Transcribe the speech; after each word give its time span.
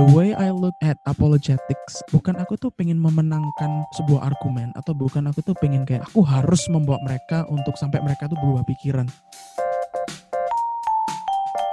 the 0.00 0.08
way 0.16 0.32
I 0.32 0.48
look 0.48 0.72
at 0.80 0.96
apologetics 1.04 2.00
bukan 2.08 2.32
aku 2.40 2.56
tuh 2.56 2.72
pengen 2.72 2.96
memenangkan 2.96 3.84
sebuah 4.00 4.32
argumen 4.32 4.72
atau 4.72 4.96
bukan 4.96 5.28
aku 5.28 5.44
tuh 5.44 5.52
pengen 5.60 5.84
kayak 5.84 6.08
aku 6.08 6.24
harus 6.24 6.64
membawa 6.72 6.96
mereka 7.04 7.44
untuk 7.52 7.76
sampai 7.76 8.00
mereka 8.00 8.24
tuh 8.24 8.40
berubah 8.40 8.64
pikiran. 8.64 9.04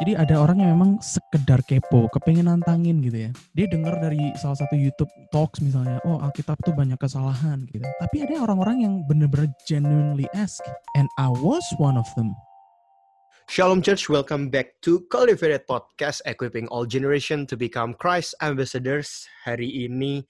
Jadi 0.04 0.14
ada 0.14 0.44
orang 0.44 0.62
yang 0.62 0.78
memang 0.78 1.02
sekedar 1.02 1.64
kepo, 1.66 2.06
kepengen 2.12 2.52
nantangin 2.52 3.02
gitu 3.02 3.18
ya. 3.18 3.32
Dia 3.56 3.66
dengar 3.66 3.98
dari 3.98 4.20
salah 4.38 4.60
satu 4.60 4.78
YouTube 4.78 5.10
talks 5.34 5.58
misalnya, 5.64 5.98
oh 6.06 6.22
Alkitab 6.22 6.60
tuh 6.62 6.76
banyak 6.76 7.00
kesalahan 7.02 7.66
gitu. 7.72 7.82
Tapi 7.98 8.28
ada 8.28 8.46
orang-orang 8.46 8.84
yang 8.86 8.94
bener-bener 9.10 9.50
genuinely 9.66 10.30
ask. 10.38 10.62
And 10.94 11.10
I 11.18 11.32
was 11.32 11.66
one 11.82 11.98
of 11.98 12.06
them. 12.14 12.36
Shalom 13.48 13.80
Church, 13.80 14.12
welcome 14.12 14.52
back 14.52 14.76
to 14.84 15.08
Cultivated 15.08 15.64
Podcast, 15.72 16.20
equipping 16.28 16.68
all 16.68 16.84
generation 16.84 17.48
to 17.48 17.56
become 17.56 17.96
Christ 17.96 18.36
ambassadors. 18.44 19.24
Hari 19.48 19.88
ini, 19.88 20.28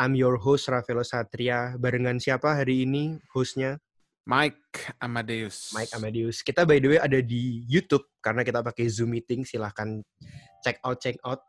I'm 0.00 0.16
your 0.16 0.40
host 0.40 0.72
Rafael 0.72 1.04
Satria. 1.04 1.76
Barengan 1.76 2.16
siapa 2.16 2.56
hari 2.56 2.88
ini 2.88 3.20
hostnya? 3.36 3.76
Mike 4.24 4.96
Amadeus. 4.96 5.76
Mike 5.76 5.92
Amadeus. 5.92 6.40
Kita 6.40 6.64
by 6.64 6.80
the 6.80 6.96
way 6.96 7.00
ada 7.04 7.20
di 7.20 7.68
YouTube 7.68 8.08
karena 8.24 8.40
kita 8.40 8.64
pakai 8.64 8.88
Zoom 8.88 9.12
meeting. 9.12 9.44
Silahkan 9.44 10.00
check 10.64 10.80
out 10.88 10.96
check 11.04 11.20
out. 11.20 11.44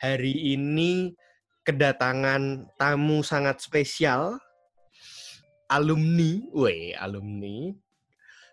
Hari 0.00 0.56
ini 0.56 1.12
kedatangan 1.68 2.72
tamu 2.80 3.20
sangat 3.20 3.60
spesial, 3.60 4.40
alumni, 5.68 6.40
weh 6.56 6.96
alumni. 6.96 7.76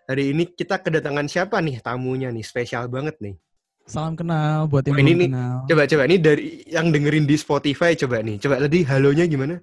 Hari 0.04 0.36
ini 0.36 0.44
kita 0.52 0.76
kedatangan 0.84 1.24
siapa 1.24 1.56
nih 1.64 1.80
tamunya 1.80 2.28
nih 2.28 2.44
spesial 2.44 2.84
banget 2.92 3.16
nih. 3.24 3.40
Salam 3.88 4.12
kenal 4.16 4.68
buat 4.68 4.84
yang 4.84 4.96
Oh, 4.96 5.00
ini 5.00 5.12
belum 5.12 5.20
nih, 5.20 5.28
kenal. 5.32 5.56
Coba 5.64 5.82
coba 5.88 6.02
ini 6.08 6.16
dari 6.20 6.44
yang 6.68 6.86
dengerin 6.92 7.24
di 7.24 7.36
Spotify 7.40 7.96
coba 7.96 8.20
nih. 8.20 8.36
Coba 8.36 8.60
tadi 8.60 8.84
halonya 8.84 9.24
gimana? 9.24 9.56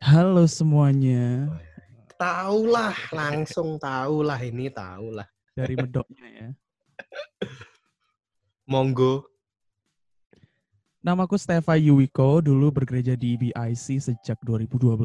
Halo 0.00 0.48
semuanya 0.48 1.50
Tahu 2.16 2.72
lah, 2.72 2.96
langsung 3.12 3.76
tahu 3.76 4.24
lah 4.24 4.40
ini 4.40 4.68
tahu 4.72 5.12
lah. 5.18 5.28
dari 5.56 5.74
medoknya 5.74 6.26
ya. 6.30 6.48
Monggo. 8.70 9.24
Namaku 11.00 11.40
Stefa 11.40 11.80
Yuwiko, 11.80 12.44
dulu 12.44 12.68
bergereja 12.70 13.16
di 13.16 13.40
BIC 13.40 13.98
sejak 14.04 14.36
2012 14.44 15.00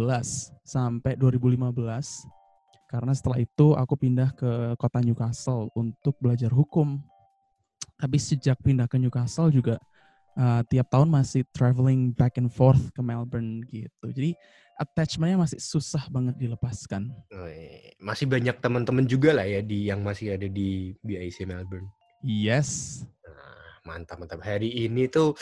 sampai 0.67 1.15
2015. 1.15 2.44
Karena 2.95 3.11
setelah 3.11 3.43
itu 3.43 3.75
aku 3.75 3.93
pindah 3.99 4.31
ke 4.31 4.51
kota 4.79 5.03
Newcastle 5.03 5.67
untuk 5.75 6.15
belajar 6.23 6.49
hukum. 6.49 7.03
Tapi 7.99 8.17
sejak 8.19 8.59
pindah 8.63 8.87
ke 8.87 8.95
Newcastle 8.95 9.51
juga 9.51 9.75
uh, 10.39 10.61
tiap 10.67 10.87
tahun 10.91 11.11
masih 11.11 11.43
traveling 11.51 12.15
back 12.15 12.39
and 12.39 12.51
forth 12.51 12.91
ke 12.95 13.01
Melbourne 13.03 13.63
gitu. 13.67 14.07
Jadi 14.11 14.31
attachmentnya 14.75 15.39
masih 15.39 15.59
susah 15.59 16.07
banget 16.11 16.35
dilepaskan. 16.39 17.11
Masih 17.99 18.27
banyak 18.27 18.59
teman-teman 18.59 19.07
juga 19.07 19.35
lah 19.35 19.47
ya 19.47 19.63
di 19.63 19.87
yang 19.87 20.03
masih 20.03 20.35
ada 20.35 20.47
di 20.47 20.95
BIC 21.03 21.47
Melbourne. 21.47 21.87
Yes, 22.25 23.03
Nah, 23.21 23.79
mantap 23.85 24.17
mantap. 24.17 24.41
Hari 24.41 24.87
ini 24.87 25.05
tuh 25.11 25.37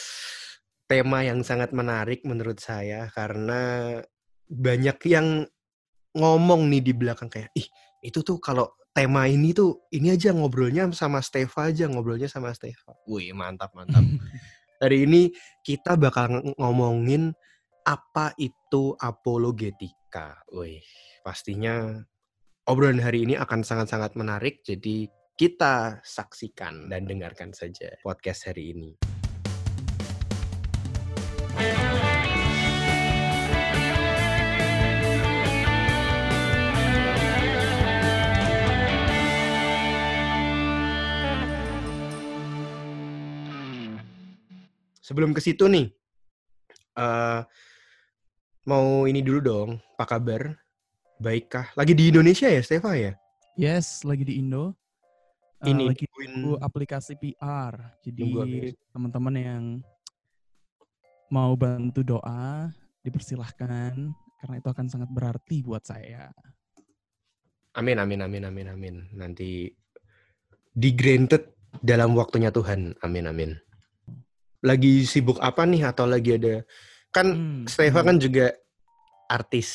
tema 0.85 1.23
yang 1.23 1.41
sangat 1.41 1.71
menarik 1.71 2.21
menurut 2.27 2.59
saya 2.59 3.07
karena 3.15 3.97
banyak 4.51 4.97
yang 5.07 5.47
ngomong 6.13 6.69
nih 6.69 6.81
di 6.81 6.93
belakang 6.93 7.29
kayak 7.29 7.49
ih 7.57 7.65
itu 8.05 8.21
tuh 8.21 8.37
kalau 8.37 8.69
tema 8.93 9.25
ini 9.25 9.51
tuh 9.51 9.89
ini 9.89 10.13
aja 10.13 10.29
ngobrolnya 10.31 10.85
sama 10.93 11.19
Stefa 11.19 11.73
aja 11.73 11.89
ngobrolnya 11.89 12.29
sama 12.29 12.53
Stefa. 12.53 12.93
Wih 13.09 13.33
mantap 13.33 13.73
mantap. 13.73 14.05
Hari 14.83 15.09
ini 15.09 15.33
kita 15.65 15.97
bakal 15.97 16.29
ng- 16.29 16.55
ngomongin 16.59 17.33
apa 17.83 18.31
itu 18.37 18.93
apologetika. 19.01 20.37
Wih 20.53 20.83
pastinya 21.25 21.97
obrolan 22.67 22.99
hari 22.99 23.27
ini 23.27 23.35
akan 23.35 23.63
sangat-sangat 23.65 24.15
menarik. 24.19 24.61
Jadi 24.61 25.07
kita 25.33 26.03
saksikan 26.03 26.91
dan 26.91 27.09
dengarkan 27.09 27.55
saja 27.55 27.95
podcast 28.05 28.51
hari 28.51 28.75
ini. 28.75 29.12
Sebelum 45.03 45.35
ke 45.35 45.43
situ 45.43 45.67
nih, 45.67 45.91
eh 46.95 47.41
mau 48.63 49.03
ini 49.03 49.19
dulu 49.19 49.39
dong, 49.43 49.69
apa 49.99 50.15
kabar? 50.15 50.55
Baikkah? 51.19 51.75
Lagi 51.75 51.91
di 51.91 52.07
Indonesia 52.07 52.47
ya, 52.47 52.63
Stefa 52.63 52.95
ya? 52.95 53.11
yes, 53.59 54.07
lagi 54.07 54.23
di 54.23 54.39
Indo. 54.39 54.73
Uh, 55.59 55.67
ini 55.71 55.91
lagi 55.91 56.07
nunggu 56.07 56.55
aplikasi 56.63 57.19
PR. 57.19 57.99
Jadi 57.99 58.31
teman-teman 58.95 59.35
yang 59.35 59.63
mau 61.27 61.51
bantu 61.59 62.03
doa 62.03 62.71
dipersilahkan 63.03 64.11
karena 64.39 64.55
itu 64.59 64.67
akan 64.71 64.87
sangat 64.87 65.11
berarti 65.11 65.63
buat 65.63 65.83
saya. 65.83 66.31
Amin, 67.75 67.99
amin, 67.99 68.23
amin, 68.23 68.43
amin, 68.47 68.67
amin. 68.71 68.95
Nanti 69.15 69.67
di 70.71 70.89
granted 70.95 71.51
dalam 71.83 72.15
waktunya 72.15 72.51
Tuhan. 72.51 72.95
Amin, 73.03 73.27
amin. 73.27 73.51
Lagi 74.63 75.03
sibuk 75.03 75.37
apa 75.43 75.67
nih 75.67 75.91
atau 75.91 76.07
lagi 76.07 76.39
ada 76.39 76.63
kan 77.13 77.27
Hmm, 77.29 77.63
Stefa 77.69 78.01
hmm. 78.01 78.07
kan 78.09 78.15
juga 78.17 78.45
artis 79.29 79.69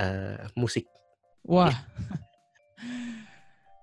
eh, 0.00 0.48
musik. 0.56 0.88
Wah. 1.44 1.74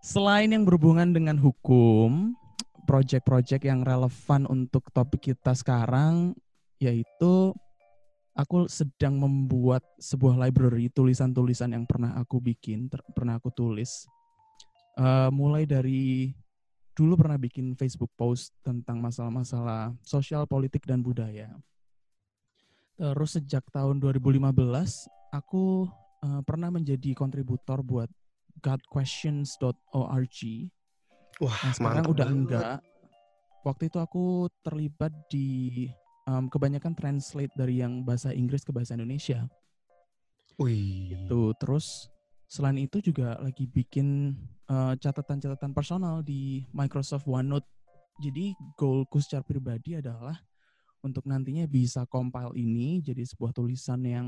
Selain 0.05 0.49
yang 0.49 0.65
berhubungan 0.65 1.13
dengan 1.13 1.37
hukum, 1.37 2.37
project-project 2.85 3.65
yang 3.65 3.81
relevan 3.81 4.45
untuk 4.45 4.93
topik 4.93 5.33
kita 5.33 5.57
sekarang 5.57 6.37
yaitu 6.77 7.55
aku 8.37 8.67
sedang 8.69 9.17
membuat 9.17 9.81
sebuah 9.97 10.37
library 10.37 10.91
tulisan-tulisan 10.93 11.73
yang 11.73 11.87
pernah 11.89 12.13
aku 12.19 12.37
bikin, 12.37 12.91
ter- 12.91 13.01
pernah 13.15 13.41
aku 13.41 13.49
tulis. 13.49 14.05
Eh, 14.95 15.29
mulai 15.33 15.65
dari 15.65 16.31
dulu 16.95 17.19
pernah 17.19 17.35
bikin 17.35 17.75
Facebook 17.75 18.09
post 18.15 18.55
tentang 18.63 19.03
masalah-masalah 19.03 19.91
sosial, 20.01 20.47
politik 20.47 20.87
dan 20.87 21.03
budaya. 21.03 21.51
Terus 22.95 23.35
sejak 23.35 23.67
tahun 23.69 23.99
2015 23.99 24.39
aku 25.35 25.91
eh, 26.23 26.41
pernah 26.47 26.71
menjadi 26.71 27.11
kontributor 27.11 27.83
buat 27.83 28.07
godquestions.org. 28.63 30.39
Wah, 31.43 31.59
Nah, 31.59 31.73
sekarang 31.75 32.07
mantap 32.07 32.13
udah 32.15 32.27
banget. 32.31 32.39
enggak. 32.39 32.79
Waktu 33.67 33.83
itu 33.91 33.97
aku 33.99 34.47
terlibat 34.63 35.11
di 35.27 35.47
em, 36.23 36.47
kebanyakan 36.47 36.95
translate 36.95 37.51
dari 37.59 37.83
yang 37.83 38.07
bahasa 38.07 38.31
Inggris 38.31 38.63
ke 38.63 38.71
bahasa 38.71 38.95
Indonesia. 38.95 39.43
Wih. 40.55 41.27
Tuh, 41.27 41.51
terus 41.59 42.07
selain 42.45 42.77
itu 42.77 43.01
juga 43.01 43.37
lagi 43.41 43.65
bikin 43.65 44.37
eh, 44.69 44.93
catatan-catatan 44.97 45.71
personal 45.73 46.21
di 46.21 46.65
Microsoft 46.71 47.25
OneNote. 47.25 47.67
Jadi 48.21 48.55
goalku 48.79 49.19
secara 49.19 49.43
pribadi 49.43 49.99
adalah 49.99 50.39
untuk 51.03 51.27
nantinya 51.27 51.67
bisa 51.67 52.07
compile 52.07 52.55
ini 52.57 53.03
jadi 53.03 53.21
sebuah 53.21 53.51
tulisan 53.53 54.01
yang 54.07 54.27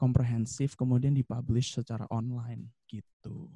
komprehensif 0.00 0.74
kemudian 0.74 1.12
dipublish 1.12 1.76
secara 1.78 2.06
online 2.08 2.70
gitu. 2.88 3.50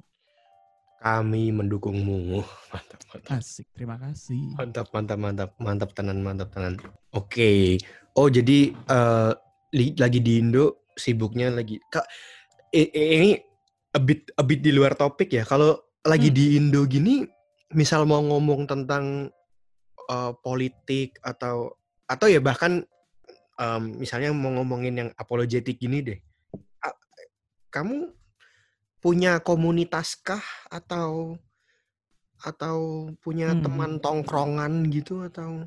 Kami 0.97 1.53
mendukungmu. 1.53 2.41
Mantap, 2.73 3.01
mantap. 3.13 3.29
Asik, 3.37 3.69
terima 3.75 4.01
kasih. 4.01 4.57
Mantap, 4.57 4.89
mantap, 4.89 5.19
mantap, 5.21 5.49
mantap 5.61 5.89
tenan, 5.93 6.19
mantap 6.25 6.49
tenan. 6.49 6.73
Oke. 7.13 7.77
Oh, 8.17 8.27
jadi 8.27 8.73
eh, 8.73 9.31
li- 9.77 9.97
lagi 9.97 10.19
di 10.19 10.41
Indo 10.41 10.89
sibuknya 10.97 11.53
lagi. 11.53 11.77
Kak, 11.77 12.07
ini 12.73 13.37
a 13.97 13.99
bit 13.99 14.29
a 14.37 14.43
bit 14.45 14.61
di 14.61 14.69
luar 14.69 14.93
topik 14.93 15.33
ya. 15.33 15.41
Kalau 15.41 15.81
lagi 16.05 16.29
Hmm. 16.29 16.37
di 16.37 16.45
Indo 16.55 16.85
gini, 16.85 17.25
misal 17.73 18.05
mau 18.05 18.21
ngomong 18.21 18.69
tentang 18.69 19.33
eh, 20.07 20.33
politik 20.39 21.17
atau 21.25 21.73
atau 22.07 22.27
ya 22.31 22.39
bahkan 22.39 22.85
em, 23.57 23.83
misalnya 23.99 24.31
mau 24.31 24.53
ngomongin 24.53 24.95
yang 24.95 25.09
apologetik 25.17 25.81
gini 25.81 25.99
deh. 26.05 26.19
A- 26.79 26.95
Kamu 27.67 28.13
punya 29.03 29.41
komunitas 29.43 30.15
kah 30.15 30.43
atau 30.71 31.35
atau 32.37 33.09
punya 33.19 33.51
Hmm. 33.51 33.65
teman 33.65 33.91
tongkrongan 33.97 34.87
gitu 34.93 35.25
atau 35.25 35.65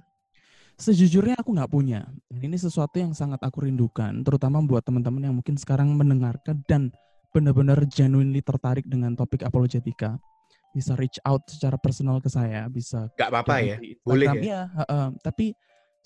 Sejujurnya 0.81 1.37
aku 1.37 1.53
nggak 1.53 1.69
punya. 1.69 2.09
Ini 2.33 2.57
sesuatu 2.57 2.97
yang 2.97 3.13
sangat 3.13 3.45
aku 3.45 3.69
rindukan, 3.69 4.25
terutama 4.25 4.65
buat 4.65 4.81
teman-teman 4.81 5.29
yang 5.29 5.37
mungkin 5.37 5.61
sekarang 5.61 5.93
mendengarkan 5.93 6.65
dan 6.65 6.89
benar-benar 7.31 7.87
genuinely 7.87 8.43
tertarik 8.43 8.87
dengan 8.87 9.15
topik 9.15 9.47
apologetika. 9.47 10.19
Bisa 10.71 10.95
reach 10.95 11.19
out 11.27 11.43
secara 11.51 11.75
personal 11.79 12.23
ke 12.23 12.31
saya, 12.31 12.71
bisa 12.71 13.11
nggak 13.19 13.31
apa-apa 13.31 13.55
ya 13.59 13.77
boleh 14.07 14.27
Instagram. 14.31 14.39
ya 14.39 14.47
Iya, 14.47 14.61
heeh. 14.71 15.07
tapi 15.19 15.47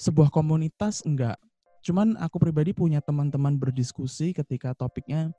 sebuah 0.00 0.32
komunitas 0.32 1.04
enggak. 1.04 1.36
Cuman 1.84 2.16
aku 2.16 2.40
pribadi 2.40 2.72
punya 2.72 3.04
teman-teman 3.04 3.60
berdiskusi 3.60 4.32
ketika 4.32 4.72
topiknya 4.72 5.36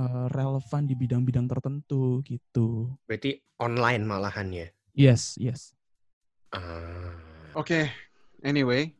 uh, 0.00 0.26
relevan 0.32 0.88
di 0.88 0.96
bidang-bidang 0.96 1.44
tertentu 1.44 2.24
gitu. 2.24 2.96
Berarti 3.04 3.36
online 3.60 4.02
malahan 4.08 4.48
ya? 4.48 4.68
Yes, 4.96 5.36
yes. 5.36 5.76
Uh... 6.54 7.12
Oke, 7.54 7.70
okay. 7.70 7.84
anyway, 8.42 8.90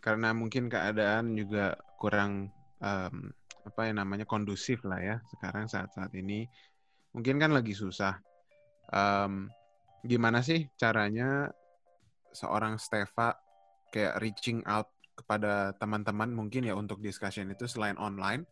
karena 0.00 0.32
mungkin 0.32 0.72
keadaan 0.72 1.36
juga 1.36 1.76
kurang 2.00 2.48
um, 2.80 3.36
apa 3.68 3.88
yang 3.88 4.00
namanya 4.00 4.24
kondusif 4.24 4.82
lah 4.88 4.98
ya 4.98 5.16
sekarang 5.36 5.68
saat-saat 5.68 6.12
ini. 6.16 6.48
Mungkin 7.12 7.36
kan 7.36 7.52
lagi 7.52 7.76
susah. 7.76 8.16
Um, 8.88 9.52
gimana 10.00 10.40
sih 10.40 10.68
caranya 10.80 11.52
seorang 12.32 12.80
Stefa 12.80 13.36
kayak 13.92 14.20
reaching 14.24 14.64
out 14.64 14.88
kepada 15.12 15.76
teman-teman 15.76 16.30
mungkin 16.30 16.64
ya 16.64 16.78
untuk 16.78 17.02
discussion 17.02 17.50
itu 17.50 17.66
selain 17.66 17.98
online 17.98 18.46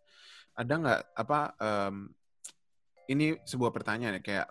ada 0.57 0.73
nggak 0.73 1.01
apa 1.15 1.41
um, 1.61 2.11
ini 3.07 3.37
sebuah 3.45 3.71
pertanyaan 3.71 4.19
ya 4.19 4.23
kayak 4.25 4.49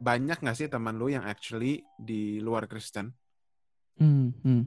banyak 0.00 0.40
nggak 0.40 0.56
sih 0.56 0.66
teman 0.66 0.98
lu 0.98 1.12
yang 1.12 1.22
actually 1.22 1.86
di 1.94 2.42
luar 2.42 2.66
Kristen? 2.66 3.14
Hmm, 4.00 4.34
hmm. 4.42 4.66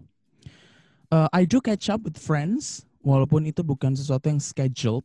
Uh, 1.11 1.27
I 1.35 1.43
do 1.43 1.59
catch 1.59 1.91
up 1.91 2.03
with 2.07 2.15
friends 2.15 2.87
walaupun 3.03 3.43
itu 3.49 3.65
bukan 3.65 3.97
sesuatu 3.97 4.31
yang 4.31 4.39
scheduled. 4.39 5.03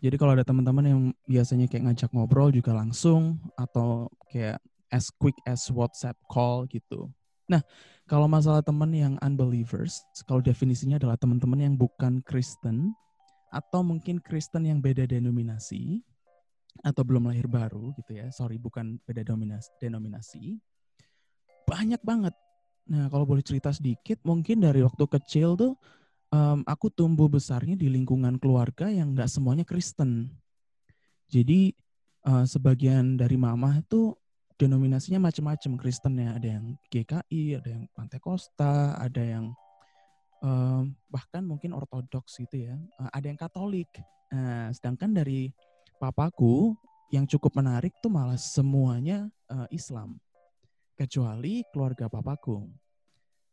Jadi 0.00 0.16
kalau 0.16 0.32
ada 0.32 0.44
teman-teman 0.44 0.84
yang 0.84 1.00
biasanya 1.28 1.68
kayak 1.68 1.92
ngajak 1.92 2.10
ngobrol 2.16 2.48
juga 2.48 2.72
langsung 2.72 3.36
atau 3.52 4.08
kayak 4.32 4.56
as 4.88 5.12
quick 5.12 5.36
as 5.44 5.68
WhatsApp 5.68 6.16
call 6.32 6.64
gitu. 6.72 7.12
Nah, 7.50 7.60
kalau 8.08 8.30
masalah 8.30 8.64
teman 8.64 8.90
yang 8.96 9.14
unbelievers, 9.20 10.00
kalau 10.24 10.40
definisinya 10.40 10.96
adalah 10.96 11.20
teman-teman 11.20 11.60
yang 11.60 11.74
bukan 11.76 12.24
Kristen 12.24 12.96
atau 13.50 13.82
mungkin 13.82 14.22
Kristen 14.22 14.64
yang 14.64 14.78
beda 14.78 15.04
denominasi 15.04 16.00
atau 16.80 17.02
belum 17.02 17.28
lahir 17.28 17.50
baru 17.50 17.92
gitu 17.98 18.16
ya. 18.16 18.30
Sorry, 18.32 18.56
bukan 18.56 19.02
beda 19.04 19.26
denominasi. 19.26 19.68
denominasi. 19.82 20.42
Banyak 21.66 22.00
banget. 22.00 22.34
Nah, 22.90 23.06
kalau 23.12 23.26
boleh 23.28 23.44
cerita 23.44 23.70
sedikit, 23.70 24.18
mungkin 24.24 24.62
dari 24.62 24.80
waktu 24.82 25.04
kecil 25.06 25.54
tuh 25.54 25.74
um, 26.30 26.62
aku 26.66 26.88
tumbuh 26.90 27.26
besarnya 27.26 27.74
di 27.74 27.90
lingkungan 27.90 28.38
keluarga 28.38 28.88
yang 28.88 29.14
nggak 29.14 29.30
semuanya 29.30 29.66
Kristen. 29.66 30.30
Jadi 31.30 31.74
uh, 32.26 32.46
sebagian 32.46 33.14
dari 33.14 33.38
mama 33.38 33.78
itu 33.78 34.14
denominasinya 34.58 35.30
macam-macam 35.30 35.72
Kristen 35.78 36.18
ya. 36.18 36.34
Ada 36.34 36.48
yang 36.58 36.64
GKI, 36.90 37.44
ada 37.62 37.68
yang 37.70 37.84
Pantai 37.94 38.18
Costa, 38.18 38.98
ada 38.98 39.22
yang 39.22 39.54
um, 40.42 40.94
bahkan 41.06 41.46
mungkin 41.46 41.74
Ortodoks 41.74 42.40
gitu 42.42 42.66
ya. 42.70 42.74
Uh, 42.98 43.10
ada 43.14 43.26
yang 43.30 43.38
Katolik. 43.38 43.90
Nah, 44.30 44.70
sedangkan 44.70 45.10
dari 45.10 45.50
papaku 45.98 46.74
yang 47.10 47.26
cukup 47.26 47.58
menarik 47.58 47.90
tuh 47.98 48.10
malah 48.10 48.38
semuanya 48.38 49.26
uh, 49.50 49.66
Islam. 49.74 50.18
Kecuali 50.94 51.64
keluarga 51.72 52.06
papaku. 52.06 52.68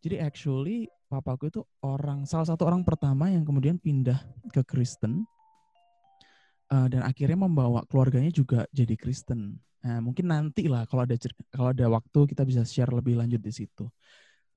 Jadi 0.07 0.24
actually 0.24 0.88
papaku 1.12 1.51
itu 1.51 1.59
orang 1.83 2.24
salah 2.24 2.48
satu 2.48 2.63
orang 2.63 2.80
pertama 2.88 3.27
yang 3.27 3.44
kemudian 3.44 3.75
pindah 3.75 4.15
ke 4.56 4.63
Kristen 4.63 5.27
uh, 6.71 6.88
dan 6.88 7.04
akhirnya 7.04 7.36
membawa 7.36 7.83
keluarganya 7.92 8.31
juga 8.31 8.63
jadi 8.71 8.95
Kristen. 8.95 9.59
Nah, 9.83 10.00
mungkin 10.00 10.31
nanti 10.31 10.71
lah 10.71 10.88
kalau 10.88 11.04
ada 11.04 11.19
kalau 11.51 11.75
ada 11.75 11.92
waktu 11.92 12.19
kita 12.24 12.48
bisa 12.48 12.63
share 12.63 12.88
lebih 12.88 13.19
lanjut 13.19 13.44
di 13.44 13.51
situ. 13.51 13.92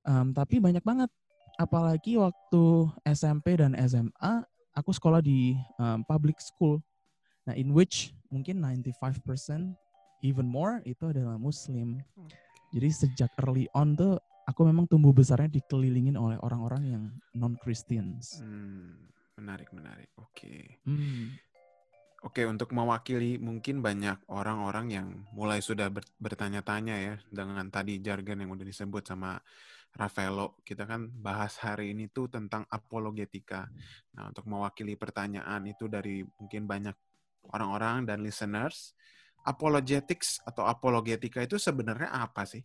Um, 0.07 0.31
tapi 0.31 0.63
banyak 0.63 0.87
banget, 0.87 1.11
apalagi 1.59 2.15
waktu 2.15 2.87
SMP 3.11 3.59
dan 3.59 3.75
SMA, 3.91 4.47
aku 4.71 4.95
sekolah 4.95 5.19
di 5.19 5.59
um, 5.83 6.07
public 6.07 6.39
school. 6.39 6.79
Nah, 7.43 7.59
in 7.59 7.75
which 7.75 8.15
mungkin 8.31 8.63
95% 8.63 9.75
even 10.23 10.47
more 10.47 10.79
itu 10.87 11.11
adalah 11.11 11.35
Muslim. 11.43 11.99
Jadi 12.71 12.87
sejak 12.95 13.35
early 13.43 13.67
on 13.75 13.99
tuh 13.99 14.15
aku 14.51 14.67
memang 14.67 14.91
tumbuh 14.91 15.15
besarnya 15.15 15.47
dikelilingin 15.47 16.19
oleh 16.19 16.37
orang-orang 16.43 16.83
yang 16.91 17.05
non 17.39 17.55
Christians. 17.55 18.43
Hmm, 18.43 18.99
menarik, 19.39 19.71
menarik. 19.71 20.11
Oke. 20.19 20.35
Okay. 20.35 20.63
Hmm. 20.85 21.39
Oke, 22.21 22.45
untuk 22.45 22.77
mewakili 22.77 23.41
mungkin 23.41 23.81
banyak 23.81 24.29
orang-orang 24.29 24.93
yang 24.93 25.09
mulai 25.33 25.65
sudah 25.65 25.89
bertanya-tanya 26.21 26.97
ya 27.01 27.15
dengan 27.33 27.65
tadi 27.73 27.97
jargon 28.05 28.45
yang 28.45 28.53
udah 28.53 28.67
disebut 28.69 29.09
sama 29.09 29.41
Rafaelo. 29.97 30.61
Kita 30.61 30.85
kan 30.85 31.09
bahas 31.17 31.57
hari 31.65 31.97
ini 31.97 32.13
tuh 32.13 32.29
tentang 32.29 32.69
apologetika. 32.69 33.65
Nah, 34.21 34.29
untuk 34.29 34.45
mewakili 34.53 35.01
pertanyaan 35.01 35.65
itu 35.65 35.89
dari 35.89 36.21
mungkin 36.21 36.69
banyak 36.69 36.97
orang-orang 37.57 38.05
dan 38.05 38.21
listeners, 38.21 38.93
apologetics 39.49 40.45
atau 40.45 40.69
apologetika 40.69 41.41
itu 41.41 41.57
sebenarnya 41.57 42.13
apa 42.13 42.45
sih? 42.45 42.61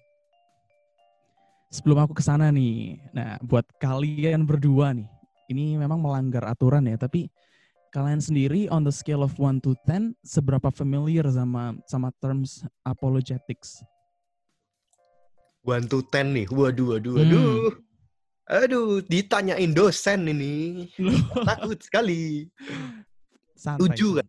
Sebelum 1.73 1.97
aku 2.07 2.13
ke 2.15 2.23
sana 2.23 2.53
nih, 2.53 3.01
nah 3.11 3.35
buat 3.43 3.65
kalian 3.81 4.47
berdua 4.47 4.95
nih, 4.95 5.09
ini 5.51 5.75
memang 5.75 5.99
melanggar 5.99 6.45
aturan 6.47 6.87
ya, 6.87 6.95
tapi 6.95 7.27
kalian 7.91 8.19
sendiri 8.19 8.67
on 8.71 8.83
the 8.83 8.91
scale 8.91 9.23
of 9.23 9.35
1 9.39 9.63
to 9.63 9.71
10 9.87 10.15
seberapa 10.23 10.67
familiar 10.71 11.23
sama 11.31 11.75
sama 11.87 12.11
terms 12.19 12.63
apologetics? 12.83 13.83
1 15.65 15.89
to 15.89 16.05
10 16.11 16.35
nih. 16.35 16.45
Waduh, 16.51 16.95
waduh, 16.95 17.13
waduh. 17.17 17.41
Hmm. 17.73 17.85
Aduh, 18.45 19.01
ditanyain 19.09 19.73
dosen 19.73 20.29
ini. 20.29 20.85
Takut 21.49 21.81
sekali. 21.81 22.45
Santai, 23.57 23.81
tujuh 23.89 24.11
kan? 24.21 24.27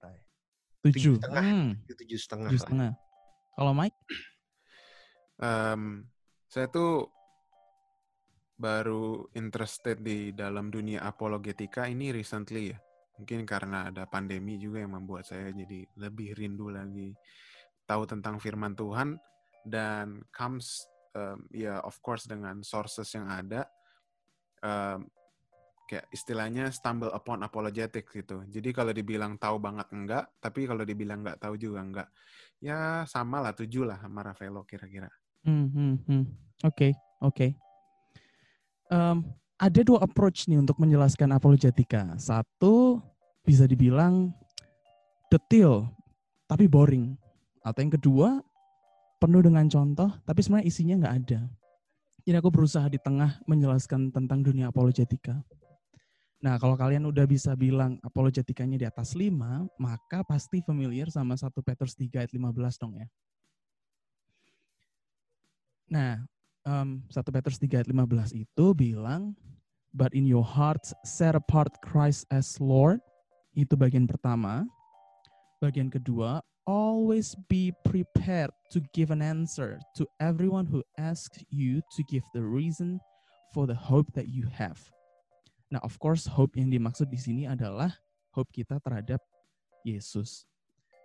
Tujuh. 0.88 1.14
setengah. 1.20 1.44
Hmm. 1.44 1.68
Tujuh 1.84 2.18
setengah. 2.22 2.48
Tujuh 2.48 2.62
setengah. 2.64 2.90
Kalau 3.52 3.72
Mike? 3.76 3.98
Um, 5.36 6.08
saya 6.48 6.70
tuh 6.72 7.12
baru 8.56 9.28
interested 9.36 10.00
di 10.00 10.32
dalam 10.32 10.72
dunia 10.72 11.04
apologetika 11.04 11.84
ini 11.84 12.08
recently 12.08 12.72
ya 12.72 12.78
mungkin 13.16 13.48
karena 13.48 13.88
ada 13.88 14.04
pandemi 14.08 14.60
juga 14.60 14.84
yang 14.84 14.96
membuat 14.96 15.28
saya 15.28 15.52
jadi 15.52 15.88
lebih 15.96 16.36
rindu 16.36 16.68
lagi 16.68 17.12
tahu 17.88 18.04
tentang 18.04 18.40
firman 18.40 18.76
Tuhan 18.76 19.16
dan 19.64 20.20
comes 20.32 20.84
um, 21.16 21.44
ya 21.52 21.80
of 21.84 21.96
course 22.04 22.28
dengan 22.28 22.60
sources 22.60 23.08
yang 23.16 23.28
ada 23.28 23.64
um, 24.60 25.04
kayak 25.86 26.10
istilahnya 26.10 26.74
stumble 26.74 27.14
upon 27.14 27.46
apologetics 27.46 28.10
gitu. 28.10 28.42
Jadi 28.50 28.74
kalau 28.74 28.90
dibilang 28.90 29.38
tahu 29.38 29.62
banget 29.62 29.86
enggak, 29.94 30.34
tapi 30.42 30.66
kalau 30.66 30.82
dibilang 30.82 31.22
enggak 31.22 31.38
tahu 31.38 31.54
juga 31.54 31.78
enggak. 31.78 32.08
Ya 32.58 33.06
sama 33.06 33.38
lah 33.38 33.54
tujuh 33.54 33.86
lah 33.86 34.02
sama 34.02 34.26
Rafaelo 34.26 34.66
kira-kira. 34.66 35.06
Hmm, 35.46 35.70
hmm, 35.70 35.94
hmm. 36.10 36.24
Oke, 37.22 37.54
oke. 38.90 39.22
ada 39.56 39.80
dua 39.80 40.04
approach 40.04 40.46
nih 40.50 40.60
untuk 40.60 40.76
menjelaskan 40.76 41.32
apologetika. 41.32 42.12
Satu 42.20 43.00
bisa 43.46 43.64
dibilang 43.64 44.34
detail 45.32 45.90
tapi 46.46 46.70
boring. 46.70 47.14
Atau 47.66 47.82
yang 47.82 47.94
kedua, 47.98 48.28
penuh 49.18 49.42
dengan 49.42 49.66
contoh 49.66 50.10
tapi 50.22 50.40
sebenarnya 50.44 50.66
isinya 50.68 50.94
nggak 51.02 51.14
ada. 51.24 51.40
Jadi 52.26 52.36
aku 52.42 52.50
berusaha 52.50 52.86
di 52.90 52.98
tengah 52.98 53.38
menjelaskan 53.46 54.10
tentang 54.10 54.42
dunia 54.42 54.74
apologetika. 54.74 55.38
Nah, 56.42 56.60
kalau 56.60 56.76
kalian 56.76 57.06
udah 57.08 57.24
bisa 57.24 57.56
bilang 57.56 57.96
apologetikanya 58.04 58.76
di 58.76 58.86
atas 58.86 59.16
5, 59.16 59.66
maka 59.80 60.20
pasti 60.26 60.60
familiar 60.60 61.08
sama 61.08 61.38
1 61.38 61.48
Petrus 61.64 61.96
3 61.96 62.22
ayat 62.22 62.32
15 62.34 62.76
dong 62.82 62.98
ya. 62.98 63.06
Nah, 65.86 66.26
um, 66.66 67.00
1 67.08 67.22
Petrus 67.30 67.56
3 67.62 67.80
ayat 67.80 67.88
15 67.88 68.34
itu 68.34 68.66
bilang, 68.74 69.32
But 69.96 70.12
in 70.12 70.28
your 70.28 70.44
hearts 70.44 70.92
set 71.08 71.32
apart 71.32 71.72
Christ 71.80 72.28
as 72.28 72.60
Lord, 72.60 73.00
itu 73.56 73.72
bagian 73.78 74.04
pertama. 74.04 74.68
Bagian 75.62 75.88
kedua, 75.88 76.44
always 76.68 77.32
be 77.48 77.72
prepared 77.86 78.52
to 78.74 78.84
give 78.92 79.08
an 79.08 79.24
answer 79.24 79.80
to 79.96 80.04
everyone 80.20 80.68
who 80.68 80.84
asks 81.00 81.40
you 81.48 81.80
to 81.96 82.04
give 82.04 82.26
the 82.36 82.44
reason 82.44 83.00
for 83.56 83.64
the 83.64 83.78
hope 83.78 84.12
that 84.12 84.28
you 84.28 84.44
have. 84.52 84.76
Nah, 85.72 85.80
of 85.80 85.96
course, 85.96 86.28
hope 86.28 86.60
yang 86.60 86.68
dimaksud 86.68 87.08
di 87.08 87.16
sini 87.16 87.48
adalah 87.48 87.96
hope 88.36 88.52
kita 88.52 88.76
terhadap 88.84 89.24
Yesus. 89.80 90.44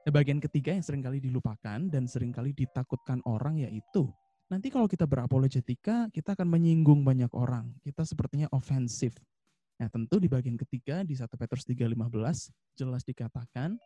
Nah, 0.04 0.12
bagian 0.12 0.44
ketiga 0.44 0.76
yang 0.76 0.84
sering 0.84 1.00
kali 1.06 1.24
dilupakan 1.24 1.80
dan 1.88 2.04
sering 2.12 2.36
kali 2.36 2.52
ditakutkan 2.52 3.24
orang 3.24 3.62
yaitu 3.62 4.12
nanti 4.52 4.68
kalau 4.68 4.84
kita 4.84 5.08
berapologetika, 5.08 6.12
kita 6.12 6.36
akan 6.36 6.52
menyinggung 6.52 7.08
banyak 7.08 7.32
orang. 7.32 7.72
Kita 7.80 8.04
sepertinya 8.04 8.52
ofensif. 8.52 9.16
Nah, 9.80 9.88
tentu 9.88 10.20
di 10.20 10.28
bagian 10.28 10.60
ketiga 10.60 11.08
di 11.08 11.16
1 11.16 11.40
Petrus 11.40 11.64
3:15 11.64 12.52
jelas 12.76 13.08
dikatakan, 13.08 13.80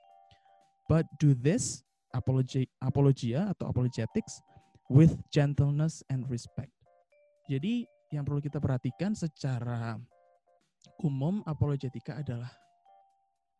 but 0.89 1.05
do 1.21 1.37
this 1.37 1.85
apology, 2.17 2.65
apologia 2.81 3.53
atau 3.53 3.69
apologetics 3.69 4.41
with 4.89 5.13
gentleness 5.29 6.01
and 6.09 6.25
respect. 6.33 6.73
Jadi 7.45 7.85
yang 8.09 8.25
perlu 8.25 8.41
kita 8.41 8.57
perhatikan 8.57 9.13
secara 9.13 10.01
umum 11.05 11.45
apologetika 11.45 12.17
adalah 12.25 12.49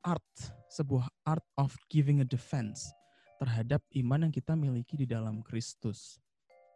art, 0.01 0.25
sebuah 0.73 1.05
art 1.21 1.45
of 1.61 1.77
giving 1.93 2.25
a 2.25 2.27
defense 2.27 2.89
terhadap 3.37 3.85
iman 3.93 4.29
yang 4.29 4.33
kita 4.33 4.57
miliki 4.57 4.97
di 4.97 5.05
dalam 5.05 5.45
Kristus. 5.45 6.24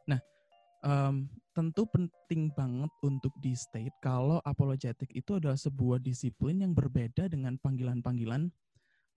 Nah, 0.09 0.19
um, 0.81 1.29
tentu 1.53 1.85
penting 1.85 2.49
banget 2.57 2.91
untuk 3.05 3.33
di 3.37 3.53
state 3.53 3.93
kalau 4.01 4.41
apologetik 4.41 5.11
itu 5.13 5.37
adalah 5.37 5.59
sebuah 5.59 6.01
disiplin 6.01 6.65
yang 6.65 6.73
berbeda 6.73 7.29
dengan 7.29 7.59
panggilan-panggilan 7.61 8.49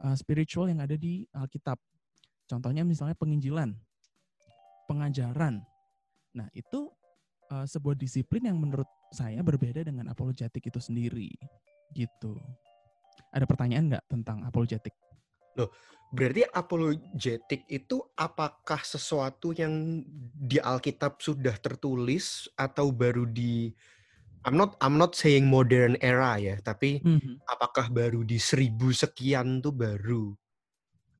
uh, 0.05 0.17
spiritual 0.19 0.69
yang 0.69 0.85
ada 0.85 0.99
di 0.99 1.25
Alkitab. 1.33 1.81
Contohnya 2.51 2.85
misalnya 2.85 3.17
penginjilan, 3.17 3.73
pengajaran. 4.91 5.65
Nah, 6.37 6.49
itu 6.53 6.93
uh, 7.49 7.65
sebuah 7.65 7.97
disiplin 7.97 8.45
yang 8.45 8.61
menurut 8.61 8.89
saya 9.13 9.41
berbeda 9.41 9.85
dengan 9.85 10.13
apologetik 10.13 10.69
itu 10.69 10.81
sendiri. 10.81 11.33
Gitu. 11.93 12.37
Ada 13.33 13.49
pertanyaan 13.49 13.97
nggak 13.97 14.05
tentang 14.09 14.45
apologetik? 14.45 14.93
Loh, 15.59 15.71
berarti 16.13 16.45
apologetik 16.49 17.65
itu 17.69 18.01
apakah 18.17 18.81
sesuatu 18.85 19.57
yang 19.57 20.05
di 20.37 20.61
Alkitab 20.61 21.21
sudah 21.21 21.57
tertulis 21.57 22.49
atau 22.57 22.93
baru 22.93 23.25
di 23.25 23.73
I'm 24.43 24.59
not 24.59 24.75
I'm 24.83 24.99
not 24.99 25.15
saying 25.15 25.47
modern 25.47 25.95
era 26.03 26.35
ya, 26.37 26.59
tapi 26.59 26.99
mm-hmm. 26.99 27.47
apakah 27.47 27.87
baru 27.95 28.27
di 28.27 28.43
seribu 28.43 28.91
sekian 28.91 29.63
tuh 29.63 29.71
baru 29.71 30.35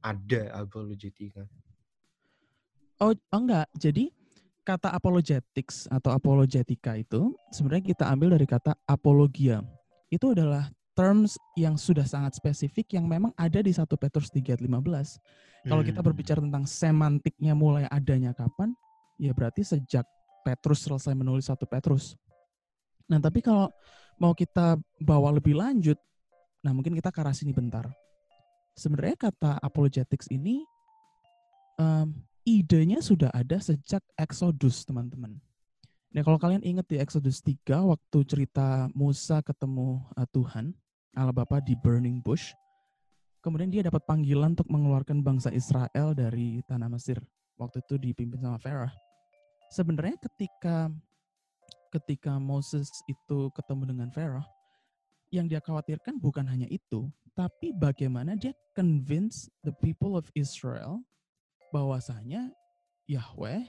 ada 0.03 0.59
apologetika? 0.59 1.47
Oh, 2.99 3.15
enggak. 3.31 3.71
Jadi 3.79 4.11
kata 4.63 4.95
apologetics 4.95 5.91
atau 5.91 6.15
apologetika 6.15 6.95
itu 6.95 7.35
sebenarnya 7.55 7.95
kita 7.95 8.05
ambil 8.11 8.35
dari 8.35 8.47
kata 8.47 8.75
apologia. 8.87 9.63
Itu 10.11 10.35
adalah 10.35 10.71
terms 10.93 11.41
yang 11.57 11.81
sudah 11.81 12.05
sangat 12.05 12.37
spesifik 12.37 12.97
yang 12.97 13.09
memang 13.09 13.33
ada 13.37 13.61
di 13.65 13.73
1 13.73 13.85
Petrus 13.97 14.29
3 14.29 14.57
ayat 14.57 14.63
15. 14.63 15.69
Kalau 15.69 15.83
kita 15.87 16.01
hmm. 16.03 16.09
berbicara 16.11 16.41
tentang 16.43 16.65
semantiknya 16.67 17.55
mulai 17.55 17.87
adanya 17.89 18.35
kapan, 18.35 18.75
ya 19.17 19.31
berarti 19.33 19.63
sejak 19.63 20.05
Petrus 20.43 20.85
selesai 20.85 21.15
menulis 21.15 21.47
1 21.47 21.57
Petrus. 21.71 22.19
Nah, 23.07 23.23
tapi 23.23 23.41
kalau 23.41 23.71
mau 24.19 24.35
kita 24.35 24.77
bawa 24.99 25.31
lebih 25.35 25.55
lanjut, 25.55 25.97
nah 26.63 26.75
mungkin 26.75 26.99
kita 26.99 27.15
ke 27.15 27.19
arah 27.23 27.35
sini 27.35 27.55
bentar. 27.55 27.87
Sebenarnya 28.75 29.31
kata 29.31 29.61
apologetics 29.61 30.27
ini 30.33 30.65
um, 31.79 32.11
idenya 32.43 32.99
sudah 32.99 33.31
ada 33.31 33.63
sejak 33.63 34.03
Exodus, 34.19 34.83
teman-teman. 34.83 35.39
Nah, 36.13 36.21
kalau 36.21 36.37
kalian 36.37 36.61
ingat 36.61 36.87
di 36.93 37.01
Exodus 37.01 37.41
3 37.41 37.89
waktu 37.89 38.19
cerita 38.29 38.91
Musa 38.93 39.41
ketemu 39.41 40.05
uh, 40.13 40.29
Tuhan, 40.29 40.77
Allah 41.13 41.37
Bapa 41.37 41.61
di 41.61 41.77
burning 41.77 42.25
bush, 42.25 42.57
kemudian 43.45 43.69
dia 43.69 43.85
dapat 43.85 44.01
panggilan 44.09 44.57
untuk 44.57 44.69
mengeluarkan 44.73 45.21
bangsa 45.21 45.53
Israel 45.53 46.17
dari 46.17 46.65
tanah 46.65 46.89
Mesir. 46.89 47.21
Waktu 47.61 47.85
itu 47.85 47.95
dipimpin 48.01 48.41
sama 48.41 48.57
Pharaoh. 48.57 48.91
Sebenarnya 49.69 50.17
ketika 50.21 50.89
ketika 51.93 52.41
Moses 52.41 52.89
itu 53.05 53.53
ketemu 53.53 53.93
dengan 53.93 54.09
Pharaoh, 54.09 54.45
yang 55.29 55.45
dia 55.49 55.61
khawatirkan 55.61 56.17
bukan 56.17 56.49
hanya 56.49 56.65
itu, 56.73 57.09
tapi 57.37 57.73
bagaimana 57.77 58.37
dia 58.37 58.57
convince 58.73 59.53
the 59.65 59.73
people 59.85 60.17
of 60.17 60.29
Israel 60.33 61.05
bahwasanya 61.73 62.53
Yahweh 63.09 63.65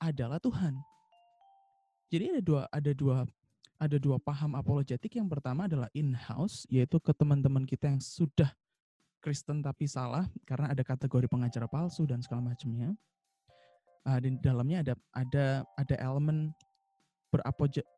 adalah 0.00 0.40
Tuhan. 0.40 0.76
Jadi 2.12 2.36
ada 2.36 2.42
dua 2.44 2.62
ada 2.68 2.92
dua 2.92 3.24
ada 3.82 3.98
dua 3.98 4.22
paham 4.22 4.54
apologetik. 4.54 5.18
Yang 5.18 5.34
pertama 5.34 5.66
adalah 5.66 5.90
in-house, 5.90 6.62
yaitu 6.70 7.02
ke 7.02 7.10
teman-teman 7.10 7.66
kita 7.66 7.90
yang 7.90 7.98
sudah 7.98 8.54
Kristen 9.18 9.62
tapi 9.62 9.86
salah 9.86 10.26
karena 10.46 10.70
ada 10.70 10.82
kategori 10.82 11.26
pengajar 11.26 11.66
palsu 11.66 12.06
dan 12.06 12.22
segala 12.22 12.54
macamnya. 12.54 12.94
Uh, 14.02 14.18
di 14.18 14.34
dalamnya 14.42 14.82
ada 14.82 14.94
ada 15.14 15.46
ada 15.78 15.94
elemen 16.02 16.50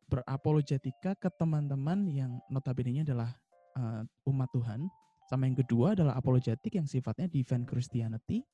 berapologetika 0.09 1.17
ke 1.17 1.29
teman-teman 1.41 2.05
yang 2.13 2.37
notabene 2.53 3.01
adalah 3.01 3.33
uh, 3.77 4.05
umat 4.29 4.49
Tuhan. 4.53 4.85
Sama 5.33 5.49
yang 5.49 5.57
kedua 5.57 5.97
adalah 5.97 6.21
apologetik 6.21 6.77
yang 6.77 6.85
sifatnya 6.85 7.25
defend 7.33 7.65
Christianity 7.65 8.45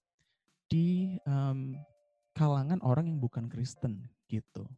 di 0.70 1.18
um, 1.26 1.75
kalangan 2.38 2.78
orang 2.87 3.10
yang 3.10 3.18
bukan 3.18 3.50
Kristen 3.50 4.06
gitu. 4.30 4.70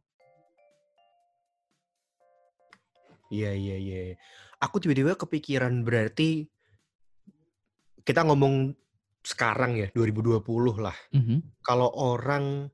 Iya 3.33 3.51
iya 3.57 3.75
iya. 3.81 4.01
Aku 4.61 4.77
tiba-tiba 4.77 5.17
kepikiran 5.17 5.81
berarti 5.81 6.45
kita 8.05 8.21
ngomong 8.29 8.77
sekarang 9.25 9.81
ya 9.81 9.87
2020 9.97 10.45
lah. 10.77 10.95
Mm 11.09 11.23
-hmm. 11.25 11.39
Kalau 11.65 11.89
orang 11.97 12.69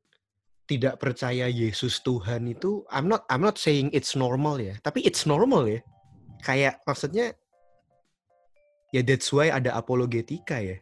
tidak 0.67 1.01
percaya 1.01 1.49
Yesus 1.49 2.03
Tuhan 2.03 2.45
itu 2.45 2.83
I'm 2.91 3.07
not 3.07 3.25
I'm 3.31 3.41
not 3.41 3.57
saying 3.57 3.89
it's 3.95 4.13
normal 4.19 4.59
ya, 4.59 4.75
tapi 4.83 5.01
it's 5.07 5.23
normal 5.23 5.65
ya. 5.65 5.81
Kayak 6.43 6.83
maksudnya 6.83 7.33
ya 8.91 9.01
that's 9.01 9.31
why 9.31 9.49
ada 9.49 9.73
apologetika 9.73 10.59
ya. 10.59 10.77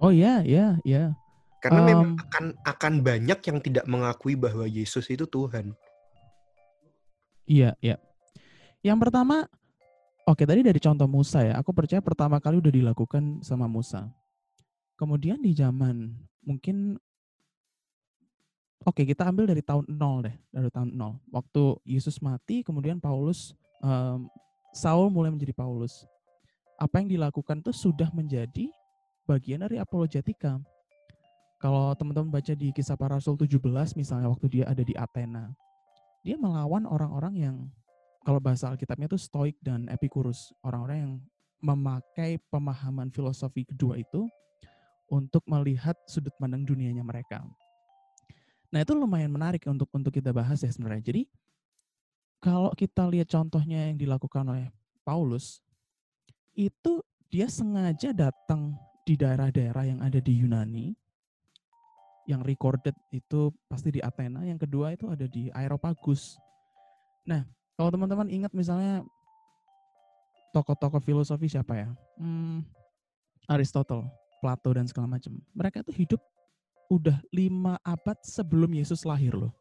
Oh 0.00 0.12
ya, 0.12 0.44
ya, 0.44 0.76
ya. 0.84 1.16
Karena 1.60 1.80
um, 1.82 1.88
memang 1.88 2.10
akan 2.20 2.44
akan 2.68 2.94
banyak 3.00 3.40
yang 3.40 3.58
tidak 3.64 3.84
mengakui 3.88 4.36
bahwa 4.36 4.68
Yesus 4.68 5.08
itu 5.08 5.24
Tuhan. 5.24 5.72
Iya, 7.48 7.78
iya. 7.80 7.96
Yang 8.86 8.98
pertama, 9.02 9.50
oke 10.30 10.46
tadi 10.46 10.62
dari 10.62 10.78
contoh 10.78 11.10
Musa 11.10 11.42
ya, 11.42 11.58
aku 11.58 11.74
percaya 11.74 11.98
pertama 11.98 12.38
kali 12.38 12.62
udah 12.62 12.70
dilakukan 12.70 13.42
sama 13.42 13.66
Musa. 13.66 14.06
Kemudian 14.94 15.42
di 15.42 15.50
zaman 15.58 16.14
mungkin 16.46 16.94
oke 18.86 19.02
kita 19.02 19.26
ambil 19.26 19.50
dari 19.50 19.58
tahun 19.58 19.90
0 19.90 20.30
deh, 20.30 20.36
dari 20.54 20.70
tahun 20.70 20.94
0. 20.94 21.18
Waktu 21.34 21.82
Yesus 21.82 22.22
mati, 22.22 22.62
kemudian 22.62 23.02
Paulus 23.02 23.58
um, 23.82 24.30
Saul 24.70 25.10
mulai 25.10 25.34
menjadi 25.34 25.50
Paulus. 25.50 26.06
Apa 26.78 27.02
yang 27.02 27.10
dilakukan 27.10 27.66
tuh 27.66 27.74
sudah 27.74 28.14
menjadi 28.14 28.70
bagian 29.26 29.66
dari 29.66 29.82
apologetika. 29.82 30.62
Kalau 31.58 31.90
teman-teman 31.98 32.30
baca 32.38 32.54
di 32.54 32.70
kisah 32.70 32.94
para 32.94 33.18
rasul 33.18 33.34
17 33.34 33.58
misalnya 33.98 34.30
waktu 34.30 34.46
dia 34.46 34.64
ada 34.70 34.86
di 34.86 34.94
Athena, 34.94 35.50
dia 36.22 36.38
melawan 36.38 36.86
orang-orang 36.86 37.34
yang 37.34 37.56
kalau 38.26 38.42
bahasa 38.42 38.66
Alkitabnya 38.66 39.06
itu 39.06 39.14
stoik 39.14 39.54
dan 39.62 39.86
epikurus, 39.86 40.50
orang-orang 40.66 40.98
yang 40.98 41.14
memakai 41.62 42.42
pemahaman 42.50 43.06
filosofi 43.14 43.62
kedua 43.62 44.02
itu 44.02 44.26
untuk 45.06 45.46
melihat 45.46 45.94
sudut 46.10 46.34
pandang 46.34 46.66
dunianya 46.66 47.06
mereka. 47.06 47.46
Nah, 48.74 48.82
itu 48.82 48.98
lumayan 48.98 49.30
menarik 49.30 49.62
untuk 49.70 49.86
untuk 49.94 50.10
kita 50.10 50.34
bahas 50.34 50.58
ya 50.58 50.66
sebenarnya. 50.74 51.06
Jadi 51.06 51.22
kalau 52.42 52.74
kita 52.74 53.06
lihat 53.06 53.30
contohnya 53.30 53.94
yang 53.94 53.96
dilakukan 53.96 54.42
oleh 54.42 54.74
Paulus, 55.06 55.62
itu 56.58 57.06
dia 57.30 57.46
sengaja 57.46 58.10
datang 58.10 58.74
di 59.06 59.14
daerah-daerah 59.14 59.86
yang 59.86 60.02
ada 60.02 60.18
di 60.18 60.34
Yunani, 60.42 60.90
yang 62.26 62.42
recorded 62.42 62.98
itu 63.14 63.54
pasti 63.70 63.94
di 63.94 64.02
Athena, 64.02 64.42
yang 64.42 64.58
kedua 64.58 64.98
itu 64.98 65.06
ada 65.06 65.30
di 65.30 65.46
Aeropagus. 65.54 66.34
Nah, 67.22 67.46
kalau 67.76 67.92
teman-teman 67.92 68.28
ingat 68.32 68.56
misalnya 68.56 69.04
tokoh-tokoh 70.56 71.04
filosofi 71.04 71.52
siapa 71.52 71.76
ya? 71.76 71.88
Hmm, 72.16 72.64
Aristotle, 73.52 74.08
Plato 74.40 74.72
dan 74.72 74.88
segala 74.88 75.12
macam. 75.12 75.36
Mereka 75.52 75.84
itu 75.84 75.92
hidup 75.92 76.20
udah 76.88 77.20
lima 77.28 77.76
abad 77.84 78.16
sebelum 78.24 78.72
Yesus 78.72 79.04
lahir 79.04 79.36
loh. 79.36 79.52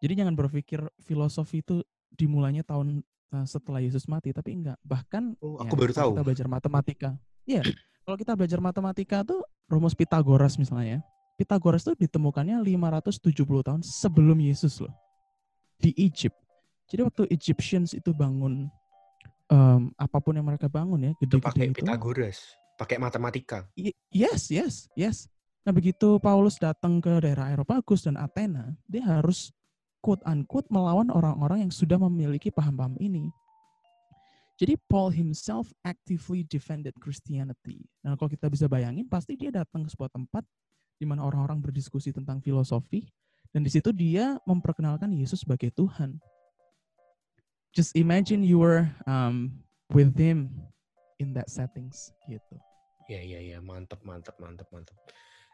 Jadi 0.00 0.24
jangan 0.24 0.32
berpikir 0.32 0.80
filosofi 1.04 1.60
itu 1.60 1.84
dimulainya 2.16 2.64
tahun 2.64 3.04
eh, 3.36 3.44
setelah 3.44 3.84
Yesus 3.84 4.08
mati, 4.08 4.32
tapi 4.32 4.56
enggak. 4.56 4.80
Bahkan 4.80 5.36
oh, 5.44 5.60
aku 5.60 5.76
ya, 5.76 5.80
baru 5.84 5.92
tahu. 5.92 6.10
Kita 6.16 6.24
belajar 6.24 6.48
matematika. 6.48 7.10
Iya, 7.44 7.60
kalau 8.08 8.16
kita 8.16 8.32
belajar 8.32 8.60
matematika 8.64 9.20
tuh 9.20 9.44
rumus 9.68 9.92
Pitagoras 9.92 10.56
misalnya. 10.56 10.88
Ya. 10.88 10.98
Pitagoras 11.36 11.84
tuh 11.84 11.92
ditemukannya 11.98 12.56
570 12.62 13.20
tahun 13.44 13.80
sebelum 13.84 14.38
Yesus 14.40 14.80
loh 14.80 15.03
di 15.78 15.90
Egypt. 15.98 16.36
Jadi 16.88 17.00
waktu 17.02 17.22
Egyptians 17.32 17.96
itu 17.96 18.12
bangun 18.12 18.68
um, 19.48 19.90
apa 19.96 20.18
pun 20.20 20.36
yang 20.36 20.46
mereka 20.46 20.68
bangun 20.68 21.10
ya, 21.10 21.12
gede-gede 21.18 21.40
itu 21.40 21.46
pakai 21.48 21.66
Pythagoras, 21.72 22.38
pakai 22.76 22.96
matematika. 23.00 23.58
yes, 24.12 24.52
yes, 24.52 24.88
yes. 24.94 25.26
Nah 25.64 25.72
begitu 25.72 26.20
Paulus 26.20 26.60
datang 26.60 27.00
ke 27.00 27.24
daerah 27.24 27.48
Areopagus 27.48 28.04
dan 28.04 28.20
Athena, 28.20 28.76
dia 28.84 29.00
harus 29.00 29.48
quote 30.04 30.20
unquote 30.28 30.68
melawan 30.68 31.08
orang-orang 31.08 31.64
yang 31.64 31.72
sudah 31.72 31.96
memiliki 31.96 32.52
paham-paham 32.52 33.00
ini. 33.00 33.32
Jadi 34.54 34.78
Paul 34.86 35.10
himself 35.10 35.72
actively 35.82 36.46
defended 36.46 36.94
Christianity. 37.00 37.82
Nah 38.04 38.14
kalau 38.14 38.30
kita 38.30 38.46
bisa 38.46 38.70
bayangin, 38.70 39.08
pasti 39.08 39.34
dia 39.34 39.50
datang 39.50 39.82
ke 39.82 39.90
sebuah 39.90 40.12
tempat 40.14 40.46
di 41.00 41.08
mana 41.08 41.26
orang-orang 41.26 41.58
berdiskusi 41.58 42.14
tentang 42.14 42.38
filosofi, 42.38 43.02
dan 43.54 43.62
di 43.62 43.70
situ 43.70 43.94
dia 43.94 44.36
memperkenalkan 44.42 45.14
Yesus 45.14 45.46
sebagai 45.46 45.70
Tuhan. 45.70 46.18
just 47.74 47.98
imagine 47.98 48.46
you 48.46 48.62
were 48.62 48.86
um, 49.04 49.50
with 49.90 50.14
him 50.14 50.48
in 51.18 51.34
that 51.34 51.50
settings 51.50 52.14
gitu. 52.30 52.56
Ya 53.10 53.20
ya 53.20 53.42
ya 53.42 53.58
mantap 53.60 54.00
mantap 54.06 54.38
mantap 54.38 54.70
mantap. 54.70 54.96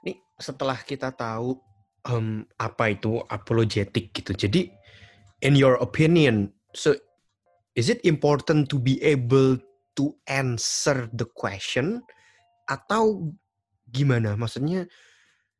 Nih 0.04 0.20
setelah 0.38 0.78
kita 0.84 1.10
tahu 1.10 1.58
um, 2.06 2.44
apa 2.60 2.94
itu 2.94 3.24
apologetic 3.26 4.12
gitu. 4.14 4.36
Jadi 4.36 4.70
in 5.42 5.56
your 5.56 5.80
opinion, 5.80 6.52
so 6.76 6.94
is 7.74 7.88
it 7.88 7.98
important 8.04 8.68
to 8.68 8.76
be 8.78 9.00
able 9.02 9.56
to 9.96 10.14
answer 10.28 11.08
the 11.16 11.26
question 11.34 12.04
atau 12.68 13.34
gimana? 13.90 14.38
Maksudnya 14.38 14.86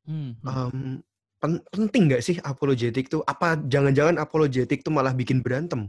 hmm. 0.07 0.39
um, 0.47 1.03
pen 1.41 1.65
penting 1.73 2.13
nggak 2.13 2.23
sih 2.23 2.37
apologetic 2.45 3.09
tuh? 3.09 3.25
Apa 3.25 3.57
jangan-jangan 3.57 4.21
apologetic 4.21 4.85
tuh 4.85 4.93
malah 4.93 5.17
bikin 5.17 5.41
berantem? 5.41 5.89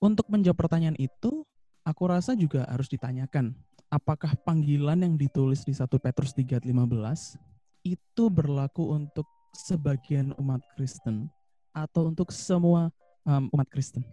Untuk 0.00 0.30
menjawab 0.32 0.56
pertanyaan 0.56 0.96
itu, 0.96 1.44
aku 1.84 2.02
rasa 2.08 2.32
juga 2.32 2.64
harus 2.70 2.88
ditanyakan, 2.88 3.52
apakah 3.92 4.32
panggilan 4.46 5.04
yang 5.04 5.14
ditulis 5.18 5.66
di 5.66 5.74
1 5.74 5.90
Petrus 6.00 6.32
3:15 6.32 7.36
itu 7.82 8.24
berlaku 8.30 8.94
untuk 8.94 9.26
sebagian 9.52 10.32
umat 10.38 10.62
Kristen 10.76 11.28
atau 11.74 12.08
untuk 12.08 12.30
semua 12.30 12.88
um, 13.26 13.50
umat 13.52 13.68
Kristen? 13.68 14.06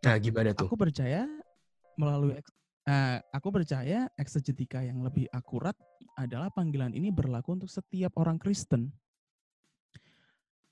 Nah, 0.00 0.16
gimana 0.16 0.56
tuh? 0.56 0.64
Aku 0.64 0.80
percaya 0.80 1.28
melalui 2.00 2.40
uh, 2.90 3.16
aku 3.30 3.54
percaya 3.54 4.10
eksegetika 4.18 4.82
yang 4.82 4.98
lebih 5.06 5.30
akurat 5.30 5.78
adalah 6.18 6.50
panggilan 6.50 6.90
ini 6.90 7.14
berlaku 7.14 7.54
untuk 7.54 7.70
setiap 7.70 8.18
orang 8.18 8.36
Kristen 8.36 8.90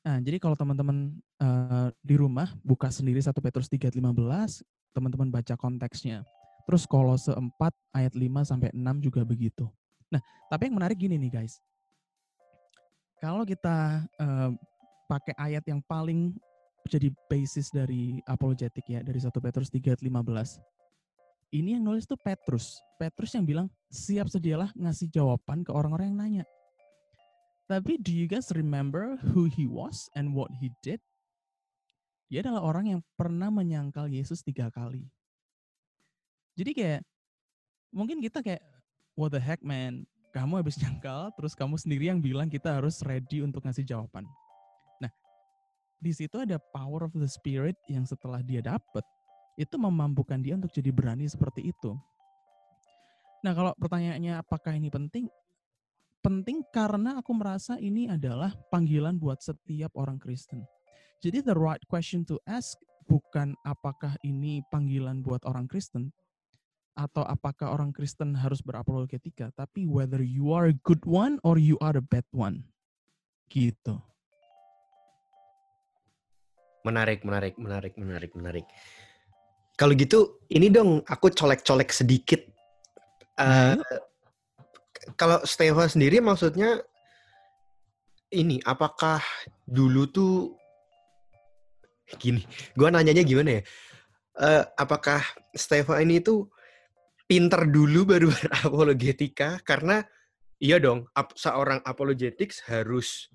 Nah, 0.09 0.25
jadi 0.25 0.41
kalau 0.41 0.57
teman-teman 0.57 1.21
uh, 1.37 1.93
di 2.01 2.17
rumah 2.17 2.49
buka 2.65 2.89
sendiri 2.89 3.21
1 3.21 3.29
Petrus 3.45 3.69
3:15, 3.69 4.01
teman-teman 4.97 5.29
baca 5.29 5.53
konteksnya. 5.53 6.25
Terus 6.65 6.89
Kolose 6.89 7.29
4 7.37 7.53
ayat 7.93 8.17
5 8.17 8.25
sampai 8.49 8.73
6 8.73 9.05
juga 9.05 9.21
begitu. 9.29 9.69
Nah, 10.09 10.25
tapi 10.49 10.73
yang 10.73 10.81
menarik 10.81 10.97
gini 10.97 11.21
nih 11.21 11.45
guys. 11.45 11.61
Kalau 13.21 13.45
kita 13.45 14.01
uh, 14.17 14.57
pakai 15.13 15.37
ayat 15.37 15.69
yang 15.69 15.85
paling 15.85 16.33
jadi 16.89 17.13
basis 17.29 17.69
dari 17.69 18.25
apologetik 18.25 18.89
ya, 18.89 19.05
dari 19.05 19.21
1 19.21 19.29
Petrus 19.29 19.69
3:15. 19.69 20.09
Ini 21.49 21.81
yang 21.81 21.85
nulis 21.89 22.05
tuh 22.05 22.21
Petrus. 22.21 22.77
Petrus 23.01 23.33
yang 23.33 23.49
bilang, 23.49 23.67
siap 23.89 24.29
sedialah 24.29 24.69
ngasih 24.77 25.09
jawaban 25.09 25.65
ke 25.65 25.73
orang-orang 25.73 26.13
yang 26.13 26.19
nanya. 26.21 26.45
Tapi 27.69 28.01
do 28.01 28.13
you 28.13 28.29
guys 28.29 28.49
remember 28.53 29.17
who 29.33 29.49
he 29.49 29.69
was 29.69 30.09
and 30.17 30.33
what 30.33 30.49
he 30.61 30.73
did? 30.85 31.01
Dia 32.29 32.45
adalah 32.45 32.61
orang 32.65 32.85
yang 32.97 33.01
pernah 33.17 33.49
menyangkal 33.49 34.09
Yesus 34.13 34.45
tiga 34.45 34.69
kali. 34.69 35.09
Jadi 36.57 36.71
kayak 36.77 37.01
mungkin 37.93 38.21
kita 38.21 38.45
kayak 38.45 38.61
what 39.17 39.33
the 39.33 39.41
heck 39.41 39.65
man, 39.65 40.05
kamu 40.37 40.61
habis 40.61 40.77
nyangkal 40.85 41.33
terus 41.37 41.57
kamu 41.57 41.81
sendiri 41.81 42.13
yang 42.13 42.21
bilang 42.21 42.53
kita 42.53 42.77
harus 42.77 43.01
ready 43.05 43.41
untuk 43.41 43.65
ngasih 43.65 43.89
jawaban. 43.89 44.29
Nah, 45.01 45.13
di 45.97 46.13
situ 46.13 46.37
ada 46.37 46.61
power 46.77 47.09
of 47.09 47.17
the 47.17 47.29
spirit 47.29 47.77
yang 47.89 48.05
setelah 48.05 48.45
dia 48.45 48.61
dapat 48.61 49.05
itu 49.59 49.75
memampukan 49.75 50.39
dia 50.39 50.55
untuk 50.55 50.71
jadi 50.71 50.95
berani 50.95 51.27
seperti 51.27 51.75
itu. 51.75 51.99
Nah, 53.43 53.53
kalau 53.55 53.75
pertanyaannya 53.75 54.39
apakah 54.39 54.79
ini 54.79 54.87
penting? 54.87 55.27
penting 56.19 56.67
karena 56.75 57.19
aku 57.23 57.33
merasa 57.35 57.79
ini 57.79 58.11
adalah 58.11 58.55
panggilan 58.69 59.17
buat 59.17 59.39
setiap 59.41 59.95
orang 59.95 60.19
Kristen. 60.19 60.67
Jadi 61.25 61.43
the 61.43 61.55
right 61.55 61.83
question 61.91 62.23
to 62.27 62.39
ask 62.47 62.79
bukan 63.09 63.57
apakah 63.67 64.15
ini 64.23 64.63
panggilan 64.71 65.25
buat 65.25 65.43
orang 65.49 65.67
Kristen 65.67 66.15
atau 66.99 67.23
apakah 67.23 67.71
orang 67.71 67.95
Kristen 67.95 68.35
harus 68.35 68.59
berapologetika, 68.59 69.55
tapi 69.55 69.87
whether 69.87 70.19
you 70.19 70.51
are 70.51 70.67
a 70.67 70.77
good 70.83 71.03
one 71.07 71.39
or 71.47 71.55
you 71.57 71.79
are 71.79 71.95
a 71.95 72.03
bad 72.03 72.27
one. 72.35 72.67
Gitu. 73.49 73.97
Menarik, 76.83 77.23
menarik, 77.23 77.55
menarik, 77.57 77.95
menarik, 77.97 78.33
menarik. 78.35 78.67
Kalau 79.79 79.95
gitu, 79.95 80.43
ini 80.51 80.75
dong 80.75 81.07
aku 81.07 81.31
colek-colek 81.31 81.95
sedikit. 81.95 82.43
Uh, 83.39 83.79
kalau 85.15 85.39
Stewa 85.47 85.87
sendiri 85.87 86.19
maksudnya 86.19 86.83
ini 88.35 88.59
apakah 88.67 89.23
dulu 89.63 90.11
tuh 90.11 90.35
gini, 92.19 92.43
gua 92.75 92.91
nanyanya 92.91 93.23
gimana 93.23 93.63
ya? 93.63 93.63
Uh, 94.35 94.63
apakah 94.75 95.23
Stewa 95.55 96.03
ini 96.03 96.19
tuh 96.19 96.51
pinter 97.29 97.69
dulu 97.71 98.03
baru 98.09 98.33
berapologetika 98.35 99.63
karena 99.63 100.03
iya 100.59 100.83
dong 100.83 101.07
ap, 101.15 101.37
seorang 101.39 101.85
apologetics 101.87 102.67
harus 102.67 103.31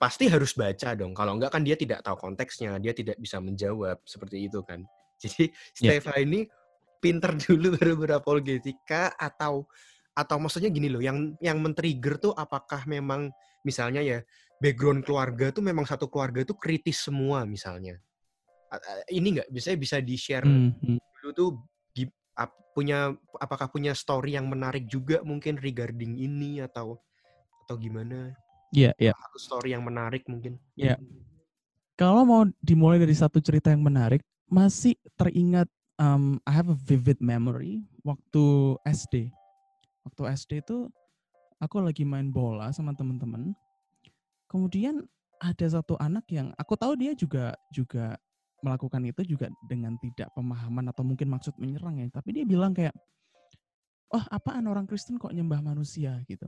pasti 0.00 0.26
harus 0.26 0.56
baca 0.58 0.98
dong 0.98 1.14
kalau 1.14 1.38
enggak 1.38 1.54
kan 1.54 1.62
dia 1.62 1.78
tidak 1.78 2.02
tahu 2.02 2.18
konteksnya 2.18 2.80
dia 2.82 2.90
tidak 2.90 3.14
bisa 3.22 3.38
menjawab 3.38 4.02
seperti 4.02 4.50
itu 4.50 4.64
kan 4.66 4.82
jadi 5.22 5.44
yeah. 5.78 5.98
Stefa 5.98 6.18
ini 6.18 6.46
pinter 6.98 7.34
dulu 7.46 7.78
baru 7.78 7.94
berapologetika 7.98 9.14
atau 9.14 9.66
atau 10.12 10.36
maksudnya 10.36 10.68
gini 10.68 10.92
loh, 10.92 11.00
yang 11.00 11.32
yang 11.40 11.56
men-trigger 11.56 12.20
tuh 12.20 12.32
apakah 12.36 12.84
memang 12.84 13.32
misalnya 13.64 14.04
ya 14.04 14.20
background 14.60 15.08
keluarga 15.08 15.48
tuh 15.48 15.64
memang 15.64 15.88
satu 15.88 16.12
keluarga 16.12 16.44
itu 16.44 16.52
kritis 16.52 17.08
semua 17.08 17.48
misalnya. 17.48 17.96
Ini 19.08 19.40
nggak 19.40 19.48
bisa 19.52 19.72
bisa 19.76 19.96
di-share 20.00 20.44
mm 20.44 20.68
-hmm. 20.80 20.96
dulu 21.20 21.30
tuh 21.32 21.50
punya 22.72 23.12
apakah 23.38 23.68
punya 23.68 23.92
story 23.92 24.34
yang 24.34 24.48
menarik 24.48 24.88
juga 24.88 25.20
mungkin 25.22 25.60
regarding 25.60 26.16
ini 26.16 26.64
atau 26.64 26.98
atau 27.64 27.76
gimana? 27.76 28.32
Iya, 28.72 28.96
yeah, 28.96 29.12
iya. 29.12 29.12
Yeah. 29.12 29.38
story 29.38 29.76
yang 29.76 29.84
menarik 29.84 30.24
mungkin. 30.26 30.56
Iya. 30.74 30.96
Yeah. 30.96 30.98
Kalau 32.00 32.24
mau 32.24 32.48
dimulai 32.64 32.96
dari 32.96 33.12
satu 33.12 33.38
cerita 33.44 33.68
yang 33.68 33.84
menarik, 33.84 34.24
masih 34.52 35.00
teringat 35.16 35.64
um, 35.96 36.36
I 36.44 36.52
have 36.52 36.68
a 36.68 36.76
vivid 36.76 37.24
memory 37.24 37.88
waktu 38.04 38.76
SD 38.84 39.32
waktu 40.04 40.22
SD 40.36 40.60
itu 40.60 40.92
aku 41.62 41.78
lagi 41.78 42.02
main 42.02 42.28
bola 42.34 42.74
sama 42.74 42.90
temen-temen. 42.92 43.54
Kemudian 44.50 45.06
ada 45.38 45.66
satu 45.66 45.94
anak 46.02 46.26
yang 46.28 46.50
aku 46.58 46.74
tahu 46.74 46.98
dia 46.98 47.14
juga 47.14 47.54
juga 47.70 48.18
melakukan 48.62 49.02
itu 49.06 49.22
juga 49.26 49.50
dengan 49.66 49.98
tidak 49.98 50.30
pemahaman 50.34 50.90
atau 50.90 51.02
mungkin 51.06 51.30
maksud 51.30 51.54
menyerang 51.58 52.02
ya. 52.02 52.06
Tapi 52.10 52.42
dia 52.42 52.44
bilang 52.46 52.74
kayak, 52.74 52.94
oh 54.12 54.22
apaan 54.30 54.66
orang 54.66 54.86
Kristen 54.86 55.18
kok 55.18 55.32
nyembah 55.32 55.62
manusia 55.62 56.18
gitu. 56.26 56.46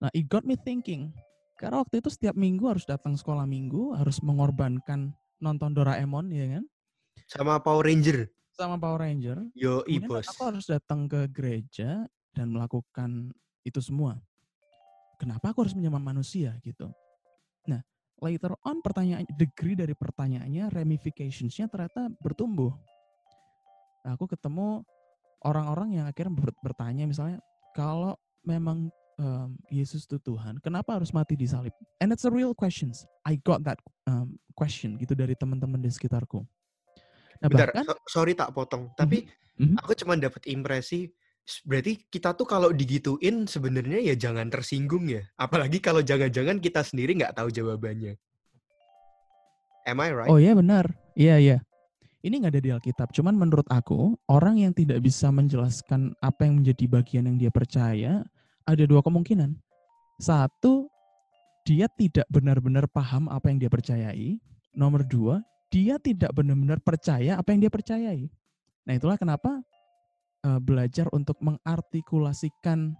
Nah 0.00 0.10
it 0.16 0.26
got 0.26 0.44
me 0.48 0.56
thinking. 0.56 1.12
Karena 1.54 1.86
waktu 1.86 2.02
itu 2.02 2.10
setiap 2.10 2.34
minggu 2.34 2.66
harus 2.66 2.82
datang 2.82 3.14
sekolah 3.14 3.46
minggu, 3.46 3.94
harus 3.94 4.18
mengorbankan 4.18 5.14
nonton 5.44 5.76
Doraemon 5.76 6.32
ya 6.32 6.58
kan. 6.58 6.64
Sama 7.28 7.60
Power 7.60 7.84
Ranger 7.84 8.32
sama 8.54 8.78
Power 8.78 9.02
Ranger. 9.02 9.38
Yo, 9.52 9.82
bos. 10.06 10.30
Aku 10.30 10.54
harus 10.54 10.64
datang 10.70 11.10
ke 11.10 11.26
gereja 11.28 12.06
dan 12.30 12.46
melakukan 12.54 13.34
itu 13.66 13.82
semua. 13.82 14.16
Kenapa 15.18 15.50
aku 15.50 15.66
harus 15.66 15.74
menyembah 15.74 16.02
manusia 16.02 16.54
gitu? 16.62 16.90
Nah, 17.66 17.82
later 18.22 18.54
on 18.62 18.78
pertanyaan 18.78 19.26
degree 19.34 19.74
dari 19.74 19.94
pertanyaannya 19.94 20.70
ramificationsnya 20.70 21.66
ternyata 21.66 22.10
bertumbuh. 22.22 22.74
Nah, 24.06 24.14
aku 24.14 24.30
ketemu 24.30 24.86
orang-orang 25.42 25.98
yang 26.02 26.06
akhirnya 26.06 26.34
bertanya 26.62 27.04
misalnya 27.10 27.38
kalau 27.74 28.14
memang 28.46 28.90
um, 29.18 29.58
Yesus 29.70 30.06
itu 30.06 30.18
Tuhan, 30.20 30.58
kenapa 30.62 30.98
harus 30.98 31.10
mati 31.10 31.34
di 31.34 31.46
salib? 31.46 31.74
And 31.98 32.10
it's 32.10 32.26
a 32.26 32.32
real 32.32 32.54
questions. 32.54 33.06
I 33.26 33.38
got 33.42 33.62
that 33.66 33.78
um, 34.06 34.38
question 34.54 34.98
gitu 34.98 35.14
dari 35.14 35.34
teman-teman 35.34 35.82
di 35.82 35.90
sekitarku. 35.90 36.42
Nah, 37.42 37.48
Bentar, 37.50 37.74
bahkan, 37.74 37.84
so, 37.84 38.22
sorry 38.22 38.32
tak 38.38 38.54
potong. 38.54 38.90
Tapi 38.94 39.26
mm-hmm. 39.60 39.76
aku 39.82 39.92
cuma 39.98 40.14
dapat 40.16 40.46
impresi 40.48 41.10
berarti 41.68 42.00
kita 42.08 42.32
tuh 42.32 42.48
kalau 42.48 42.72
digituin 42.72 43.44
sebenarnya 43.44 44.00
ya 44.00 44.14
jangan 44.16 44.48
tersinggung 44.48 45.12
ya. 45.12 45.22
Apalagi 45.36 45.76
kalau 45.82 46.00
jangan-jangan 46.00 46.56
kita 46.56 46.80
sendiri 46.80 47.12
nggak 47.20 47.36
tahu 47.36 47.52
jawabannya. 47.52 48.16
Am 49.84 50.00
I 50.00 50.10
right? 50.16 50.30
Oh 50.32 50.40
iya 50.40 50.56
benar. 50.56 50.88
Iya 51.12 51.36
iya. 51.36 51.58
Ini 52.24 52.40
nggak 52.40 52.52
ada 52.56 52.62
di 52.64 52.70
Alkitab. 52.72 53.12
Cuman 53.12 53.36
menurut 53.36 53.68
aku 53.68 54.16
orang 54.32 54.56
yang 54.56 54.72
tidak 54.72 55.04
bisa 55.04 55.28
menjelaskan 55.28 56.16
apa 56.24 56.48
yang 56.48 56.64
menjadi 56.64 56.84
bagian 56.88 57.28
yang 57.28 57.36
dia 57.36 57.52
percaya 57.52 58.24
ada 58.64 58.84
dua 58.84 59.00
kemungkinan. 59.04 59.52
Satu, 60.20 60.88
dia 61.64 61.88
tidak 61.88 62.28
benar-benar 62.28 62.88
paham 62.88 63.28
apa 63.32 63.48
yang 63.48 63.58
dia 63.60 63.70
percayai. 63.72 64.36
Nomor 64.74 65.06
dua, 65.06 65.40
dia 65.72 65.96
tidak 65.96 66.34
benar-benar 66.36 66.80
percaya 66.82 67.40
apa 67.40 67.54
yang 67.54 67.64
dia 67.64 67.72
percayai. 67.72 68.28
Nah, 68.84 68.92
itulah 68.92 69.16
kenapa 69.16 69.64
uh, 70.44 70.60
belajar 70.60 71.08
untuk 71.10 71.40
mengartikulasikan 71.40 72.92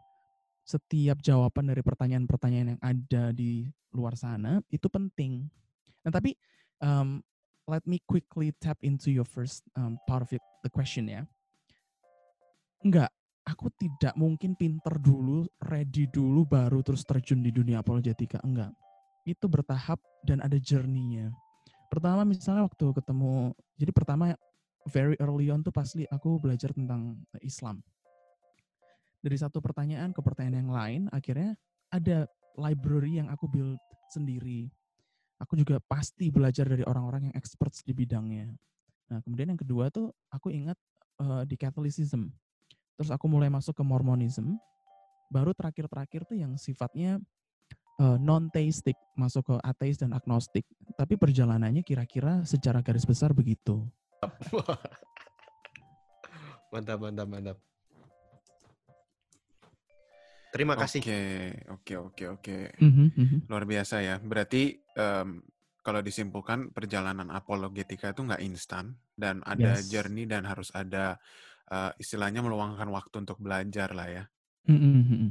setiap 0.64 1.20
jawaban 1.20 1.68
dari 1.68 1.84
pertanyaan-pertanyaan 1.84 2.68
yang 2.76 2.80
ada 2.80 3.36
di 3.36 3.68
luar 3.92 4.16
sana 4.16 4.64
itu 4.72 4.88
penting. 4.88 5.44
Nah, 6.02 6.10
tapi 6.10 6.32
um, 6.80 7.20
let 7.68 7.84
me 7.84 8.00
quickly 8.08 8.52
tap 8.64 8.80
into 8.80 9.12
your 9.12 9.28
first 9.28 9.64
um, 9.76 10.00
part 10.08 10.24
of 10.24 10.32
the 10.32 10.70
question 10.72 11.04
ya. 11.08 11.28
Enggak, 12.80 13.12
aku 13.44 13.68
tidak 13.76 14.16
mungkin 14.16 14.56
pinter 14.56 14.96
dulu, 14.96 15.44
ready 15.68 16.08
dulu, 16.08 16.48
baru 16.48 16.80
terus 16.80 17.04
terjun 17.04 17.44
di 17.44 17.52
dunia 17.52 17.84
apologetika. 17.84 18.40
Enggak. 18.40 18.72
Itu 19.28 19.48
bertahap 19.48 20.00
dan 20.24 20.40
ada 20.40 20.56
journey-nya. 20.56 21.32
Pertama 21.92 22.24
misalnya 22.24 22.64
waktu 22.64 22.90
ketemu, 22.96 23.52
jadi 23.76 23.92
pertama 23.92 24.34
very 24.88 25.16
early 25.20 25.48
on 25.52 25.60
tuh 25.64 25.72
pasti 25.72 26.08
aku 26.08 26.40
belajar 26.40 26.72
tentang 26.72 27.20
Islam. 27.44 27.80
Dari 29.24 29.36
satu 29.40 29.60
pertanyaan 29.64 30.12
ke 30.12 30.20
pertanyaan 30.20 30.68
yang 30.68 30.72
lain, 30.72 31.02
akhirnya 31.08 31.56
ada 31.88 32.28
library 32.60 33.20
yang 33.20 33.32
aku 33.32 33.48
build 33.48 33.80
sendiri. 34.12 34.68
Aku 35.40 35.56
juga 35.56 35.80
pasti 35.80 36.28
belajar 36.28 36.68
dari 36.68 36.84
orang-orang 36.84 37.28
yang 37.30 37.34
experts 37.36 37.80
di 37.84 37.96
bidangnya. 37.96 38.52
Nah, 39.08 39.20
kemudian 39.24 39.52
yang 39.52 39.60
kedua 39.60 39.88
tuh 39.88 40.12
aku 40.28 40.52
ingat 40.52 40.76
uh, 41.20 41.44
di 41.44 41.56
Catholicism 41.56 42.32
terus 42.94 43.10
aku 43.10 43.26
mulai 43.26 43.50
masuk 43.50 43.74
ke 43.74 43.84
Mormonism, 43.86 44.58
baru 45.30 45.50
terakhir-terakhir 45.54 46.26
tuh 46.26 46.38
yang 46.38 46.54
sifatnya 46.54 47.18
uh, 47.98 48.16
non-theistic, 48.18 48.94
masuk 49.18 49.54
ke 49.54 49.54
ateis 49.62 49.98
dan 49.98 50.14
agnostik. 50.14 50.66
Tapi 50.94 51.18
perjalanannya 51.18 51.82
kira-kira 51.82 52.42
secara 52.46 52.80
garis 52.80 53.06
besar 53.06 53.34
begitu. 53.34 53.82
mantap, 56.72 56.98
mantap, 57.02 57.28
mantap. 57.28 57.58
Terima 60.54 60.78
kasih. 60.78 61.02
Oke, 61.02 61.18
oke, 61.66 61.94
oke, 61.98 62.24
oke. 62.38 62.58
Mhm, 62.78 63.06
mhm. 63.18 63.38
Luar 63.50 63.66
biasa 63.66 64.06
ya. 64.06 64.22
Berarti 64.22 64.78
um, 64.94 65.42
kalau 65.82 65.98
disimpulkan 65.98 66.70
perjalanan 66.70 67.26
apologetika 67.34 68.14
itu 68.14 68.22
nggak 68.22 68.42
instan 68.46 68.94
dan 69.18 69.42
ada 69.42 69.82
Yes. 69.82 69.90
journey 69.90 70.30
dan 70.30 70.46
harus 70.46 70.70
ada 70.70 71.18
uh, 71.74 71.90
istilahnya 71.98 72.38
meluangkan 72.46 72.86
waktu 72.94 73.26
untuk 73.26 73.42
belajar 73.42 73.90
lah 73.90 74.06
ya. 74.06 74.24
Mhm, 74.70 74.92
mhm. 75.02 75.28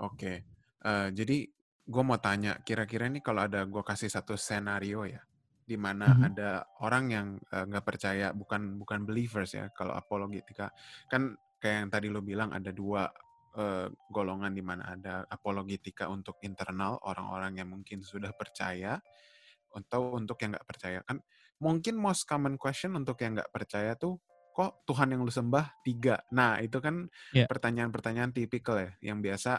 Oke, 0.00 0.48
uh, 0.88 1.08
jadi 1.12 1.46
gue 1.84 2.02
mau 2.02 2.16
tanya, 2.16 2.56
kira-kira 2.64 3.06
nih 3.12 3.20
kalau 3.20 3.44
ada 3.44 3.68
gue 3.68 3.82
kasih 3.84 4.08
satu 4.08 4.34
senario 4.40 5.04
ya, 5.04 5.20
di 5.68 5.76
mana 5.76 6.16
Mhm. 6.16 6.22
ada 6.32 6.50
orang 6.80 7.04
yang 7.12 7.26
uh, 7.52 7.64
nggak 7.68 7.84
percaya, 7.84 8.32
bukan 8.32 8.80
bukan 8.80 9.04
believers 9.04 9.52
ya, 9.52 9.68
kalau 9.76 9.92
apologetika 9.94 10.72
kan 11.12 11.36
kayak 11.60 11.76
yang 11.86 11.90
tadi 11.92 12.06
lo 12.08 12.20
bilang 12.24 12.50
ada 12.56 12.72
dua 12.72 13.06
uh, 13.60 13.86
golongan 14.10 14.52
di 14.56 14.64
mana 14.64 14.96
ada 14.96 15.28
apologetika 15.28 16.08
untuk 16.10 16.40
internal 16.42 16.98
orang-orang 17.04 17.60
yang 17.60 17.68
mungkin 17.70 18.00
sudah 18.02 18.32
percaya, 18.34 18.98
atau 19.74 20.16
untuk 20.18 20.38
yang 20.42 20.54
nggak 20.54 20.68
percaya 20.70 20.98
kan 21.02 21.18
mungkin 21.58 21.98
most 21.98 22.26
common 22.30 22.54
question 22.54 22.94
untuk 22.94 23.18
yang 23.22 23.34
nggak 23.38 23.50
percaya 23.50 23.98
tuh 23.98 24.18
kok 24.54 24.86
Tuhan 24.86 25.10
yang 25.10 25.26
lu 25.26 25.32
sembah 25.34 25.82
tiga 25.82 26.22
nah 26.30 26.62
itu 26.62 26.78
kan 26.78 27.10
Ya. 27.34 27.50
pertanyaan-pertanyaan 27.50 28.30
tipikal 28.30 28.78
ya 28.78 28.90
yang 29.02 29.18
biasa 29.18 29.58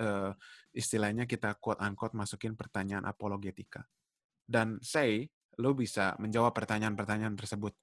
eh, 0.00 0.32
istilahnya 0.72 1.28
kita 1.28 1.60
quote 1.60 1.84
unquote 1.84 2.16
masukin 2.16 2.56
pertanyaan 2.56 3.04
apologetika 3.04 3.84
dan 4.48 4.80
say 4.80 5.28
lu 5.60 5.76
bisa 5.76 6.16
menjawab 6.16 6.56
pertanyaan-pertanyaan 6.56 7.36
tersebut 7.36 7.76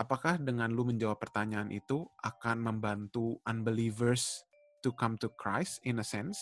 apakah 0.00 0.40
dengan 0.40 0.72
lu 0.72 0.88
menjawab 0.88 1.20
pertanyaan 1.20 1.68
itu 1.68 2.08
akan 2.24 2.64
membantu 2.64 3.36
unbelievers 3.44 4.40
to 4.80 4.94
come 4.96 5.20
to 5.20 5.28
Christ 5.36 5.84
in 5.84 6.00
a 6.00 6.06
sense 6.06 6.38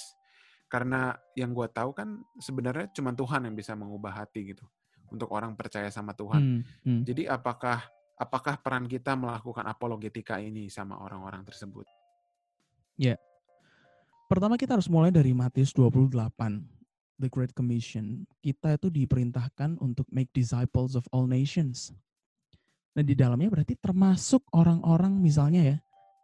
karena 0.70 1.18
yang 1.34 1.50
gue 1.50 1.66
tahu 1.70 1.90
kan 1.94 2.22
sebenarnya 2.38 2.90
cuma 2.94 3.10
Tuhan 3.10 3.50
yang 3.50 3.54
bisa 3.58 3.74
mengubah 3.74 4.22
hati 4.22 4.54
gitu 4.54 4.66
untuk 5.10 5.30
orang 5.30 5.54
percaya 5.54 5.86
sama 5.94 6.12
Tuhan. 6.18 6.42
Hmm, 6.42 6.60
hmm. 6.82 7.00
Jadi 7.06 7.30
apakah 7.30 7.86
apakah 8.16 8.60
peran 8.60 8.88
kita 8.88 9.12
melakukan 9.14 9.64
apologetika 9.68 10.40
ini 10.40 10.72
sama 10.72 11.00
orang-orang 11.00 11.44
tersebut? 11.44 11.84
Pertama 14.26 14.58
kita 14.58 14.74
harus 14.74 14.90
mulai 14.90 15.14
dari 15.14 15.30
Matius 15.30 15.70
28, 15.70 16.10
The 17.22 17.30
Great 17.30 17.54
Commission. 17.54 18.26
Kita 18.42 18.74
itu 18.74 18.90
diperintahkan 18.90 19.78
untuk 19.78 20.02
make 20.10 20.34
disciples 20.34 20.98
of 20.98 21.06
all 21.14 21.30
nations. 21.30 21.94
Nah 22.98 23.06
di 23.06 23.14
dalamnya 23.14 23.46
berarti 23.46 23.78
termasuk 23.78 24.42
orang-orang 24.50 25.14
misalnya 25.22 25.62
ya, 25.62 25.76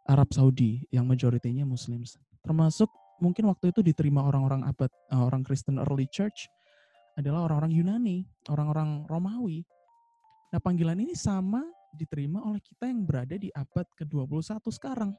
Arab 0.03 0.35
Saudi 0.35 0.83
yang 0.91 1.07
majoritinya 1.07 1.63
Muslims. 1.63 2.19
Termasuk 2.43 2.91
mungkin 3.23 3.47
waktu 3.47 3.71
itu 3.71 3.79
diterima 3.79 4.27
orang-orang 4.27 4.67
abad, 4.67 4.91
eh, 4.91 5.23
orang 5.23 5.47
Kristen 5.47 5.79
early 5.79 6.11
church 6.11 6.51
adalah 7.15 7.47
orang-orang 7.47 7.71
Yunani, 7.71 8.27
orang-orang 8.51 9.07
Romawi. 9.07 9.63
Nah 10.51 10.59
panggilan 10.59 10.99
ini 10.99 11.15
sama 11.15 11.63
diterima 11.95 12.41
oleh 12.43 12.59
kita 12.59 12.89
yang 12.89 13.05
berada 13.05 13.37
di 13.37 13.53
abad 13.53 13.85
ke-21 13.97 14.59
sekarang. 14.73 15.11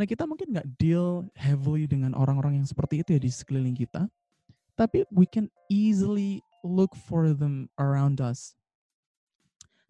Nah 0.00 0.04
kita 0.08 0.24
mungkin 0.24 0.56
nggak 0.56 0.80
deal 0.80 1.28
heavily 1.36 1.84
dengan 1.84 2.16
orang-orang 2.16 2.56
yang 2.56 2.64
seperti 2.64 3.04
itu 3.04 3.16
ya 3.16 3.20
di 3.20 3.28
sekeliling 3.28 3.76
kita. 3.76 4.08
Tapi 4.72 5.04
we 5.12 5.28
can 5.28 5.52
easily 5.68 6.40
look 6.64 6.96
for 6.96 7.36
them 7.36 7.68
around 7.76 8.20
us. 8.24 8.56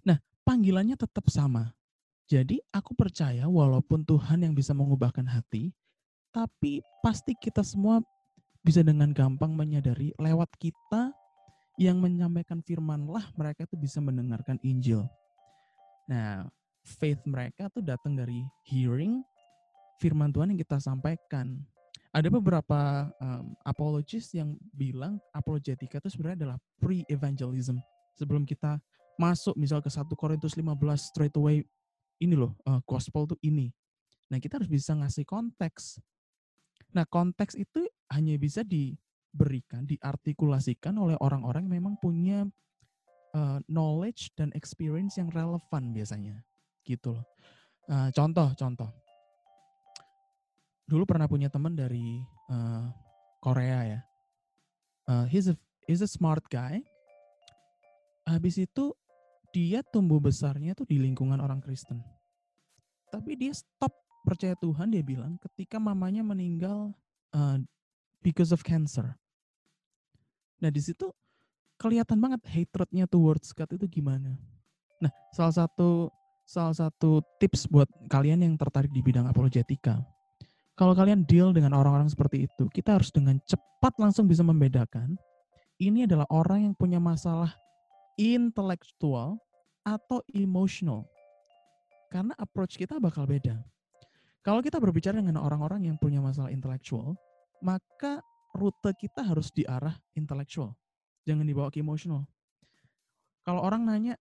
Nah 0.02 0.18
panggilannya 0.42 0.98
tetap 0.98 1.30
sama. 1.30 1.70
Jadi 2.26 2.62
aku 2.70 2.94
percaya 2.94 3.46
walaupun 3.46 4.06
Tuhan 4.06 4.46
yang 4.46 4.54
bisa 4.54 4.70
mengubahkan 4.70 5.26
hati, 5.26 5.74
tapi 6.30 6.78
pasti 7.02 7.34
kita 7.34 7.66
semua 7.66 7.98
bisa 8.62 8.86
dengan 8.86 9.10
gampang 9.10 9.50
menyadari 9.50 10.14
lewat 10.14 10.50
kita 10.58 11.10
yang 11.80 11.98
menyampaikan 11.98 12.60
firman 12.60 13.08
lah 13.08 13.24
mereka 13.34 13.64
itu 13.64 13.74
bisa 13.74 13.98
mendengarkan 13.98 14.60
Injil. 14.60 15.08
Nah, 16.10 16.42
faith 16.82 17.22
mereka 17.22 17.70
tuh 17.70 17.86
datang 17.86 18.18
dari 18.18 18.42
hearing 18.66 19.22
firman 20.02 20.34
Tuhan 20.34 20.50
yang 20.50 20.60
kita 20.60 20.82
sampaikan. 20.82 21.54
Ada 22.10 22.26
beberapa 22.26 23.06
um, 23.22 23.54
apologis 23.62 24.34
yang 24.34 24.58
bilang 24.74 25.22
apologetika 25.30 26.02
itu 26.02 26.10
sebenarnya 26.10 26.42
adalah 26.42 26.58
pre-evangelism. 26.82 27.78
Sebelum 28.18 28.42
kita 28.42 28.82
masuk 29.14 29.54
misal 29.54 29.78
ke 29.78 29.86
1 29.86 30.10
Korintus 30.18 30.58
15 30.58 30.66
straight 30.98 31.36
away 31.38 31.62
ini 32.18 32.34
loh, 32.34 32.58
uh, 32.66 32.82
gospel 32.82 33.30
tuh 33.30 33.38
ini. 33.46 33.70
Nah, 34.26 34.42
kita 34.42 34.58
harus 34.58 34.66
bisa 34.66 34.90
ngasih 34.98 35.22
konteks. 35.22 36.02
Nah, 36.90 37.06
konteks 37.06 37.54
itu 37.54 37.86
hanya 38.10 38.34
bisa 38.34 38.66
diberikan, 38.66 39.86
diartikulasikan 39.86 40.98
oleh 40.98 41.14
orang-orang 41.22 41.70
yang 41.70 41.74
memang 41.78 41.94
punya 42.02 42.42
uh, 43.34 43.58
knowledge 43.66 44.30
dan 44.34 44.50
experience 44.54 45.18
yang 45.18 45.30
relevan 45.30 45.94
biasanya. 45.94 46.42
Gitu 46.86 47.14
loh. 47.14 47.26
Uh, 47.90 48.08
contoh, 48.14 48.48
contoh. 48.54 48.90
Dulu 50.86 51.06
pernah 51.06 51.30
punya 51.30 51.46
teman 51.46 51.74
dari 51.74 52.18
uh, 52.50 52.90
Korea 53.38 53.98
ya. 53.98 54.00
Uh, 55.06 55.26
he's 55.26 55.50
a 55.50 55.54
he's 55.86 56.02
a 56.02 56.10
smart 56.10 56.42
guy. 56.50 56.82
Habis 58.26 58.62
itu 58.62 58.94
dia 59.50 59.82
tumbuh 59.82 60.22
besarnya 60.22 60.74
tuh 60.74 60.86
di 60.86 61.02
lingkungan 61.02 61.38
orang 61.42 61.58
Kristen. 61.58 61.98
Tapi 63.10 63.34
dia 63.34 63.50
stop 63.50 63.90
percaya 64.22 64.54
Tuhan 64.58 64.94
dia 64.94 65.02
bilang 65.02 65.34
ketika 65.50 65.82
mamanya 65.82 66.22
meninggal 66.22 66.94
uh, 67.34 67.58
because 68.22 68.54
of 68.54 68.62
cancer. 68.62 69.18
Nah 70.62 70.70
di 70.70 70.78
situ 70.78 71.10
kelihatan 71.80 72.20
banget 72.20 72.44
hatrednya 72.44 73.08
towards 73.08 73.56
God 73.56 73.72
itu 73.72 73.88
gimana. 73.88 74.36
Nah 75.00 75.08
salah 75.32 75.64
satu 75.64 76.12
salah 76.44 76.76
satu 76.76 77.24
tips 77.40 77.64
buat 77.64 77.88
kalian 78.12 78.44
yang 78.44 78.54
tertarik 78.60 78.92
di 78.92 79.00
bidang 79.00 79.24
apologetika, 79.24 80.04
kalau 80.76 80.92
kalian 80.92 81.24
deal 81.24 81.56
dengan 81.56 81.72
orang-orang 81.72 82.12
seperti 82.12 82.44
itu, 82.44 82.68
kita 82.68 83.00
harus 83.00 83.08
dengan 83.08 83.40
cepat 83.48 83.96
langsung 83.96 84.28
bisa 84.28 84.44
membedakan 84.44 85.16
ini 85.80 86.04
adalah 86.04 86.28
orang 86.28 86.68
yang 86.68 86.74
punya 86.76 87.00
masalah 87.00 87.56
intelektual 88.20 89.40
atau 89.80 90.20
emotional. 90.36 91.08
Karena 92.12 92.36
approach 92.36 92.76
kita 92.76 93.00
bakal 93.00 93.24
beda. 93.24 93.56
Kalau 94.44 94.60
kita 94.60 94.76
berbicara 94.76 95.16
dengan 95.20 95.40
orang-orang 95.40 95.88
yang 95.88 95.96
punya 95.96 96.20
masalah 96.20 96.52
intelektual, 96.52 97.16
maka 97.64 98.20
rute 98.52 98.92
kita 99.00 99.24
harus 99.24 99.48
di 99.52 99.64
arah 99.64 99.96
intelektual. 100.12 100.76
Jangan 101.30 101.46
dibawa 101.46 101.70
ke 101.70 101.78
emotional. 101.78 102.26
Kalau 103.46 103.62
orang 103.62 103.86
nanya, 103.86 104.18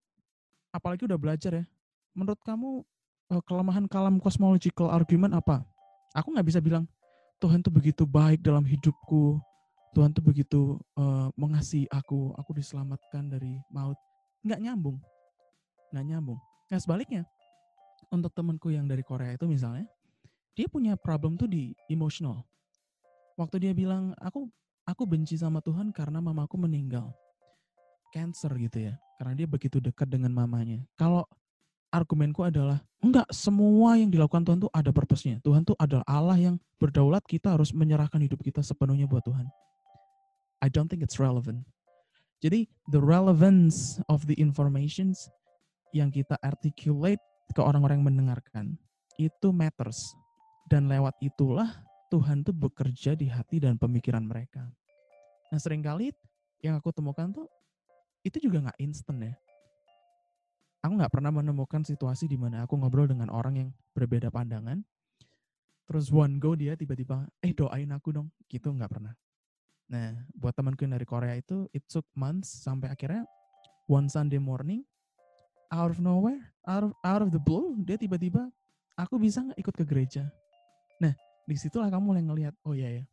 apalagi 0.70 1.10
udah 1.10 1.18
belajar 1.18 1.58
ya, 1.58 1.66
menurut 2.14 2.38
kamu 2.46 2.86
eh, 3.34 3.42
kelemahan 3.50 3.90
kalam 3.90 4.22
cosmological 4.22 4.94
argument 4.94 5.34
apa? 5.34 5.66
Aku 6.14 6.30
nggak 6.30 6.46
bisa 6.46 6.62
bilang, 6.62 6.86
Tuhan 7.42 7.66
tuh 7.66 7.74
begitu 7.74 8.06
baik 8.06 8.46
dalam 8.46 8.62
hidupku, 8.62 9.42
Tuhan 9.98 10.14
tuh 10.14 10.22
begitu 10.22 10.78
uh, 11.02 11.34
mengasihi 11.34 11.90
aku, 11.90 12.36
aku 12.38 12.54
diselamatkan 12.54 13.26
dari 13.26 13.58
maut. 13.74 13.98
Nggak 14.46 14.62
nyambung. 14.62 14.98
Nggak 15.90 16.06
nyambung. 16.06 16.40
Nah 16.70 16.78
sebaliknya, 16.78 17.26
untuk 18.14 18.30
temanku 18.38 18.70
yang 18.70 18.86
dari 18.86 19.02
Korea 19.02 19.34
itu 19.34 19.50
misalnya, 19.50 19.90
dia 20.54 20.70
punya 20.70 20.94
problem 20.94 21.40
tuh 21.40 21.50
di 21.50 21.74
emotional. 21.90 22.46
Waktu 23.40 23.66
dia 23.66 23.74
bilang, 23.74 24.14
aku 24.22 24.52
aku 24.90 25.06
benci 25.06 25.38
sama 25.38 25.62
Tuhan 25.62 25.94
karena 25.94 26.20
mamaku 26.20 26.58
meninggal. 26.58 27.14
cancer 28.10 28.50
gitu 28.58 28.90
ya. 28.90 28.98
Karena 29.22 29.38
dia 29.38 29.46
begitu 29.46 29.78
dekat 29.78 30.10
dengan 30.10 30.34
mamanya. 30.34 30.82
Kalau 30.98 31.30
argumenku 31.94 32.42
adalah 32.42 32.82
enggak 32.98 33.30
semua 33.30 34.02
yang 34.02 34.10
dilakukan 34.10 34.42
Tuhan 34.42 34.60
tuh 34.66 34.72
ada 34.74 34.90
purpose-nya. 34.90 35.38
Tuhan 35.46 35.62
tuh 35.62 35.78
adalah 35.78 36.02
Allah 36.10 36.38
yang 36.42 36.56
berdaulat, 36.82 37.22
kita 37.30 37.54
harus 37.54 37.70
menyerahkan 37.70 38.18
hidup 38.18 38.42
kita 38.42 38.66
sepenuhnya 38.66 39.06
buat 39.06 39.22
Tuhan. 39.30 39.46
I 40.66 40.74
don't 40.74 40.90
think 40.90 41.06
it's 41.06 41.22
relevant. 41.22 41.70
Jadi 42.40 42.66
the 42.90 42.98
relevance 42.98 44.00
of 44.08 44.26
the 44.26 44.34
informations 44.42 45.30
yang 45.92 46.10
kita 46.10 46.34
articulate 46.42 47.22
ke 47.52 47.62
orang-orang 47.62 48.02
yang 48.02 48.08
mendengarkan 48.10 48.66
itu 49.20 49.52
matters. 49.52 50.00
Dan 50.70 50.86
lewat 50.86 51.18
itulah 51.20 51.82
Tuhan 52.14 52.46
tuh 52.46 52.54
bekerja 52.54 53.18
di 53.18 53.26
hati 53.30 53.58
dan 53.60 53.76
pemikiran 53.76 54.22
mereka. 54.22 54.70
Nah 55.50 55.60
sering 55.62 55.82
kali 55.82 56.14
yang 56.62 56.78
aku 56.78 56.94
temukan 56.94 57.30
tuh 57.34 57.48
itu 58.22 58.38
juga 58.40 58.70
nggak 58.70 58.80
instan 58.84 59.18
ya. 59.24 59.34
Aku 60.80 60.96
nggak 60.96 61.12
pernah 61.12 61.32
menemukan 61.34 61.84
situasi 61.84 62.30
di 62.32 62.40
mana 62.40 62.64
aku 62.64 62.80
ngobrol 62.80 63.10
dengan 63.10 63.28
orang 63.28 63.56
yang 63.60 63.70
berbeda 63.92 64.32
pandangan. 64.32 64.80
Terus 65.90 66.08
one 66.14 66.38
go 66.38 66.54
dia 66.56 66.78
tiba-tiba, 66.78 67.28
eh 67.44 67.52
doain 67.52 67.90
aku 67.92 68.16
dong. 68.16 68.28
Gitu 68.48 68.70
nggak 68.72 68.88
pernah. 68.88 69.12
Nah, 69.90 70.14
buat 70.38 70.54
temanku 70.54 70.86
yang 70.86 70.94
dari 70.94 71.08
Korea 71.10 71.34
itu, 71.34 71.66
it 71.74 71.82
took 71.90 72.06
months 72.14 72.62
sampai 72.62 72.94
akhirnya 72.94 73.26
one 73.90 74.06
Sunday 74.06 74.38
morning, 74.38 74.86
out 75.74 75.90
of 75.90 75.98
nowhere, 75.98 76.54
out 76.70 76.86
of, 76.86 76.92
out 77.02 77.26
of 77.26 77.34
the 77.34 77.42
blue, 77.42 77.74
dia 77.82 77.98
tiba-tiba 77.98 78.54
aku 78.94 79.18
bisa 79.18 79.42
nggak 79.42 79.58
ikut 79.58 79.76
ke 79.82 79.84
gereja? 79.90 80.30
Nah, 81.02 81.18
di 81.50 81.58
situlah 81.58 81.90
kamu 81.90 82.14
mulai 82.14 82.22
ngelihat, 82.22 82.54
oh 82.62 82.78
iya 82.78 83.02
ya, 83.02 83.04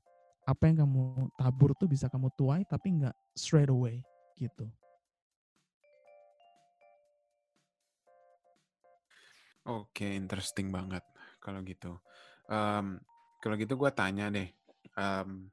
apa 0.46 0.62
yang 0.70 0.86
kamu 0.86 1.26
tabur 1.34 1.74
tuh 1.74 1.90
bisa 1.90 2.06
kamu 2.06 2.30
tuai 2.38 2.62
tapi 2.62 3.02
nggak 3.02 3.16
straight 3.34 3.66
away 3.66 3.98
gitu. 4.38 4.70
Oke, 9.66 10.06
interesting 10.06 10.70
banget 10.70 11.02
kalau 11.42 11.58
gitu. 11.66 11.98
Um, 12.46 13.02
kalau 13.42 13.58
gitu 13.58 13.74
gue 13.74 13.90
tanya 13.90 14.30
deh, 14.30 14.46
um, 14.94 15.50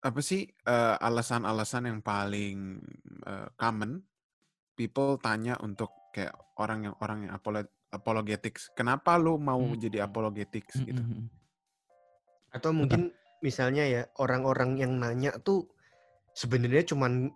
apa 0.00 0.20
sih 0.24 0.48
uh, 0.64 0.96
alasan-alasan 0.96 1.92
yang 1.92 2.00
paling 2.00 2.80
uh, 3.28 3.52
common 3.60 4.00
people 4.72 5.20
tanya 5.20 5.60
untuk 5.60 5.92
kayak 6.16 6.32
orang 6.56 6.88
yang 6.88 6.96
orang 7.04 7.28
yang 7.28 7.32
apologetics. 7.92 8.72
Kenapa 8.72 9.20
lu 9.20 9.36
mau 9.36 9.60
hmm. 9.60 9.76
jadi 9.76 10.08
apologetics 10.08 10.80
gitu? 10.80 11.04
Hmm. 11.04 11.28
Atau 12.54 12.70
mungkin 12.70 13.10
Bentar. 13.10 13.42
misalnya 13.42 13.84
ya 13.84 14.02
orang-orang 14.22 14.78
yang 14.78 14.96
nanya 14.96 15.34
tuh 15.42 15.66
sebenarnya 16.38 16.86
cuman 16.94 17.28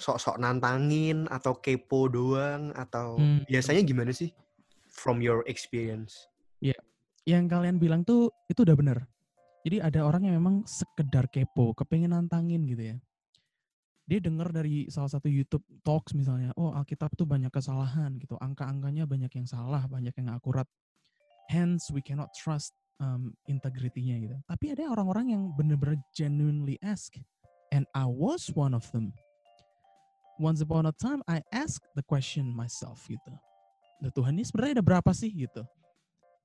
sok-sok 0.00 0.40
nantangin 0.40 1.28
atau 1.28 1.60
kepo 1.60 2.08
doang 2.08 2.72
atau 2.72 3.20
hmm. 3.20 3.44
biasanya 3.44 3.84
gimana 3.84 4.10
sih 4.16 4.32
from 4.88 5.20
your 5.20 5.44
experience? 5.44 6.26
Ya, 6.64 6.76
yang 7.28 7.46
kalian 7.46 7.76
bilang 7.76 8.02
tuh 8.08 8.32
itu 8.48 8.64
udah 8.64 8.76
bener. 8.76 8.98
Jadi 9.60 9.76
ada 9.76 10.08
orang 10.08 10.24
yang 10.24 10.40
memang 10.40 10.64
sekedar 10.64 11.28
kepo, 11.28 11.76
kepengen 11.76 12.16
nantangin 12.16 12.64
gitu 12.64 12.96
ya 12.96 12.98
dia 14.10 14.18
dengar 14.18 14.50
dari 14.50 14.90
salah 14.90 15.06
satu 15.06 15.30
YouTube 15.30 15.62
Talks 15.86 16.18
misalnya, 16.18 16.50
oh 16.58 16.74
Alkitab 16.74 17.14
tuh 17.14 17.30
banyak 17.30 17.46
kesalahan 17.54 18.18
gitu, 18.18 18.34
angka-angkanya 18.42 19.06
banyak 19.06 19.30
yang 19.30 19.46
salah, 19.46 19.86
banyak 19.86 20.10
yang 20.18 20.34
akurat. 20.34 20.66
Hence 21.46 21.94
we 21.94 22.02
cannot 22.02 22.34
trust 22.34 22.74
um, 23.00 23.32
integritinya 23.48 24.16
gitu. 24.20 24.36
Tapi 24.46 24.76
ada 24.76 24.86
orang-orang 24.92 25.34
yang 25.34 25.42
benar-benar 25.56 25.98
genuinely 26.14 26.76
ask, 26.84 27.16
and 27.72 27.88
I 27.96 28.06
was 28.06 28.52
one 28.52 28.76
of 28.76 28.86
them. 28.92 29.10
Once 30.40 30.64
upon 30.64 30.88
a 30.88 30.94
time 30.94 31.20
I 31.28 31.44
asked 31.52 31.84
the 31.96 32.04
question 32.04 32.48
myself 32.48 33.04
gitu. 33.08 33.32
Nah, 34.00 34.08
Tuhan 34.08 34.40
ini 34.40 34.44
sebenarnya 34.48 34.80
ada 34.80 34.84
berapa 34.84 35.10
sih 35.12 35.28
gitu? 35.28 35.60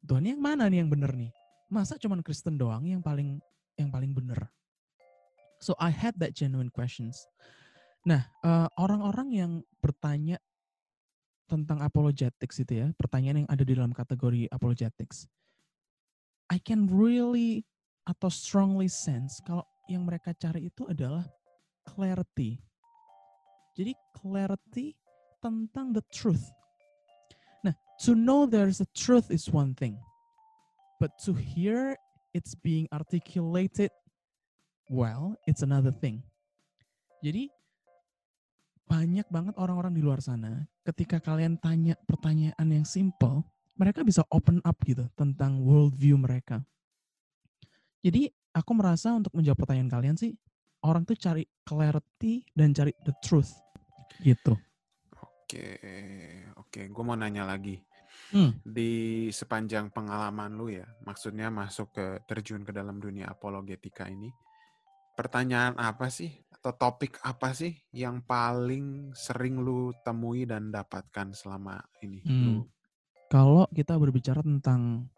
Tuhan 0.03 0.27
yang 0.27 0.41
mana 0.43 0.67
nih 0.67 0.83
yang 0.83 0.91
benar 0.91 1.15
nih? 1.15 1.31
Masa 1.71 1.95
cuman 1.95 2.19
Kristen 2.19 2.59
doang 2.59 2.83
yang 2.83 2.99
paling 2.99 3.39
yang 3.79 3.87
paling 3.87 4.11
benar? 4.11 4.51
So 5.63 5.71
I 5.79 5.87
had 5.87 6.19
that 6.19 6.35
genuine 6.35 6.67
questions. 6.67 7.23
Nah, 8.03 8.27
eh, 8.43 8.67
orang-orang 8.75 9.27
yang 9.31 9.51
bertanya 9.79 10.37
tentang 11.47 11.79
apologetics 11.81 12.59
itu 12.61 12.85
ya, 12.85 12.87
pertanyaan 12.99 13.45
yang 13.45 13.49
ada 13.49 13.63
di 13.63 13.73
dalam 13.73 13.93
kategori 13.95 14.49
apologetics, 14.51 15.25
I 16.49 16.61
can 16.61 16.85
really 16.85 17.65
atau 18.05 18.29
strongly 18.29 18.85
sense 18.85 19.41
kalau 19.41 19.65
yang 19.89 20.05
mereka 20.05 20.33
cari 20.37 20.69
itu 20.69 20.85
adalah 20.85 21.25
clarity. 21.85 22.61
Jadi 23.75 23.93
clarity 24.13 24.93
tentang 25.41 25.93
the 25.93 26.05
truth. 26.13 26.45
Nah, 27.65 27.75
to 28.05 28.13
know 28.13 28.45
there's 28.45 28.81
a 28.81 28.89
truth 28.93 29.29
is 29.33 29.49
one 29.49 29.73
thing. 29.73 29.97
But 31.01 31.17
to 31.27 31.35
hear 31.35 31.97
it's 32.31 32.55
being 32.55 32.87
articulated 32.93 33.91
well, 34.87 35.35
it's 35.49 35.65
another 35.65 35.91
thing. 35.91 36.23
Jadi 37.25 37.49
banyak 38.85 39.25
banget 39.33 39.57
orang-orang 39.57 39.97
di 39.97 40.01
luar 40.05 40.21
sana 40.21 40.69
ketika 40.85 41.17
kalian 41.17 41.57
tanya 41.57 41.97
pertanyaan 42.05 42.69
yang 42.69 42.85
simple, 42.85 43.41
mereka 43.75 44.03
bisa 44.07 44.23
open 44.31 44.63
up 44.63 44.79
gitu 44.87 45.07
tentang 45.15 45.59
worldview 45.59 46.15
mereka. 46.15 46.63
Jadi 47.99 48.29
aku 48.55 48.71
merasa 48.77 49.11
untuk 49.11 49.35
menjawab 49.35 49.65
pertanyaan 49.65 49.91
kalian 49.91 50.15
sih, 50.15 50.31
orang 50.85 51.03
tuh 51.03 51.17
cari 51.17 51.43
clarity 51.65 52.45
dan 52.55 52.71
cari 52.71 52.93
the 53.03 53.11
truth 53.19 53.51
gitu. 54.21 54.55
Oke, 55.19 55.77
oke, 56.57 56.81
gue 56.89 57.03
mau 57.03 57.17
nanya 57.17 57.45
lagi. 57.45 57.77
Hmm. 58.31 58.57
Di 58.63 59.27
sepanjang 59.29 59.91
pengalaman 59.91 60.55
lu 60.55 60.71
ya, 60.71 60.87
maksudnya 61.05 61.51
masuk 61.51 61.93
ke 61.93 62.05
terjun 62.25 62.65
ke 62.65 62.71
dalam 62.73 62.97
dunia 62.97 63.29
apologetika 63.29 64.07
ini, 64.09 64.31
pertanyaan 65.13 65.77
apa 65.77 66.09
sih 66.09 66.31
atau 66.49 66.73
topik 66.73 67.21
apa 67.21 67.53
sih 67.53 67.75
yang 67.93 68.25
paling 68.25 69.13
sering 69.13 69.61
lu 69.61 69.93
temui 70.01 70.49
dan 70.49 70.73
dapatkan 70.73 71.35
selama 71.35 71.77
ini? 72.01 72.19
Hmm. 72.25 72.65
Kalau 73.29 73.65
kita 73.73 73.97
berbicara 73.97 74.45
tentang 74.45 75.09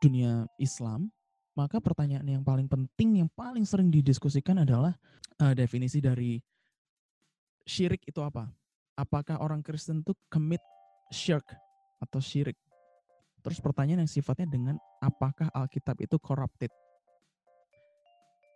dunia 0.00 0.48
Islam, 0.56 1.12
maka 1.52 1.78
pertanyaan 1.78 2.24
yang 2.24 2.42
paling 2.42 2.66
penting 2.66 3.22
yang 3.22 3.30
paling 3.32 3.62
sering 3.68 3.92
didiskusikan 3.92 4.64
adalah 4.64 4.96
uh, 5.38 5.52
definisi 5.52 6.00
dari 6.00 6.40
syirik 7.68 8.02
itu 8.08 8.18
apa? 8.24 8.48
Apakah 8.96 9.40
orang 9.44 9.60
Kristen 9.60 10.00
itu 10.00 10.16
commit 10.32 10.60
shirk 11.12 11.44
atau 12.00 12.18
syirik? 12.18 12.56
Terus 13.44 13.60
pertanyaan 13.60 14.06
yang 14.06 14.12
sifatnya 14.12 14.48
dengan 14.48 14.76
apakah 15.02 15.52
Alkitab 15.52 16.00
itu 16.00 16.16
corrupted? 16.16 16.72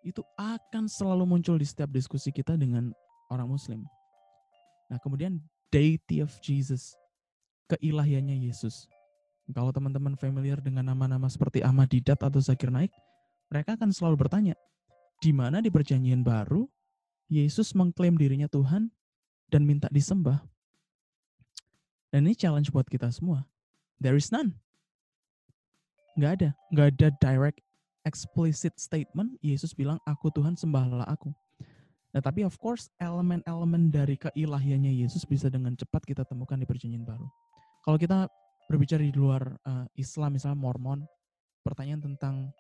itu 0.07 0.22
akan 0.38 0.87
selalu 0.87 1.26
muncul 1.26 1.59
di 1.59 1.66
setiap 1.66 1.90
diskusi 1.90 2.31
kita 2.31 2.55
dengan 2.55 2.94
orang 3.26 3.50
muslim. 3.50 3.83
Nah, 4.87 5.02
kemudian 5.02 5.42
deity 5.74 6.22
of 6.22 6.31
Jesus, 6.38 6.94
keilahiannya 7.70 8.46
Yesus. 8.46 8.87
Kalau 9.55 9.70
teman-teman 9.70 10.18
familiar 10.18 10.59
dengan 10.59 10.90
nama-nama 10.90 11.31
seperti 11.31 11.62
Ahmad 11.62 11.87
Didat 11.87 12.18
atau 12.18 12.42
Zakir 12.42 12.70
Naik, 12.70 12.90
mereka 13.46 13.79
akan 13.79 13.94
selalu 13.94 14.26
bertanya, 14.26 14.55
di 15.22 15.31
mana 15.31 15.62
di 15.62 15.70
perjanjian 15.70 16.26
baru 16.26 16.66
Yesus 17.31 17.70
mengklaim 17.74 18.18
dirinya 18.18 18.50
Tuhan 18.50 18.90
dan 19.50 19.62
minta 19.62 19.87
disembah? 19.90 20.42
Dan 22.11 22.26
ini 22.26 22.35
challenge 22.35 22.74
buat 22.74 22.87
kita 22.90 23.11
semua. 23.14 23.46
There 24.02 24.18
is 24.18 24.35
none. 24.35 24.59
Nggak 26.18 26.33
ada. 26.42 26.50
Nggak 26.74 26.87
ada 26.96 27.09
direct 27.22 27.59
explicit 28.07 28.79
statement 28.79 29.35
Yesus 29.42 29.74
bilang 29.74 29.98
aku 30.07 30.31
Tuhan 30.31 30.55
sembahlah 30.55 31.07
aku. 31.11 31.35
Nah, 32.14 32.24
tapi 32.24 32.46
of 32.46 32.57
course 32.57 32.88
elemen-elemen 32.96 33.92
dari 33.92 34.16
keilahiannya 34.16 35.05
Yesus 35.05 35.29
bisa 35.29 35.52
dengan 35.52 35.76
cepat 35.76 36.07
kita 36.07 36.24
temukan 36.24 36.57
di 36.57 36.64
perjanjian 36.64 37.05
baru. 37.05 37.29
Kalau 37.87 38.03
kita 38.03 38.27
berbicara 38.66 38.99
di 38.99 39.14
luar 39.14 39.46
uh, 39.62 39.87
Islam 39.94 40.35
misalnya 40.35 40.59
Mormon, 40.59 41.07
pertanyaan 41.62 42.03
tentang 42.03 42.51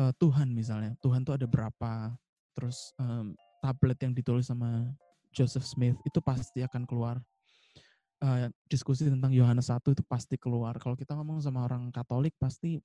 uh, 0.00 0.16
Tuhan 0.16 0.48
misalnya, 0.48 0.96
Tuhan 1.04 1.28
tuh 1.28 1.36
ada 1.36 1.44
berapa? 1.44 2.16
Terus 2.56 2.96
um, 2.96 3.36
tablet 3.60 4.00
yang 4.00 4.16
ditulis 4.16 4.48
sama 4.48 4.88
Joseph 5.28 5.68
Smith 5.68 6.00
itu 6.08 6.24
pasti 6.24 6.64
akan 6.64 6.88
keluar. 6.88 7.20
Uh, 8.24 8.48
diskusi 8.64 9.04
tentang 9.04 9.28
Yohanes 9.28 9.68
1 9.68 9.84
itu 9.92 10.00
pasti 10.08 10.40
keluar. 10.40 10.80
Kalau 10.80 10.96
kita 10.96 11.12
ngomong 11.12 11.44
sama 11.44 11.68
orang 11.68 11.92
Katolik 11.92 12.32
pasti 12.40 12.80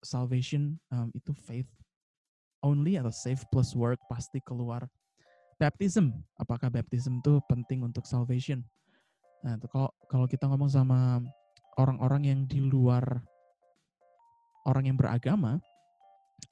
salvation 0.00 0.80
um, 0.88 1.12
itu 1.12 1.36
faith 1.36 1.68
only 2.64 2.96
atau 2.96 3.12
save 3.12 3.44
plus 3.52 3.76
work 3.76 4.00
pasti 4.08 4.40
keluar. 4.40 4.88
Baptism, 5.60 6.16
apakah 6.40 6.72
baptism 6.72 7.20
itu 7.20 7.36
penting 7.52 7.84
untuk 7.84 8.08
salvation? 8.08 8.64
Nah, 9.40 9.56
itu 9.56 9.66
kalau 9.72 9.90
kalau 10.08 10.26
kita 10.28 10.44
ngomong 10.48 10.68
sama 10.68 11.20
orang-orang 11.80 12.28
yang 12.28 12.40
di 12.44 12.60
luar 12.60 13.24
orang 14.68 14.92
yang 14.92 14.96
beragama, 15.00 15.56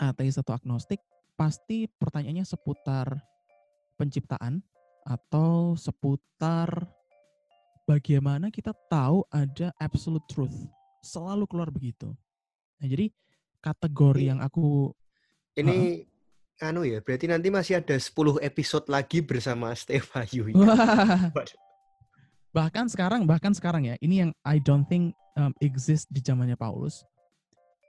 ateis 0.00 0.40
atau 0.40 0.56
agnostik, 0.56 1.00
pasti 1.36 1.84
pertanyaannya 1.86 2.48
seputar 2.48 3.20
penciptaan 4.00 4.64
atau 5.04 5.76
seputar 5.76 6.88
bagaimana 7.84 8.48
kita 8.48 8.72
tahu 8.88 9.24
ada 9.28 9.72
absolute 9.76 10.24
truth. 10.28 10.56
Selalu 11.04 11.44
keluar 11.44 11.68
begitu. 11.68 12.12
Nah, 12.80 12.86
jadi 12.88 13.12
kategori 13.60 14.32
yang 14.32 14.40
aku 14.40 14.92
ini 15.58 16.06
uh, 16.62 16.68
anu 16.70 16.86
ya, 16.86 17.02
berarti 17.02 17.26
nanti 17.26 17.50
masih 17.50 17.82
ada 17.82 17.98
10 17.98 18.38
episode 18.40 18.86
lagi 18.86 19.18
bersama 19.20 19.74
Steva 19.74 20.22
Yu. 20.30 20.54
Bahkan 22.58 22.90
sekarang, 22.90 23.22
bahkan 23.22 23.54
sekarang 23.54 23.86
ya, 23.86 23.94
ini 24.02 24.26
yang 24.26 24.30
I 24.42 24.58
don't 24.58 24.82
think 24.90 25.14
um, 25.38 25.54
exist 25.62 26.10
di 26.10 26.18
zamannya 26.18 26.58
Paulus. 26.58 27.06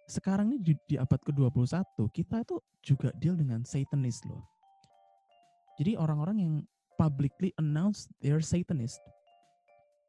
Sekarang 0.05 0.53
ini 0.53 0.61
di, 0.61 0.73
di 0.85 0.95
abad 1.01 1.17
ke-21, 1.25 1.73
kita 2.13 2.45
itu 2.45 2.61
juga 2.85 3.09
deal 3.17 3.33
dengan 3.33 3.65
Satanist 3.65 4.29
loh. 4.29 4.45
Jadi 5.81 5.97
orang-orang 5.97 6.37
yang 6.37 6.53
publicly 7.01 7.49
announce 7.57 8.05
they're 8.21 8.45
Satanist. 8.45 9.01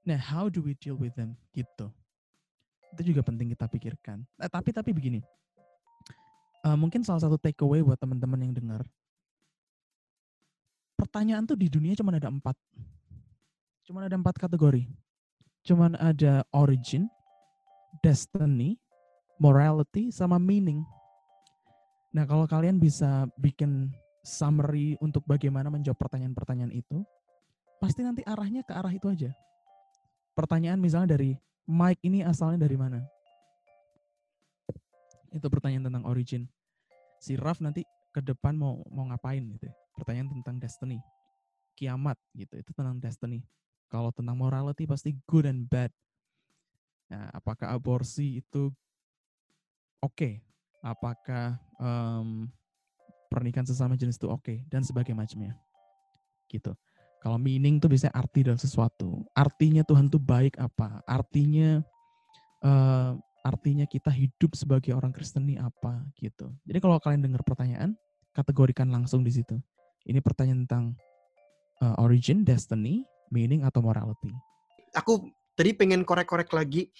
Nah, 0.04 0.20
how 0.20 0.52
do 0.52 0.60
we 0.60 0.76
deal 0.76 1.00
with 1.00 1.16
them? 1.16 1.40
Gitu. 1.56 1.88
Itu 2.96 3.02
juga 3.16 3.24
penting 3.24 3.56
kita 3.56 3.64
pikirkan. 3.64 4.24
Eh, 4.44 4.50
tapi 4.50 4.76
tapi 4.76 4.92
begini, 4.92 5.24
uh, 6.68 6.76
mungkin 6.76 7.00
salah 7.00 7.24
satu 7.24 7.40
takeaway 7.40 7.80
buat 7.80 7.96
teman-teman 7.96 8.44
yang 8.44 8.52
dengar. 8.52 8.84
Pertanyaan 11.00 11.48
tuh 11.48 11.56
di 11.56 11.72
dunia 11.72 11.96
cuma 11.96 12.12
ada 12.12 12.28
empat. 12.28 12.56
Cuma 13.90 14.06
ada 14.06 14.14
empat 14.14 14.38
kategori. 14.38 14.86
Cuma 15.66 15.90
ada 15.98 16.46
origin, 16.54 17.10
destiny, 18.06 18.78
morality, 19.42 20.14
sama 20.14 20.38
meaning. 20.38 20.86
Nah 22.14 22.22
kalau 22.22 22.46
kalian 22.46 22.78
bisa 22.78 23.26
bikin 23.34 23.90
summary 24.22 24.94
untuk 25.02 25.26
bagaimana 25.26 25.74
menjawab 25.74 25.98
pertanyaan-pertanyaan 26.06 26.70
itu, 26.70 27.02
pasti 27.82 28.06
nanti 28.06 28.22
arahnya 28.22 28.62
ke 28.62 28.70
arah 28.70 28.94
itu 28.94 29.10
aja. 29.10 29.34
Pertanyaan 30.38 30.78
misalnya 30.78 31.18
dari 31.18 31.34
Mike 31.66 32.06
ini 32.06 32.22
asalnya 32.22 32.62
dari 32.62 32.78
mana? 32.78 33.02
Itu 35.34 35.50
pertanyaan 35.50 35.90
tentang 35.90 36.06
origin. 36.06 36.46
Si 37.18 37.34
Raf 37.34 37.58
nanti 37.58 37.82
ke 38.14 38.22
depan 38.22 38.54
mau 38.54 38.86
mau 38.86 39.10
ngapain 39.10 39.42
gitu. 39.58 39.66
Ya. 39.66 39.74
Pertanyaan 39.98 40.30
tentang 40.38 40.62
destiny. 40.62 41.02
Kiamat 41.74 42.22
gitu. 42.38 42.54
Itu 42.54 42.70
tentang 42.70 43.02
destiny. 43.02 43.42
Kalau 43.90 44.14
tentang 44.14 44.38
morality 44.38 44.86
pasti 44.86 45.18
good 45.26 45.50
and 45.50 45.66
bad. 45.66 45.90
Nah, 47.10 47.26
apakah 47.34 47.74
aborsi 47.74 48.38
itu 48.38 48.70
oke? 49.98 50.14
Okay? 50.14 50.38
Apakah 50.80 51.58
um, 51.76 52.46
pernikahan 53.26 53.66
sesama 53.66 53.98
jenis 53.98 54.16
itu 54.16 54.30
oke 54.30 54.46
okay? 54.46 54.62
dan 54.70 54.86
sebagainya 54.86 55.18
macamnya. 55.18 55.52
Gitu. 56.46 56.70
Kalau 57.20 57.36
meaning 57.36 57.76
itu 57.76 57.86
biasanya 57.90 58.16
arti 58.16 58.40
dari 58.46 58.56
sesuatu. 58.56 59.26
Artinya 59.36 59.84
Tuhan 59.84 60.08
itu 60.08 60.16
baik 60.16 60.56
apa? 60.56 61.04
Artinya 61.04 61.84
uh, 62.64 63.12
artinya 63.44 63.84
kita 63.84 64.08
hidup 64.08 64.56
sebagai 64.56 64.96
orang 64.96 65.12
Kristen 65.12 65.44
ini 65.44 65.60
apa 65.60 66.00
gitu. 66.16 66.48
Jadi 66.64 66.78
kalau 66.80 66.96
kalian 66.96 67.20
dengar 67.20 67.44
pertanyaan, 67.44 67.92
kategorikan 68.32 68.88
langsung 68.88 69.20
di 69.20 69.32
situ. 69.36 69.60
Ini 70.08 70.24
pertanyaan 70.24 70.64
tentang 70.64 70.84
uh, 71.84 72.00
origin, 72.00 72.40
destiny, 72.40 73.04
meaning 73.30 73.62
atau 73.64 73.80
morality. 73.80 74.30
Aku 74.94 75.30
tadi 75.54 75.74
pengen 75.74 76.02
korek-korek 76.02 76.50
lagi 76.50 76.90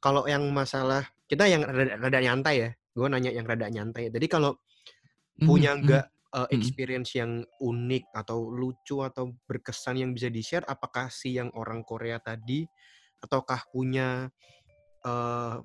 kalau 0.00 0.24
yang 0.24 0.46
masalah 0.50 1.04
kita 1.28 1.46
yang 1.46 1.62
rada, 1.66 1.98
rada 2.00 2.18
nyantai 2.18 2.56
ya. 2.56 2.70
Gue 2.90 3.06
nanya 3.06 3.30
yang 3.30 3.46
rada 3.46 3.70
nyantai. 3.70 4.10
Jadi 4.10 4.26
kalau 4.26 4.56
mhm, 5.38 5.46
punya 5.46 5.72
mhm. 5.76 5.80
nggak 5.86 6.06
uh, 6.34 6.48
experience 6.54 7.12
mm 7.12 7.14
-hmm. 7.14 7.20
yang 7.20 7.32
unik 7.60 8.04
atau 8.14 8.38
lucu 8.50 8.96
atau 9.02 9.34
berkesan 9.46 10.00
yang 10.00 10.10
bisa 10.14 10.30
di-share, 10.30 10.66
apakah 10.66 11.10
si 11.10 11.36
yang 11.36 11.50
orang 11.54 11.82
Korea 11.82 12.18
tadi 12.18 12.66
ataukah 13.20 13.68
punya 13.70 14.30
uh, 15.04 15.56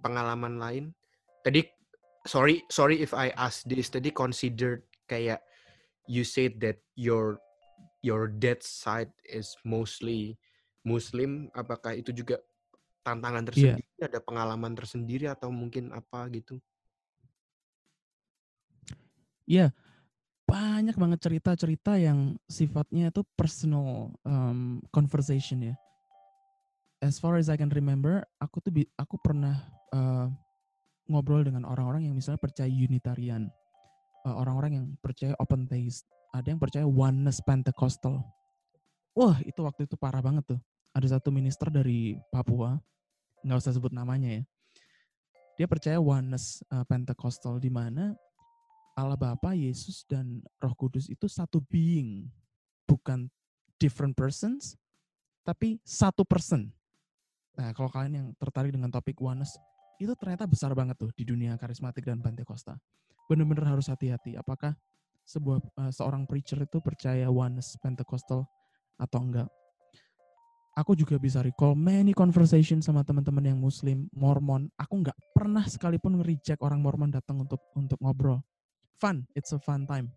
pengalaman 0.00 0.56
lain? 0.58 0.84
Tadi 1.44 1.66
sorry 2.24 2.62
sorry 2.70 3.02
if 3.02 3.12
I 3.12 3.34
ask 3.34 3.66
this. 3.66 3.90
Tadi 3.92 4.10
considered 4.10 4.86
kayak 5.06 5.42
you 6.10 6.26
said 6.26 6.58
that 6.62 6.82
your 6.98 7.38
your 8.00 8.28
dead 8.28 8.60
side 8.64 9.12
is 9.24 9.56
mostly 9.64 10.36
Muslim. 10.82 11.48
Apakah 11.52 11.96
itu 11.96 12.12
juga 12.12 12.40
tantangan 13.04 13.44
iya. 13.44 13.48
tersendiri? 13.48 13.84
Yeah. 13.96 14.08
Ada 14.08 14.20
pengalaman 14.24 14.72
tersendiri 14.76 15.26
atau 15.28 15.48
mungkin 15.52 15.92
apa 15.92 16.26
gitu? 16.32 16.56
Iya, 19.50 19.68
yeah. 19.68 19.70
banyak 20.46 20.94
banget 20.94 21.18
cerita-cerita 21.26 21.98
yang 21.98 22.38
sifatnya 22.46 23.10
itu 23.10 23.26
personal 23.34 24.14
um, 24.22 24.78
conversation 24.94 25.74
ya 25.74 25.74
as 27.00 27.16
far 27.16 27.40
as 27.40 27.48
I 27.48 27.56
can 27.56 27.72
remember, 27.72 28.22
aku 28.38 28.60
tuh 28.60 28.72
aku 29.00 29.16
pernah 29.24 29.56
uh, 29.92 30.28
ngobrol 31.08 31.42
dengan 31.42 31.64
orang-orang 31.66 32.06
yang 32.06 32.14
misalnya 32.14 32.38
percaya 32.38 32.68
Unitarian, 32.68 33.48
uh, 34.28 34.36
orang-orang 34.36 34.72
yang 34.76 34.86
percaya 35.00 35.32
open 35.40 35.66
theist, 35.66 36.06
ada 36.30 36.46
yang 36.46 36.58
percaya 36.62 36.86
oneness 36.86 37.42
Pentecostal. 37.42 38.22
Wah, 39.14 39.38
itu 39.42 39.60
waktu 39.66 39.84
itu 39.90 39.98
parah 39.98 40.22
banget 40.22 40.56
tuh. 40.56 40.60
Ada 40.94 41.18
satu 41.18 41.30
minister 41.30 41.70
dari 41.70 42.18
Papua, 42.30 42.78
nggak 43.42 43.58
usah 43.58 43.74
sebut 43.74 43.90
namanya 43.90 44.40
ya. 44.40 44.42
Dia 45.58 45.66
percaya 45.68 45.98
oneness 46.00 46.64
uh, 46.72 46.86
Pentecostal 46.86 47.60
di 47.60 47.68
mana 47.68 48.16
Allah 48.94 49.18
Bapa, 49.18 49.54
Yesus 49.54 50.06
dan 50.08 50.42
Roh 50.58 50.74
Kudus 50.74 51.06
itu 51.10 51.26
satu 51.30 51.62
being, 51.68 52.26
bukan 52.86 53.30
different 53.78 54.16
persons, 54.18 54.74
tapi 55.46 55.78
satu 55.84 56.26
person 56.26 56.70
Nah, 57.60 57.76
kalau 57.76 57.92
kalian 57.92 58.12
yang 58.16 58.26
tertarik 58.40 58.72
dengan 58.72 58.88
topik 58.88 59.20
oneness, 59.20 59.60
itu 60.00 60.16
ternyata 60.16 60.48
besar 60.48 60.72
banget 60.72 60.96
tuh 60.96 61.12
di 61.12 61.28
dunia 61.28 61.60
karismatik 61.60 62.08
dan 62.08 62.24
Pentakosta. 62.24 62.80
Bener-bener 63.28 63.68
harus 63.68 63.92
hati-hati. 63.92 64.32
Apakah 64.40 64.72
sebuah 65.30 65.62
uh, 65.78 65.92
seorang 65.94 66.26
preacher 66.26 66.58
itu 66.58 66.82
percaya 66.82 67.30
oneness 67.30 67.78
Pentecostal 67.78 68.42
atau 68.98 69.20
enggak? 69.22 69.48
Aku 70.78 70.94
juga 70.94 71.18
bisa 71.18 71.42
recall 71.42 71.74
many 71.74 72.14
conversation 72.14 72.78
sama 72.78 73.02
teman-teman 73.02 73.42
yang 73.54 73.58
Muslim, 73.58 74.06
Mormon. 74.14 74.70
Aku 74.78 75.02
nggak 75.02 75.18
pernah 75.34 75.66
sekalipun 75.66 76.18
nge-reject 76.18 76.62
orang 76.62 76.82
Mormon 76.82 77.10
datang 77.10 77.42
untuk 77.42 77.62
untuk 77.74 77.98
ngobrol. 78.02 78.42
Fun, 78.98 79.26
it's 79.34 79.50
a 79.54 79.58
fun 79.58 79.86
time. 79.86 80.10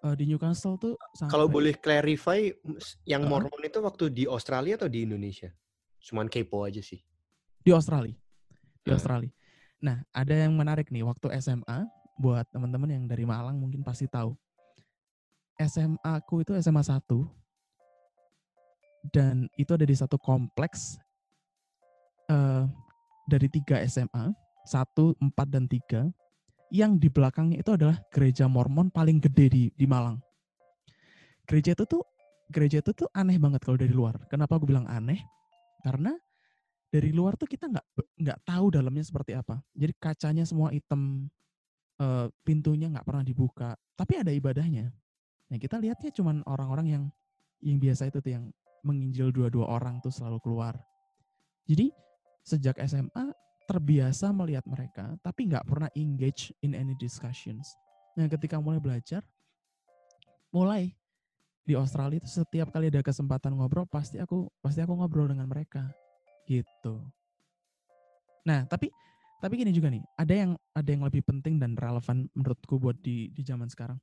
Uh, 0.00 0.16
di 0.16 0.24
Newcastle 0.24 0.80
tuh 0.80 0.96
kalau 1.28 1.44
boleh 1.44 1.76
clarify 1.76 2.48
yang 3.04 3.28
Mormon 3.28 3.60
itu 3.60 3.84
waktu 3.84 4.08
di 4.08 4.24
Australia 4.24 4.80
atau 4.80 4.88
di 4.88 5.04
Indonesia? 5.04 5.52
Cuman 6.00 6.28
kepo 6.32 6.64
aja 6.64 6.80
sih. 6.80 7.00
Di 7.60 7.72
Australia. 7.76 8.16
Di 8.80 8.90
Australia. 8.96 9.28
Nah, 9.80 10.00
ada 10.12 10.32
yang 10.32 10.56
menarik 10.56 10.88
nih 10.92 11.04
waktu 11.04 11.32
SMA 11.40 11.88
buat 12.20 12.44
teman-teman 12.52 12.92
yang 12.92 13.04
dari 13.08 13.24
Malang 13.24 13.56
mungkin 13.56 13.80
pasti 13.80 14.04
tahu. 14.04 14.36
SMA 15.56 16.00
aku 16.04 16.44
itu 16.44 16.52
SMA 16.60 16.80
1 16.84 17.04
dan 19.08 19.48
itu 19.56 19.72
ada 19.72 19.84
di 19.88 19.96
satu 19.96 20.20
kompleks 20.20 21.00
uh, 22.28 22.68
dari 23.24 23.48
tiga 23.48 23.80
SMA, 23.88 24.32
satu, 24.68 25.16
empat, 25.22 25.48
dan 25.48 25.64
tiga, 25.64 26.04
yang 26.68 27.00
di 27.00 27.08
belakangnya 27.08 27.64
itu 27.64 27.72
adalah 27.72 27.96
gereja 28.12 28.44
Mormon 28.46 28.92
paling 28.92 29.18
gede 29.22 29.46
di, 29.48 29.62
di 29.72 29.86
Malang. 29.88 30.20
Gereja 31.48 31.72
itu 31.72 31.84
tuh 31.88 32.04
gereja 32.50 32.82
itu 32.82 32.90
tuh 32.92 33.08
aneh 33.14 33.38
banget 33.38 33.62
kalau 33.64 33.78
dari 33.78 33.94
luar. 33.94 34.20
Kenapa 34.28 34.58
aku 34.58 34.68
bilang 34.68 34.86
aneh? 34.86 35.22
Karena 35.80 36.14
dari 36.90 37.14
luar 37.14 37.38
tuh 37.38 37.46
kita 37.46 37.70
nggak 37.70 37.86
nggak 38.20 38.38
tahu 38.46 38.66
dalamnya 38.74 39.02
seperti 39.06 39.34
apa. 39.34 39.62
Jadi 39.74 39.92
kacanya 39.98 40.44
semua 40.46 40.74
hitam, 40.74 41.30
uh, 42.00 42.26
pintunya 42.42 42.88
nggak 42.88 43.04
pernah 43.04 43.22
dibuka. 43.22 43.76
Tapi 43.94 44.24
ada 44.24 44.32
ibadahnya. 44.32 44.88
Nah 45.52 45.58
kita 45.60 45.76
lihatnya 45.76 46.10
cuman 46.10 46.42
orang-orang 46.48 46.86
yang 46.88 47.04
yang 47.60 47.76
biasa 47.76 48.08
itu 48.08 48.24
tuh 48.24 48.32
yang 48.32 48.44
menginjil 48.80 49.28
dua-dua 49.28 49.68
orang 49.68 50.00
tuh 50.00 50.10
selalu 50.10 50.40
keluar. 50.40 50.74
Jadi 51.68 51.92
sejak 52.40 52.80
SMA 52.88 53.36
terbiasa 53.68 54.32
melihat 54.34 54.66
mereka, 54.66 55.14
tapi 55.22 55.46
nggak 55.46 55.62
pernah 55.68 55.90
engage 55.94 56.50
in 56.64 56.74
any 56.74 56.96
discussions. 56.98 57.76
Nah 58.18 58.26
ketika 58.26 58.58
mulai 58.58 58.82
belajar, 58.82 59.22
mulai 60.50 60.90
di 61.62 61.78
Australia 61.78 62.18
itu 62.18 62.26
setiap 62.26 62.72
kali 62.74 62.90
ada 62.90 63.04
kesempatan 63.04 63.54
ngobrol 63.54 63.86
pasti 63.86 64.18
aku 64.18 64.50
pasti 64.58 64.82
aku 64.82 64.96
ngobrol 64.96 65.30
dengan 65.30 65.46
mereka 65.46 65.86
gitu. 66.48 66.98
Nah, 68.42 68.64
tapi 68.66 68.88
tapi 69.40 69.56
gini 69.56 69.72
juga 69.72 69.88
nih, 69.88 70.04
ada 70.20 70.34
yang 70.36 70.50
ada 70.76 70.88
yang 70.92 71.02
lebih 71.02 71.24
penting 71.24 71.56
dan 71.56 71.72
relevan 71.72 72.28
menurutku 72.36 72.76
buat 72.76 73.00
di 73.00 73.32
di 73.32 73.40
zaman 73.40 73.72
sekarang. 73.72 73.96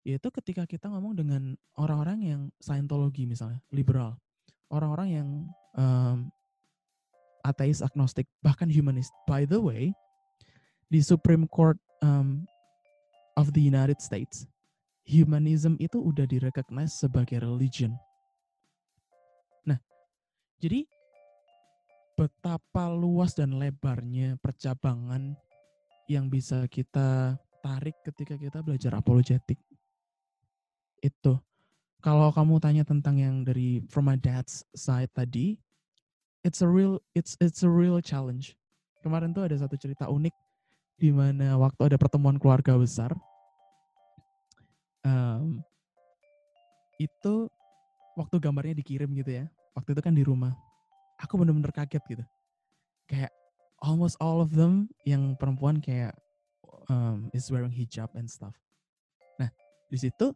Yaitu 0.00 0.32
ketika 0.32 0.64
kita 0.64 0.88
ngomong 0.88 1.12
dengan 1.12 1.42
orang-orang 1.76 2.18
yang 2.24 2.40
Scientology 2.56 3.28
misalnya, 3.28 3.60
liberal, 3.68 4.16
orang-orang 4.72 5.08
yang 5.12 5.28
um, 5.76 6.32
ateis, 7.44 7.84
agnostik, 7.84 8.24
bahkan 8.40 8.66
humanis. 8.66 9.12
By 9.28 9.44
the 9.44 9.60
way, 9.60 9.92
di 10.88 11.04
Supreme 11.04 11.44
Court 11.46 11.76
um, 12.00 12.48
of 13.36 13.52
the 13.52 13.60
United 13.60 14.00
States, 14.00 14.48
humanism 15.04 15.76
itu 15.78 16.00
udah 16.00 16.24
direcognize 16.24 16.96
sebagai 16.96 17.44
religion. 17.44 17.94
Nah, 19.68 19.78
jadi 20.58 20.88
betapa 22.16 22.88
luas 22.88 23.36
dan 23.36 23.60
lebarnya 23.60 24.40
percabangan 24.40 25.36
yang 26.08 26.32
bisa 26.32 26.64
kita 26.66 27.36
tarik 27.60 27.94
ketika 28.02 28.40
kita 28.40 28.64
belajar 28.64 28.96
apologetik. 28.96 29.60
Itu. 31.04 31.36
Kalau 32.00 32.32
kamu 32.32 32.62
tanya 32.62 32.84
tentang 32.86 33.20
yang 33.20 33.44
dari 33.44 33.84
from 33.92 34.08
my 34.08 34.16
dad's 34.16 34.64
side 34.72 35.10
tadi, 35.12 35.60
it's 36.46 36.62
a 36.62 36.68
real 36.68 37.02
it's 37.12 37.36
it's 37.42 37.66
a 37.66 37.70
real 37.70 37.98
challenge. 38.00 38.54
Kemarin 39.02 39.34
tuh 39.34 39.44
ada 39.44 39.56
satu 39.58 39.74
cerita 39.74 40.06
unik 40.08 40.32
di 40.96 41.10
mana 41.12 41.60
waktu 41.60 41.92
ada 41.92 41.96
pertemuan 42.00 42.40
keluarga 42.40 42.78
besar, 42.78 43.12
um, 45.04 45.60
itu 46.96 47.50
waktu 48.16 48.36
gambarnya 48.40 48.74
dikirim 48.80 49.12
gitu 49.12 49.42
ya, 49.42 49.44
waktu 49.76 49.92
itu 49.92 50.00
kan 50.00 50.14
di 50.16 50.24
rumah, 50.24 50.56
aku 51.20 51.40
bener-bener 51.40 51.72
kaget 51.72 52.02
gitu. 52.08 52.24
Kayak 53.08 53.32
almost 53.80 54.16
all 54.20 54.40
of 54.40 54.52
them 54.52 54.88
yang 55.04 55.36
perempuan 55.36 55.80
kayak 55.80 56.16
um, 56.88 57.28
is 57.32 57.48
wearing 57.52 57.72
hijab 57.72 58.10
and 58.16 58.28
stuff. 58.28 58.54
Nah, 59.40 59.50
di 59.88 59.98
situ 60.00 60.32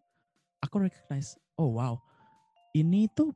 aku 0.61 0.87
recognize, 0.87 1.37
oh 1.57 1.76
wow, 1.76 1.97
ini 2.76 3.09
tuh 3.12 3.33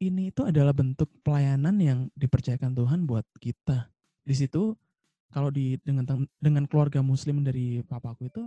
ini 0.00 0.32
itu 0.32 0.48
adalah 0.48 0.72
bentuk 0.72 1.12
pelayanan 1.20 1.76
yang 1.76 1.98
dipercayakan 2.16 2.72
Tuhan 2.72 3.04
buat 3.04 3.26
kita. 3.36 3.92
Di 4.24 4.32
situ 4.32 4.72
kalau 5.30 5.52
di 5.52 5.76
dengan 5.84 6.08
dengan 6.40 6.64
keluarga 6.64 7.04
muslim 7.04 7.44
dari 7.44 7.84
papaku 7.84 8.32
itu 8.32 8.42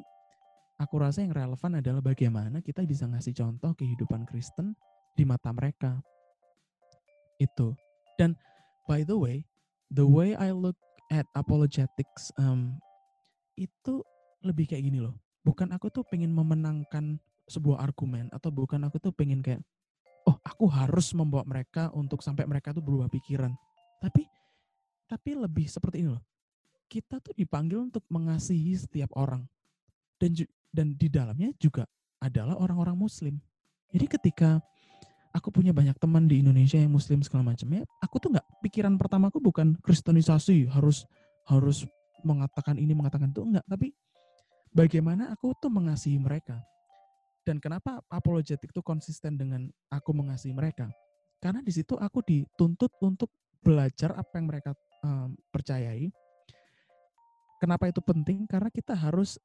aku 0.81 0.95
rasa 0.97 1.21
yang 1.21 1.31
relevan 1.31 1.79
adalah 1.79 2.01
bagaimana 2.01 2.59
kita 2.59 2.81
bisa 2.83 3.05
ngasih 3.05 3.37
contoh 3.37 3.77
kehidupan 3.77 4.25
Kristen 4.25 4.73
di 5.13 5.23
mata 5.23 5.53
mereka. 5.53 6.01
Itu. 7.43 7.75
Dan 8.15 8.39
by 8.87 9.03
the 9.03 9.19
way, 9.19 9.43
the 9.91 10.07
way 10.07 10.31
I 10.39 10.55
look 10.55 10.79
at 11.11 11.27
apologetics 11.35 12.31
um, 12.39 12.79
itu 13.59 14.01
lebih 14.41 14.71
kayak 14.71 14.87
gini 14.87 15.03
loh. 15.03 15.15
Bukan 15.43 15.75
aku 15.75 15.91
tuh 15.91 16.07
pengen 16.07 16.31
memenangkan 16.31 17.19
sebuah 17.51 17.83
argumen 17.83 18.31
atau 18.31 18.47
bukan 18.47 18.87
aku 18.87 19.03
tuh 19.03 19.11
pengen 19.11 19.43
kayak 19.43 19.59
oh 20.23 20.39
aku 20.39 20.71
harus 20.71 21.11
membawa 21.11 21.43
mereka 21.43 21.91
untuk 21.91 22.23
sampai 22.23 22.47
mereka 22.47 22.71
tuh 22.71 22.79
berubah 22.79 23.11
pikiran. 23.11 23.51
Tapi 23.99 24.23
tapi 25.05 25.35
lebih 25.35 25.67
seperti 25.67 26.01
ini 26.01 26.15
loh. 26.15 26.23
Kita 26.87 27.19
tuh 27.19 27.35
dipanggil 27.35 27.83
untuk 27.83 28.05
mengasihi 28.07 28.73
setiap 28.79 29.11
orang. 29.19 29.43
Dan 30.15 30.31
dan 30.71 30.95
di 30.95 31.11
dalamnya 31.11 31.51
juga 31.59 31.83
adalah 32.23 32.55
orang-orang 32.55 32.95
muslim. 32.95 33.35
Jadi 33.91 34.05
ketika 34.09 34.63
aku 35.33 35.49
punya 35.49 35.73
banyak 35.73 35.97
teman 35.97 36.29
di 36.29 36.45
Indonesia 36.45 36.77
yang 36.77 36.93
muslim 36.93 37.25
segala 37.25 37.51
macamnya, 37.51 37.83
aku 37.99 38.21
tuh 38.21 38.29
nggak 38.37 38.47
pikiran 38.61 38.95
pertamaku 39.01 39.41
bukan 39.41 39.73
kristenisasi 39.81 40.69
harus 40.69 41.09
harus 41.49 41.83
mengatakan 42.23 42.79
ini 42.79 42.93
mengatakan 42.95 43.33
itu 43.33 43.41
enggak, 43.43 43.65
tapi 43.67 43.91
bagaimana 44.71 45.33
aku 45.33 45.51
tuh 45.57 45.73
mengasihi 45.73 46.21
mereka. 46.21 46.61
Dan 47.43 47.59
kenapa 47.59 47.99
apologetik 48.07 48.71
itu 48.71 48.79
konsisten 48.79 49.35
dengan 49.35 49.67
aku 49.91 50.15
mengasihi 50.15 50.55
mereka? 50.55 50.87
Karena 51.43 51.59
di 51.59 51.75
situ 51.75 51.99
aku 51.99 52.23
dituntut 52.23 52.95
untuk 53.03 53.27
belajar 53.59 54.15
apa 54.15 54.39
yang 54.39 54.47
mereka 54.47 54.71
um, 55.03 55.35
percayai. 55.51 56.07
Kenapa 57.59 57.91
itu 57.91 57.99
penting? 57.99 58.47
Karena 58.47 58.71
kita 58.71 58.95
harus 58.95 59.35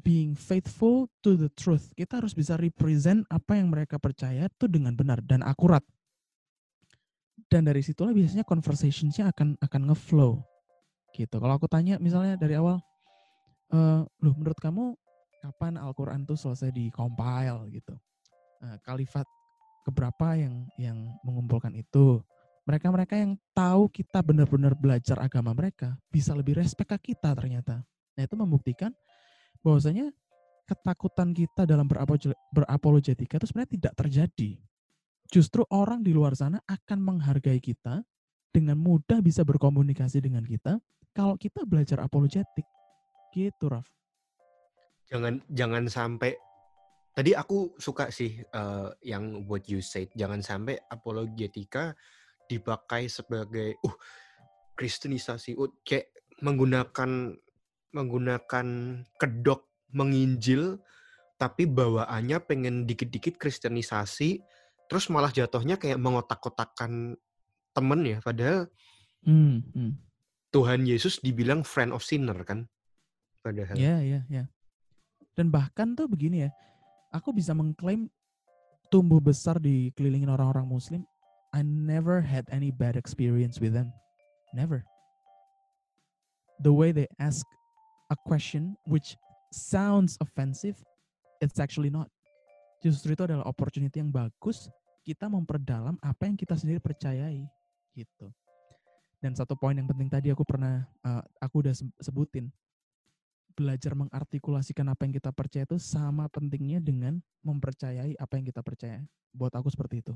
being 0.00 0.34
faithful 0.34 1.08
to 1.22 1.38
the 1.38 1.50
truth. 1.52 1.90
Kita 1.94 2.20
harus 2.22 2.32
bisa 2.32 2.58
represent 2.58 3.26
apa 3.28 3.58
yang 3.58 3.70
mereka 3.70 3.98
percaya 3.98 4.46
itu 4.46 4.66
dengan 4.70 4.94
benar 4.94 5.22
dan 5.22 5.42
akurat. 5.44 5.82
Dan 7.48 7.68
dari 7.68 7.84
situlah 7.84 8.16
biasanya 8.16 8.48
conversationsnya 8.48 9.28
akan 9.32 9.60
akan 9.60 9.82
ngeflow 9.92 10.40
gitu. 11.12 11.36
Kalau 11.36 11.54
aku 11.56 11.68
tanya 11.68 12.00
misalnya 12.00 12.40
dari 12.40 12.56
awal, 12.56 12.80
e, 13.68 13.78
loh 14.08 14.34
menurut 14.36 14.56
kamu 14.56 14.96
kapan 15.44 15.76
Al-Quran 15.76 16.24
tuh 16.24 16.38
selesai 16.40 16.72
di 16.72 16.88
compile 16.88 17.68
gitu? 17.68 17.92
Nah, 18.64 18.80
kalifat 18.80 19.28
keberapa 19.84 20.38
yang 20.38 20.64
yang 20.80 20.96
mengumpulkan 21.26 21.76
itu? 21.76 22.24
Mereka-mereka 22.62 23.18
yang 23.18 23.34
tahu 23.50 23.90
kita 23.90 24.22
benar-benar 24.22 24.78
belajar 24.78 25.18
agama 25.18 25.50
mereka 25.50 25.98
bisa 26.08 26.30
lebih 26.32 26.56
respect 26.62 26.94
ke 26.94 27.12
kita 27.12 27.34
ternyata. 27.34 27.82
Nah 28.14 28.22
itu 28.22 28.38
membuktikan 28.38 28.94
bahwasanya 29.62 30.10
ketakutan 30.66 31.34
kita 31.34 31.66
dalam 31.66 31.86
berapologetika 32.54 33.38
itu 33.38 33.46
sebenarnya 33.50 33.72
tidak 33.78 33.94
terjadi. 33.98 34.50
Justru 35.32 35.64
orang 35.72 36.04
di 36.04 36.12
luar 36.12 36.36
sana 36.36 36.60
akan 36.68 36.98
menghargai 37.00 37.58
kita 37.58 38.04
dengan 38.52 38.76
mudah 38.76 39.24
bisa 39.24 39.42
berkomunikasi 39.42 40.20
dengan 40.20 40.44
kita 40.44 40.76
kalau 41.16 41.40
kita 41.40 41.64
belajar 41.64 42.04
apologetik. 42.04 42.68
Gitu, 43.32 43.64
Raf. 43.64 43.88
Jangan 45.08 45.40
jangan 45.48 45.88
sampai 45.88 46.36
tadi 47.16 47.32
aku 47.32 47.76
suka 47.80 48.12
sih 48.12 48.44
uh, 48.52 48.92
yang 49.00 49.48
what 49.48 49.64
you 49.72 49.80
said. 49.80 50.12
Jangan 50.12 50.44
sampai 50.44 50.76
apologetika 50.92 51.96
dipakai 52.44 53.08
sebagai 53.08 53.80
uh 53.88 53.96
kristenisasi, 54.76 55.56
uh, 55.56 55.68
kayak 55.84 56.12
menggunakan 56.44 57.36
menggunakan 57.92 58.66
kedok 59.20 59.68
menginjil 59.92 60.80
tapi 61.36 61.68
bawaannya 61.68 62.38
pengen 62.44 62.88
dikit-dikit 62.88 63.36
kristenisasi 63.36 64.40
terus 64.88 65.08
malah 65.12 65.32
jatuhnya 65.32 65.76
kayak 65.76 66.00
mengotak-kotakan 66.00 67.16
temen 67.72 68.00
ya 68.04 68.18
padahal 68.20 68.68
hmm, 69.24 69.56
hmm. 69.72 69.92
Tuhan 70.52 70.84
Yesus 70.84 71.20
dibilang 71.24 71.64
friend 71.64 71.96
of 71.96 72.04
sinner 72.04 72.36
kan 72.44 72.68
padahal. 73.40 73.74
Ya 73.74 73.98
ya 74.04 74.20
ya. 74.28 74.44
Dan 75.32 75.48
bahkan 75.48 75.96
tuh 75.96 76.06
begini 76.06 76.48
ya 76.48 76.50
aku 77.12 77.32
bisa 77.32 77.56
mengklaim 77.56 78.08
tumbuh 78.92 79.20
besar 79.20 79.56
di 79.56 79.88
kelilingin 79.96 80.28
orang-orang 80.28 80.68
muslim 80.68 81.02
I 81.52 81.60
never 81.60 82.24
had 82.24 82.48
any 82.48 82.72
bad 82.72 82.96
experience 82.96 83.60
with 83.60 83.76
them. 83.76 83.92
Never. 84.56 84.84
The 86.60 86.72
way 86.72 86.92
they 86.92 87.08
ask 87.20 87.44
a 88.12 88.16
question 88.28 88.76
which 88.84 89.16
sounds 89.48 90.20
offensive, 90.20 90.76
it's 91.40 91.56
actually 91.56 91.88
not. 91.88 92.12
Justru 92.84 93.16
itu 93.16 93.24
adalah 93.24 93.48
opportunity 93.48 94.04
yang 94.04 94.12
bagus 94.12 94.68
kita 95.02 95.26
memperdalam 95.26 95.96
apa 95.98 96.28
yang 96.28 96.36
kita 96.36 96.54
sendiri 96.54 96.78
percayai 96.78 97.42
gitu. 97.96 98.28
Dan 99.22 99.32
satu 99.38 99.54
poin 99.54 99.74
yang 99.74 99.86
penting 99.86 100.10
tadi 100.10 100.28
aku 100.34 100.42
pernah 100.42 100.82
uh, 101.06 101.22
aku 101.38 101.62
udah 101.62 101.74
sebutin 102.02 102.50
belajar 103.52 103.92
mengartikulasikan 103.92 104.88
apa 104.88 105.04
yang 105.06 105.14
kita 105.14 105.30
percaya 105.30 105.64
itu 105.68 105.78
sama 105.78 106.26
pentingnya 106.26 106.80
dengan 106.80 107.20
mempercayai 107.44 108.18
apa 108.18 108.32
yang 108.40 108.46
kita 108.48 108.64
percaya. 108.64 108.98
Buat 109.30 109.54
aku 109.56 109.68
seperti 109.70 110.02
itu. 110.02 110.14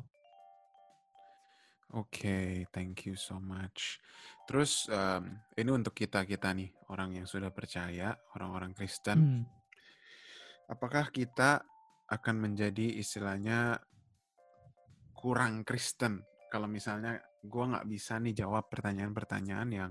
Oke, 1.95 2.27
okay, 2.27 2.51
thank 2.75 3.07
you 3.07 3.15
so 3.15 3.39
much. 3.39 4.03
Terus 4.51 4.91
um, 4.91 5.39
ini 5.55 5.71
untuk 5.71 5.95
kita 5.95 6.27
kita 6.27 6.51
nih 6.51 6.75
orang 6.91 7.23
yang 7.23 7.27
sudah 7.31 7.55
percaya, 7.55 8.11
orang-orang 8.35 8.75
Kristen. 8.75 9.19
Hmm. 9.19 9.43
Apakah 10.67 11.15
kita 11.15 11.63
akan 12.11 12.37
menjadi 12.43 12.99
istilahnya 12.99 13.79
kurang 15.15 15.63
Kristen 15.63 16.23
kalau 16.51 16.71
misalnya 16.71 17.19
gue 17.43 17.65
nggak 17.67 17.87
bisa 17.87 18.19
nih 18.23 18.47
jawab 18.47 18.71
pertanyaan-pertanyaan 18.71 19.69
yang 19.71 19.91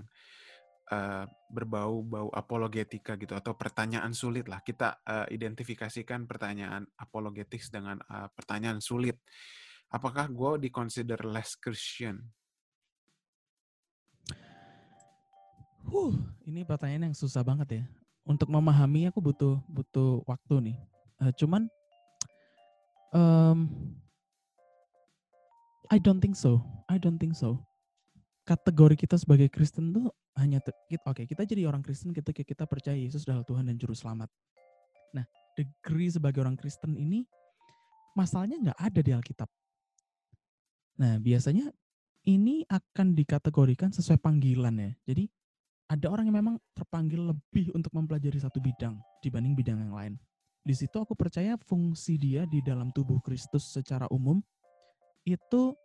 uh, 0.92 1.24
berbau-bau 1.52 2.32
apologetika 2.32 3.16
gitu 3.20 3.36
atau 3.36 3.56
pertanyaan 3.56 4.12
sulit 4.16 4.48
lah 4.48 4.60
kita 4.64 5.00
uh, 5.04 5.26
identifikasikan 5.28 6.24
pertanyaan 6.24 6.88
apologetik 7.00 7.60
dengan 7.68 8.00
uh, 8.08 8.28
pertanyaan 8.32 8.80
sulit 8.80 9.20
apakah 9.90 10.26
gue 10.30 10.66
di 10.66 10.68
consider 10.72 11.18
less 11.26 11.54
Christian? 11.54 12.18
Huh, 15.86 16.14
ini 16.42 16.66
pertanyaan 16.66 17.10
yang 17.12 17.16
susah 17.16 17.46
banget 17.46 17.82
ya. 17.82 17.84
Untuk 18.26 18.50
memahami 18.50 19.06
aku 19.06 19.22
butuh 19.22 19.62
butuh 19.70 20.26
waktu 20.26 20.74
nih. 20.74 20.78
Uh, 21.22 21.32
cuman, 21.38 21.62
um, 23.14 23.70
I 25.86 26.02
don't 26.02 26.18
think 26.18 26.34
so. 26.34 26.58
I 26.90 26.98
don't 26.98 27.22
think 27.22 27.38
so. 27.38 27.62
Kategori 28.46 28.98
kita 28.98 29.14
sebagai 29.18 29.46
Kristen 29.46 29.94
tuh 29.94 30.10
hanya 30.38 30.58
oke 30.62 31.00
okay, 31.06 31.24
kita 31.24 31.46
jadi 31.46 31.66
orang 31.66 31.82
Kristen 31.82 32.10
ketika 32.10 32.42
kita 32.42 32.66
percaya 32.66 32.98
Yesus 32.98 33.26
adalah 33.26 33.46
Tuhan 33.46 33.70
dan 33.70 33.78
Juru 33.78 33.94
Selamat. 33.94 34.30
Nah, 35.14 35.24
degree 35.54 36.10
sebagai 36.10 36.42
orang 36.42 36.58
Kristen 36.58 36.98
ini 36.98 37.26
masalahnya 38.18 38.70
nggak 38.70 38.78
ada 38.78 39.00
di 39.02 39.12
Alkitab. 39.14 39.48
Nah, 40.96 41.20
biasanya 41.20 41.68
ini 42.26 42.66
akan 42.66 43.14
dikategorikan 43.14 43.94
sesuai 43.94 44.18
panggilan 44.18 44.74
ya. 44.76 44.92
Jadi 45.06 45.24
ada 45.86 46.10
orang 46.10 46.26
yang 46.26 46.38
memang 46.42 46.56
terpanggil 46.74 47.30
lebih 47.30 47.70
untuk 47.70 47.94
mempelajari 47.94 48.42
satu 48.42 48.58
bidang 48.58 48.98
dibanding 49.22 49.54
bidang 49.54 49.78
yang 49.78 49.94
lain. 49.94 50.14
Di 50.66 50.74
situ 50.74 50.98
aku 50.98 51.14
percaya 51.14 51.54
fungsi 51.62 52.18
dia 52.18 52.42
di 52.50 52.58
dalam 52.58 52.90
tubuh 52.90 53.22
Kristus 53.22 53.70
secara 53.70 54.10
umum 54.10 54.42
itu 55.22 55.78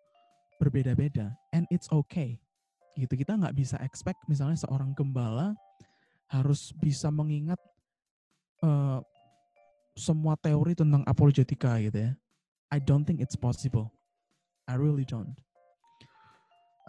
berbeda-beda 0.58 1.30
and 1.54 1.70
it's 1.70 1.86
okay. 1.94 2.42
Gitu 2.98 3.14
kita 3.14 3.38
nggak 3.38 3.54
bisa 3.54 3.78
expect 3.86 4.18
misalnya 4.26 4.58
seorang 4.58 4.98
gembala 4.98 5.54
harus 6.34 6.74
bisa 6.82 7.14
mengingat 7.14 7.62
uh, 8.66 9.06
semua 9.94 10.34
teori 10.34 10.74
tentang 10.74 11.06
apologetika 11.06 11.78
gitu 11.78 12.10
ya. 12.10 12.12
I 12.74 12.82
don't 12.82 13.06
think 13.06 13.22
it's 13.22 13.38
possible. 13.38 13.94
I 14.70 14.76
really 14.78 15.06
don't. 15.08 15.34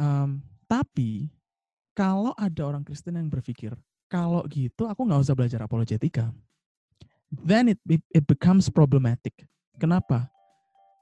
Um, 0.01 0.43
tapi 0.69 1.29
kalau 1.93 2.33
ada 2.41 2.63
orang 2.65 2.83
Kristen 2.85 3.21
yang 3.21 3.29
berpikir, 3.29 3.77
kalau 4.09 4.45
gitu 4.49 4.89
aku 4.89 5.05
nggak 5.05 5.23
usah 5.25 5.37
belajar 5.37 5.61
apologetika. 5.65 6.33
Then 7.33 7.73
it, 7.73 7.81
it, 7.89 8.25
becomes 8.29 8.69
problematic. 8.69 9.49
Kenapa? 9.81 10.29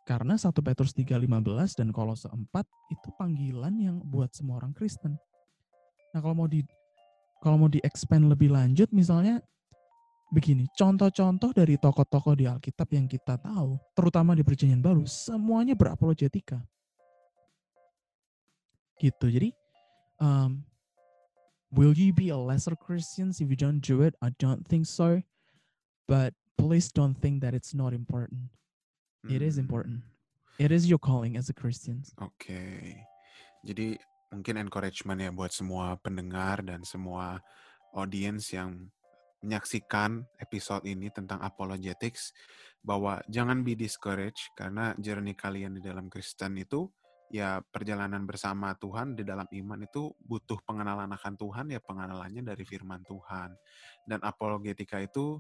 Karena 0.06 0.38
1 0.38 0.54
Petrus 0.62 0.94
3:15 0.94 1.74
dan 1.74 1.90
Kolose 1.90 2.30
4 2.30 2.38
itu 2.90 3.08
panggilan 3.18 3.74
yang 3.78 3.98
buat 4.06 4.30
semua 4.30 4.62
orang 4.62 4.70
Kristen. 4.70 5.18
Nah, 6.14 6.18
kalau 6.22 6.34
mau 6.34 6.46
di 6.50 6.62
kalau 7.42 7.66
mau 7.66 7.70
di-expand 7.70 8.30
lebih 8.30 8.52
lanjut 8.52 8.90
misalnya 8.94 9.42
begini, 10.30 10.70
contoh-contoh 10.72 11.50
dari 11.52 11.74
tokoh-tokoh 11.76 12.34
di 12.38 12.46
Alkitab 12.46 12.88
yang 12.94 13.10
kita 13.10 13.36
tahu, 13.36 13.76
terutama 13.92 14.32
di 14.32 14.46
Perjanjian 14.46 14.80
Baru, 14.80 15.04
semuanya 15.04 15.74
berapologetika. 15.74 16.62
Gitu. 19.00 19.26
Jadi 19.32 19.48
um, 20.20 20.62
Will 21.70 21.94
you 21.94 22.12
be 22.12 22.30
a 22.30 22.36
lesser 22.36 22.74
Christian 22.74 23.30
if 23.30 23.46
you 23.46 23.54
don't 23.54 23.78
do 23.78 24.02
it? 24.02 24.18
I 24.20 24.34
don't 24.42 24.66
think 24.66 24.86
so. 24.86 25.22
But 26.10 26.34
please 26.58 26.90
don't 26.90 27.14
think 27.14 27.46
that 27.46 27.54
it's 27.54 27.70
not 27.74 27.94
important. 27.94 28.50
It 29.30 29.38
is 29.38 29.54
hmm. 29.54 29.70
important. 29.70 30.02
It 30.58 30.74
is 30.74 30.90
your 30.90 30.98
calling 30.98 31.38
as 31.38 31.48
a 31.48 31.54
Christian. 31.54 32.02
Oke. 32.18 32.34
Okay. 32.42 33.06
Jadi 33.62 34.02
mungkin 34.34 34.58
encouragement 34.58 35.22
ya 35.22 35.30
buat 35.30 35.54
semua 35.54 35.94
pendengar 36.02 36.58
dan 36.66 36.82
semua 36.82 37.38
audience 37.94 38.50
yang 38.50 38.90
menyaksikan 39.40 40.24
episode 40.40 40.84
ini 40.84 41.08
tentang 41.08 41.40
apologetics 41.40 42.32
bahwa 42.80 43.20
jangan 43.28 43.60
be 43.60 43.76
discouraged 43.76 44.52
karena 44.56 44.96
journey 44.96 45.36
kalian 45.36 45.76
di 45.76 45.82
dalam 45.84 46.08
Kristen 46.08 46.56
itu 46.56 46.88
ya 47.30 47.62
perjalanan 47.62 48.26
bersama 48.26 48.74
Tuhan 48.74 49.14
di 49.14 49.22
dalam 49.22 49.46
iman 49.46 49.80
itu 49.86 50.10
butuh 50.18 50.58
pengenalan 50.66 51.08
akan 51.14 51.34
Tuhan 51.38 51.66
ya 51.70 51.80
pengenalannya 51.80 52.42
dari 52.42 52.64
firman 52.66 53.06
Tuhan. 53.06 53.54
Dan 54.02 54.18
apologetika 54.26 54.98
itu 54.98 55.38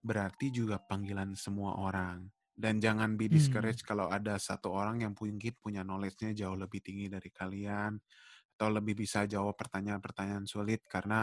berarti 0.00 0.48
juga 0.48 0.80
panggilan 0.80 1.36
semua 1.36 1.76
orang. 1.76 2.24
Dan 2.58 2.82
jangan 2.82 3.14
be 3.14 3.30
discouraged 3.30 3.86
hmm. 3.86 3.88
kalau 3.94 4.06
ada 4.10 4.34
satu 4.34 4.74
orang 4.74 5.06
yang 5.06 5.12
mungkin 5.14 5.54
punya 5.62 5.86
knowledge-nya 5.86 6.34
jauh 6.34 6.58
lebih 6.58 6.82
tinggi 6.82 7.06
dari 7.06 7.30
kalian 7.30 7.94
atau 8.58 8.74
lebih 8.74 8.98
bisa 8.98 9.22
jawab 9.30 9.54
pertanyaan-pertanyaan 9.54 10.42
sulit 10.42 10.82
karena 10.90 11.22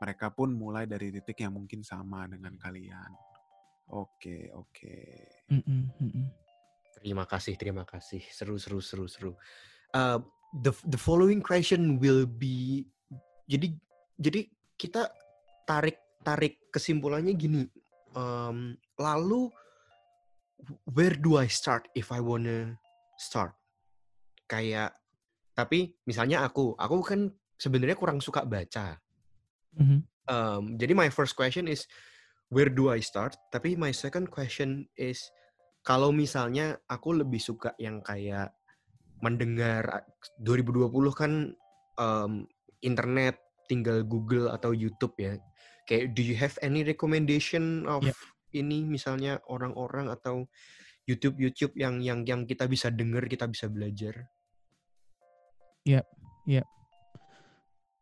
mereka 0.00 0.32
pun 0.32 0.56
mulai 0.56 0.88
dari 0.88 1.12
titik 1.12 1.44
yang 1.44 1.52
mungkin 1.54 1.84
sama 1.84 2.24
dengan 2.24 2.56
kalian. 2.56 3.12
Oke, 3.92 4.48
oke. 4.56 4.96
Mm 5.52 5.62
-mm, 5.62 6.26
Terima 7.00 7.24
kasih, 7.28 7.54
terima 7.60 7.84
kasih. 7.84 8.24
Seru, 8.32 8.56
seru, 8.56 8.80
seru, 8.80 9.06
seru. 9.06 9.32
Uh, 9.92 10.22
the 10.64 10.72
the 10.88 11.00
following 11.00 11.42
question 11.44 11.98
will 12.00 12.24
be 12.24 12.86
jadi 13.50 13.74
jadi 14.16 14.46
kita 14.78 15.10
tarik 15.66 15.98
tarik 16.22 16.70
kesimpulannya 16.72 17.34
gini. 17.34 17.66
Um, 18.14 18.78
lalu 18.98 19.50
where 20.90 21.14
do 21.14 21.38
I 21.38 21.46
start 21.46 21.90
if 21.92 22.14
I 22.14 22.22
wanna 22.22 22.78
start? 23.18 23.54
Kayak 24.46 24.94
tapi 25.54 25.92
misalnya 26.08 26.46
aku, 26.46 26.72
aku 26.78 27.04
kan 27.04 27.20
sebenarnya 27.60 27.98
kurang 27.98 28.24
suka 28.24 28.46
baca. 28.48 28.96
Mm 29.76 29.84
-hmm. 29.86 30.00
um, 30.26 30.64
jadi 30.74 30.92
my 30.94 31.08
first 31.10 31.38
question 31.38 31.70
is 31.70 31.86
where 32.50 32.68
do 32.68 32.90
I 32.90 32.98
start? 33.00 33.38
Tapi 33.54 33.78
my 33.78 33.94
second 33.94 34.28
question 34.28 34.84
is 34.98 35.30
kalau 35.86 36.12
misalnya 36.12 36.76
aku 36.90 37.16
lebih 37.16 37.40
suka 37.40 37.72
yang 37.80 38.04
kayak 38.04 38.52
mendengar 39.24 40.04
2020 40.42 40.90
kan 41.14 41.32
um, 41.96 42.44
internet 42.82 43.38
tinggal 43.70 44.02
Google 44.02 44.50
atau 44.50 44.74
YouTube 44.74 45.14
ya. 45.16 45.38
Kayak 45.86 46.12
do 46.18 46.20
you 46.26 46.34
have 46.36 46.58
any 46.60 46.82
recommendation 46.82 47.86
of 47.86 48.02
yeah. 48.02 48.16
ini 48.52 48.82
misalnya 48.82 49.38
orang-orang 49.46 50.10
atau 50.10 50.50
YouTube 51.08 51.38
YouTube 51.38 51.74
yang 51.78 52.02
yang 52.02 52.26
yang 52.26 52.44
kita 52.44 52.66
bisa 52.66 52.90
dengar, 52.90 53.26
kita 53.30 53.46
bisa 53.46 53.70
belajar? 53.70 54.26
Iya, 55.86 56.02
yeah, 56.02 56.04
iya. 56.44 56.56
Yeah. 56.60 56.66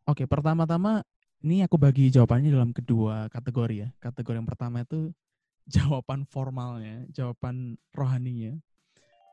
Oke, 0.08 0.24
pertama-tama 0.24 1.04
ini 1.44 1.62
aku 1.62 1.78
bagi 1.78 2.10
jawabannya 2.10 2.50
dalam 2.50 2.70
kedua 2.74 3.30
kategori 3.30 3.74
ya. 3.86 3.88
Kategori 4.02 4.36
yang 4.42 4.48
pertama 4.48 4.82
itu 4.82 5.14
jawaban 5.74 6.26
formalnya, 6.26 7.06
jawaban 7.12 7.78
rohaninya. 7.94 8.58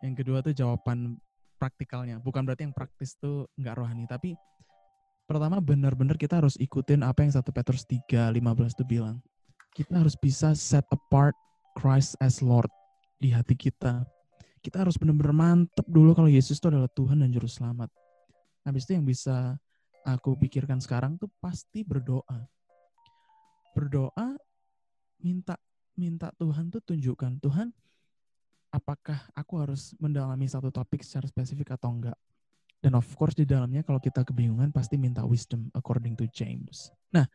Yang 0.04 0.14
kedua 0.22 0.44
tuh 0.46 0.54
jawaban 0.54 1.18
praktikalnya. 1.58 2.22
Bukan 2.22 2.46
berarti 2.46 2.68
yang 2.68 2.76
praktis 2.76 3.18
tuh 3.18 3.50
nggak 3.58 3.76
rohani, 3.80 4.06
tapi 4.06 4.38
pertama 5.26 5.58
benar-benar 5.58 6.20
kita 6.20 6.38
harus 6.38 6.54
ikutin 6.62 7.02
apa 7.02 7.26
yang 7.26 7.34
1 7.34 7.42
Petrus 7.50 7.88
3, 7.90 8.30
15 8.30 8.78
tuh 8.78 8.86
bilang. 8.86 9.18
Kita 9.74 10.00
harus 10.00 10.16
bisa 10.16 10.56
set 10.56 10.86
apart 10.94 11.36
Christ 11.76 12.16
as 12.24 12.40
Lord 12.40 12.70
di 13.20 13.34
hati 13.34 13.58
kita. 13.58 14.06
Kita 14.64 14.86
harus 14.86 14.96
benar-benar 14.96 15.36
mantep 15.36 15.86
dulu 15.90 16.16
kalau 16.16 16.30
Yesus 16.32 16.58
itu 16.62 16.68
adalah 16.72 16.90
Tuhan 16.90 17.22
dan 17.22 17.30
Juru 17.34 17.50
Selamat. 17.50 17.92
Habis 18.64 18.88
itu 18.88 18.98
yang 18.98 19.06
bisa 19.06 19.60
aku 20.06 20.38
pikirkan 20.38 20.78
sekarang 20.78 21.18
tuh 21.18 21.28
pasti 21.42 21.82
berdoa. 21.82 22.46
Berdoa 23.74 24.38
minta 25.20 25.58
minta 25.98 26.30
Tuhan 26.38 26.70
tuh 26.70 26.80
tunjukkan 26.86 27.42
Tuhan 27.42 27.74
apakah 28.70 29.18
aku 29.34 29.54
harus 29.58 29.98
mendalami 29.98 30.46
satu 30.46 30.70
topik 30.70 31.02
secara 31.02 31.26
spesifik 31.26 31.74
atau 31.74 31.90
enggak. 31.90 32.16
Dan 32.78 32.94
of 32.94 33.08
course 33.18 33.34
di 33.34 33.50
dalamnya 33.50 33.82
kalau 33.82 33.98
kita 33.98 34.22
kebingungan 34.22 34.70
pasti 34.70 35.00
minta 35.00 35.26
wisdom 35.26 35.74
according 35.74 36.14
to 36.14 36.30
James. 36.30 36.94
Nah, 37.10 37.26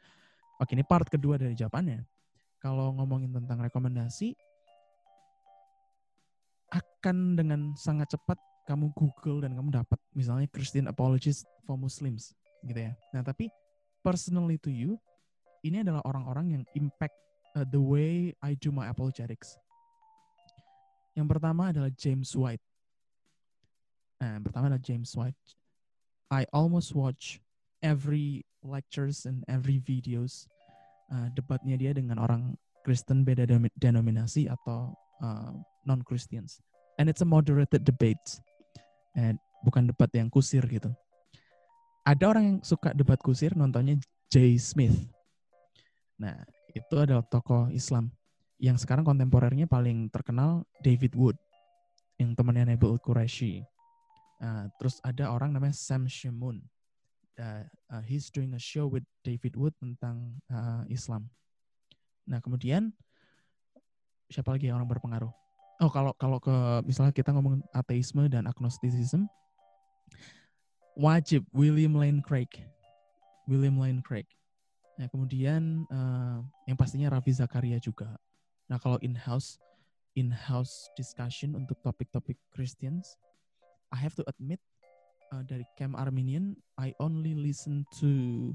oke 0.63 0.71
ini 0.71 0.87
part 0.87 1.11
kedua 1.11 1.41
dari 1.41 1.59
jawabannya. 1.59 2.07
Kalau 2.61 2.93
ngomongin 2.93 3.33
tentang 3.33 3.65
rekomendasi, 3.65 4.37
akan 6.71 7.35
dengan 7.35 7.73
sangat 7.75 8.15
cepat 8.15 8.37
kamu 8.69 8.93
Google 8.95 9.43
dan 9.49 9.57
kamu 9.57 9.75
dapat 9.75 9.99
misalnya 10.15 10.47
Christian 10.47 10.87
Apologist 10.87 11.49
for 11.65 11.75
Muslims 11.75 12.37
gitu 12.65 12.81
ya. 12.91 12.93
Nah, 13.13 13.23
tapi 13.25 13.49
personally 14.05 14.57
to 14.61 14.73
you, 14.73 14.97
ini 15.65 15.85
adalah 15.85 16.01
orang-orang 16.09 16.61
yang 16.61 16.65
impact 16.77 17.17
uh, 17.57 17.67
the 17.69 17.81
way 17.81 18.33
I 18.41 18.57
do 18.57 18.73
my 18.73 18.89
apologetics. 18.89 19.57
Yang 21.15 21.37
pertama 21.37 21.75
adalah 21.75 21.91
James 21.93 22.33
White. 22.33 22.63
Nah, 24.21 24.41
yang 24.41 24.45
pertama 24.45 24.73
adalah 24.73 24.85
James 24.85 25.11
White. 25.17 25.39
I 26.31 26.47
almost 26.55 26.95
watch 26.95 27.43
every 27.83 28.47
lectures 28.63 29.25
and 29.25 29.43
every 29.49 29.81
videos 29.83 30.47
uh, 31.11 31.29
debatnya 31.35 31.75
dia 31.81 31.93
dengan 31.97 32.21
orang 32.23 32.55
Kristen 32.87 33.27
beda 33.27 33.45
denominasi 33.77 34.49
atau 34.49 34.95
uh, 35.21 35.53
non 35.85 36.01
Christians. 36.07 36.63
And 36.97 37.09
it's 37.09 37.25
a 37.25 37.29
moderated 37.29 37.85
debate. 37.85 38.41
And 39.17 39.37
bukan 39.67 39.91
debat 39.91 40.09
yang 40.17 40.33
kusir 40.33 40.65
gitu. 40.69 40.93
Ada 42.05 42.25
orang 42.27 42.45
yang 42.45 42.59
suka 42.65 42.97
debat 42.97 43.21
kusir 43.21 43.53
nontonnya 43.53 44.01
Jay 44.33 44.57
Smith. 44.57 44.97
Nah, 46.17 46.37
itu 46.73 46.95
adalah 46.97 47.25
tokoh 47.27 47.69
Islam 47.73 48.13
yang 48.61 48.77
sekarang 48.77 49.03
kontemporernya 49.03 49.65
paling 49.65 50.13
terkenal 50.13 50.69
David 50.85 51.17
Wood 51.17 51.37
yang 52.21 52.37
temannya 52.37 52.77
Nabil 52.77 53.01
Qureshi. 53.01 53.65
Uh, 54.41 54.69
terus 54.77 55.01
ada 55.01 55.33
orang 55.33 55.53
namanya 55.57 55.73
Sam 55.73 56.05
Shamoun. 56.05 56.61
Uh, 57.41 57.65
uh, 57.89 58.05
he's 58.05 58.29
doing 58.29 58.53
a 58.53 58.61
show 58.61 58.85
with 58.85 59.05
David 59.25 59.57
Wood 59.57 59.73
tentang 59.81 60.37
uh, 60.53 60.85
Islam. 60.93 61.33
Nah 62.29 62.41
kemudian 62.45 62.93
siapa 64.29 64.53
lagi 64.53 64.69
yang 64.69 64.77
orang 64.77 64.93
berpengaruh? 64.93 65.33
Oh 65.81 65.89
kalau 65.89 66.13
kalau 66.21 66.37
ke 66.37 66.53
misalnya 66.85 67.17
kita 67.17 67.33
ngomong 67.33 67.65
ateisme 67.73 68.29
dan 68.29 68.45
agnosticism, 68.45 69.25
wajib 70.97 71.47
William 71.53 71.95
Lane 71.95 72.23
Craig. 72.23 72.51
William 73.51 73.79
Lane 73.79 74.03
Craig 74.03 74.31
Nah, 75.01 75.09
kemudian 75.09 75.89
uh, 75.89 76.45
yang 76.69 76.77
pastinya 76.77 77.09
Raffi 77.09 77.33
Zakaria 77.33 77.81
juga. 77.81 78.21
Nah, 78.69 78.77
kalau 78.77 79.01
in-house 79.01 79.57
in-house 80.13 80.93
discussion 80.93 81.57
untuk 81.57 81.81
topik-topik 81.81 82.37
Christians, 82.53 83.17
I 83.89 83.97
have 83.97 84.13
to 84.21 84.25
admit 84.29 84.61
uh, 85.33 85.41
dari 85.41 85.65
Camp 85.81 85.97
Arminian, 85.97 86.53
I 86.77 86.93
only 87.01 87.33
listen 87.33 87.89
to 87.97 88.53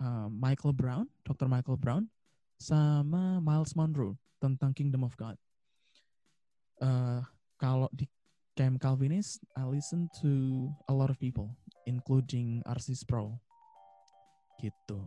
uh, 0.00 0.32
Michael 0.32 0.72
Brown, 0.72 1.04
Dr. 1.28 1.52
Michael 1.52 1.76
Brown, 1.76 2.08
sama 2.56 3.44
Miles 3.44 3.76
Monroe 3.76 4.16
tentang 4.40 4.72
Kingdom 4.72 5.04
of 5.04 5.12
God. 5.20 5.36
Uh, 6.80 7.20
kalau 7.60 7.92
di 7.92 8.08
Camp 8.54 8.78
Calvinist, 8.78 9.42
I 9.58 9.66
listen 9.66 10.06
to 10.22 10.70
a 10.86 10.94
lot 10.94 11.10
of 11.10 11.18
people, 11.18 11.50
including 11.90 12.62
Arsis 12.70 13.02
Pro. 13.02 13.34
Gitu. 14.62 14.98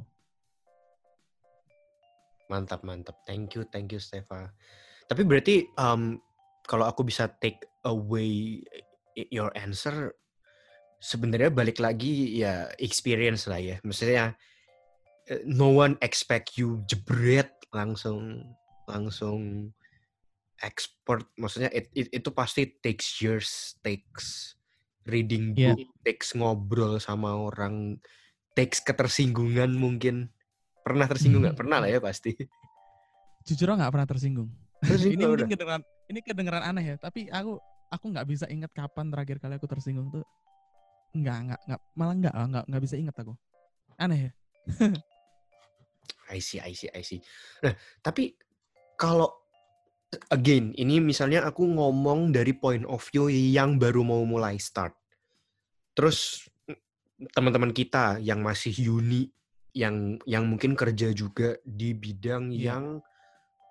Mantap, 2.51 2.83
mantap. 2.83 3.23
Thank 3.23 3.55
you, 3.55 3.63
thank 3.67 3.91
you, 3.95 3.99
Stefa. 3.99 4.51
Tapi 5.07 5.23
berarti 5.23 5.63
um, 5.79 6.19
kalau 6.67 6.83
aku 6.87 7.07
bisa 7.07 7.31
take 7.39 7.63
away 7.87 8.59
your 9.31 9.51
answer, 9.55 10.11
sebenarnya 10.99 11.47
balik 11.47 11.79
lagi 11.79 12.43
ya 12.43 12.67
experience 12.83 13.47
lah 13.47 13.63
ya. 13.63 13.75
Maksudnya 13.83 14.35
eh, 15.31 15.41
no 15.47 15.71
one 15.71 15.95
expect 16.03 16.59
you 16.59 16.83
jebret 16.83 17.51
langsung 17.71 18.43
langsung 18.87 19.71
expert 20.61 21.25
maksudnya 21.37 21.69
it, 21.69 21.89
it, 21.93 22.09
itu 22.09 22.29
pasti 22.33 22.65
takes 22.81 23.21
years 23.21 23.77
takes 23.85 24.57
reading 25.05 25.53
Iya. 25.53 25.77
book 25.77 25.81
takes 26.01 26.33
ngobrol 26.33 26.97
sama 26.97 27.37
orang 27.37 28.01
takes 28.57 28.81
ketersinggungan 28.81 29.69
mungkin 29.77 30.33
pernah 30.81 31.05
tersinggung 31.05 31.45
nggak 31.45 31.59
pernah 31.59 31.83
lah 31.83 31.89
ya 31.89 32.01
pasti 32.01 32.33
Jujur 33.47 33.71
nggak 33.71 33.95
pernah 33.95 34.03
tersinggung. 34.03 34.51
Tersinggung 34.83 35.15
ini 35.15 35.23
mungkin 35.23 35.47
kedengeran 35.47 35.81
ini 36.11 36.19
kedengeran 36.19 36.63
aneh 36.67 36.83
ya, 36.83 36.95
tapi 36.99 37.31
aku 37.31 37.55
aku 37.87 38.05
nggak 38.11 38.27
bisa 38.27 38.45
ingat 38.51 38.67
kapan 38.75 39.07
terakhir 39.07 39.39
kali 39.39 39.55
aku 39.55 39.71
tersinggung 39.71 40.11
tuh. 40.11 40.27
Nggak, 41.15 41.37
nggak, 41.47 41.61
nggak, 41.63 41.81
malah 41.95 42.15
nggak, 42.19 42.33
nggak, 42.35 42.65
nggak 42.67 42.83
bisa 42.83 42.95
ingat 42.99 43.15
aku. 43.15 43.33
Aneh 43.95 44.19
ya. 44.27 44.31
I 46.35 46.43
see, 46.43 46.59
I 46.59 46.75
see, 46.75 46.91
I 46.91 47.01
see. 47.07 47.23
Nah, 47.63 47.71
tapi 48.03 48.35
kalau 48.99 49.46
again, 50.31 50.71
ini 50.79 51.03
misalnya 51.03 51.43
aku 51.43 51.67
ngomong 51.67 52.31
dari 52.31 52.55
point 52.55 52.87
of 52.87 53.03
view 53.11 53.27
yang 53.27 53.75
baru 53.75 54.03
mau 54.07 54.23
mulai 54.23 54.55
start. 54.59 54.95
Terus 55.97 56.47
mm, 56.69 57.33
teman-teman 57.35 57.73
kita 57.75 58.21
yang 58.23 58.39
masih 58.39 58.73
uni, 58.87 59.27
yang 59.75 60.17
yang 60.23 60.47
mungkin 60.47 60.73
kerja 60.73 61.11
juga 61.11 61.59
di 61.67 61.91
bidang 61.93 62.49
Iya. 62.53 62.61
yang 62.73 62.85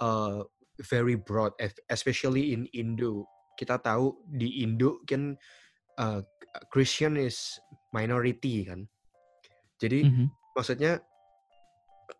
uh, 0.02 0.44
very 0.84 1.16
broad, 1.16 1.56
es- 1.56 1.80
especially 1.88 2.52
in 2.52 2.68
Indo. 2.76 3.24
Kita 3.56 3.80
tahu 3.80 4.20
di 4.28 4.60
Indo 4.60 5.00
kan 5.08 5.32
uh, 5.96 6.20
Christian 6.68 7.16
is 7.16 7.56
minority 7.96 8.68
kan. 8.68 8.84
Jadi 9.80 10.04
Mhm. 10.04 10.26
maksudnya 10.52 11.00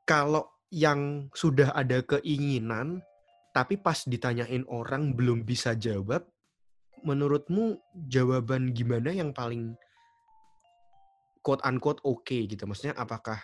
kalau 0.08 0.48
yang 0.72 1.28
sudah 1.36 1.70
ada 1.76 2.02
keinginan 2.02 3.04
tapi 3.56 3.80
pas 3.80 4.04
ditanyain 4.04 4.68
orang 4.68 5.16
belum 5.16 5.40
bisa 5.48 5.72
jawab 5.72 6.28
menurutmu 7.00 7.80
jawaban 8.04 8.76
gimana 8.76 9.16
yang 9.16 9.32
paling 9.32 9.72
quote 11.40 11.64
unquote 11.64 12.04
oke 12.04 12.36
gitu 12.36 12.68
maksudnya 12.68 12.92
apakah 13.00 13.40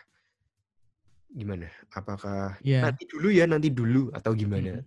gimana 1.33 1.73
apakah 1.89 2.61
Iya. 2.61 2.93
nanti 2.93 3.09
dulu 3.09 3.33
ya 3.33 3.49
nanti 3.49 3.73
dulu 3.73 4.13
atau 4.13 4.37
gimana. 4.37 4.85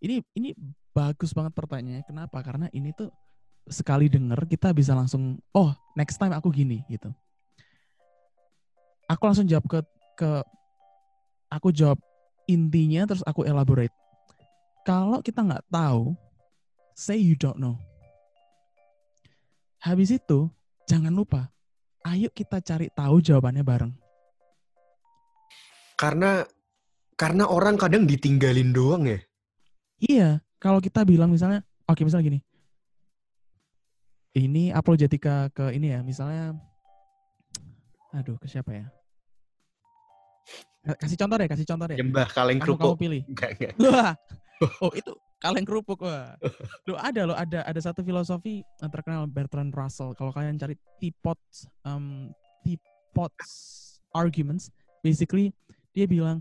Ini 0.00 0.24
ini 0.32 0.56
bagus 0.96 1.36
banget 1.36 1.52
pertanyaannya. 1.52 2.08
Kenapa? 2.08 2.40
Karena 2.40 2.72
ini 2.72 2.96
tuh 2.96 3.12
sekali 3.68 4.08
denger 4.08 4.48
kita 4.48 4.72
bisa 4.72 4.96
langsung 4.96 5.36
oh 5.52 5.76
next 6.00 6.16
time 6.16 6.32
aku 6.32 6.48
gini 6.48 6.80
gitu. 6.88 7.12
Aku 9.04 9.22
langsung 9.28 9.44
jawab 9.44 9.68
ke 9.68 9.84
ke 10.16 10.30
aku 11.52 11.68
jawab 11.76 12.00
intinya 12.48 13.04
terus 13.04 13.20
aku 13.28 13.44
elaborate. 13.44 13.92
Kalau 14.86 15.18
kita 15.18 15.42
nggak 15.42 15.66
tahu, 15.66 16.14
say 16.94 17.18
you 17.18 17.34
don't 17.34 17.58
know. 17.58 17.74
Habis 19.82 20.14
itu 20.14 20.46
jangan 20.86 21.10
lupa, 21.10 21.50
ayo 22.06 22.30
kita 22.30 22.62
cari 22.62 22.86
tahu 22.90 23.18
jawabannya 23.18 23.66
bareng. 23.66 23.92
karena 25.96 26.44
karena 27.16 27.48
orang 27.48 27.80
kadang 27.80 28.04
ditinggalin 28.04 28.68
doang 28.68 29.08
ya 29.08 29.16
Iya, 29.96 30.28
kalau 30.60 30.76
kita 30.76 31.08
bilang 31.08 31.32
misalnya, 31.32 31.64
oke 31.88 32.04
misalnya 32.04 32.28
gini, 32.28 32.40
ini 34.36 34.68
apologetika 34.68 35.48
ke 35.48 35.72
ini 35.72 35.96
ya, 35.96 36.04
misalnya, 36.04 36.52
aduh 38.12 38.36
ke 38.36 38.44
siapa 38.44 38.76
ya? 38.76 38.86
Kasih 41.00 41.16
contoh 41.16 41.36
deh, 41.40 41.48
kasih 41.48 41.64
contoh 41.64 41.86
deh. 41.88 41.96
nyembah 41.96 42.28
kaleng 42.28 42.60
Kamu 42.60 42.76
kamu 42.76 42.76
kerupuk 42.76 43.00
pilih. 43.00 43.22
enggak 43.24 43.50
enggak 43.56 44.12
oh 44.84 44.92
itu 44.96 45.12
kaleng 45.40 45.66
kerupuk 45.68 46.00
wah. 46.02 46.34
Lo 46.88 46.96
ada 46.96 47.28
lo 47.28 47.34
ada 47.36 47.62
ada 47.62 47.80
satu 47.80 48.00
filosofi 48.00 48.64
yang 48.80 48.90
terkenal 48.90 49.28
Bertrand 49.28 49.72
Russell. 49.72 50.16
Kalau 50.16 50.32
kalian 50.32 50.56
cari 50.56 50.74
teapot 50.98 51.38
um, 51.84 52.32
teapots 52.64 53.50
arguments, 54.16 54.72
basically 55.04 55.52
dia 55.92 56.08
bilang 56.08 56.40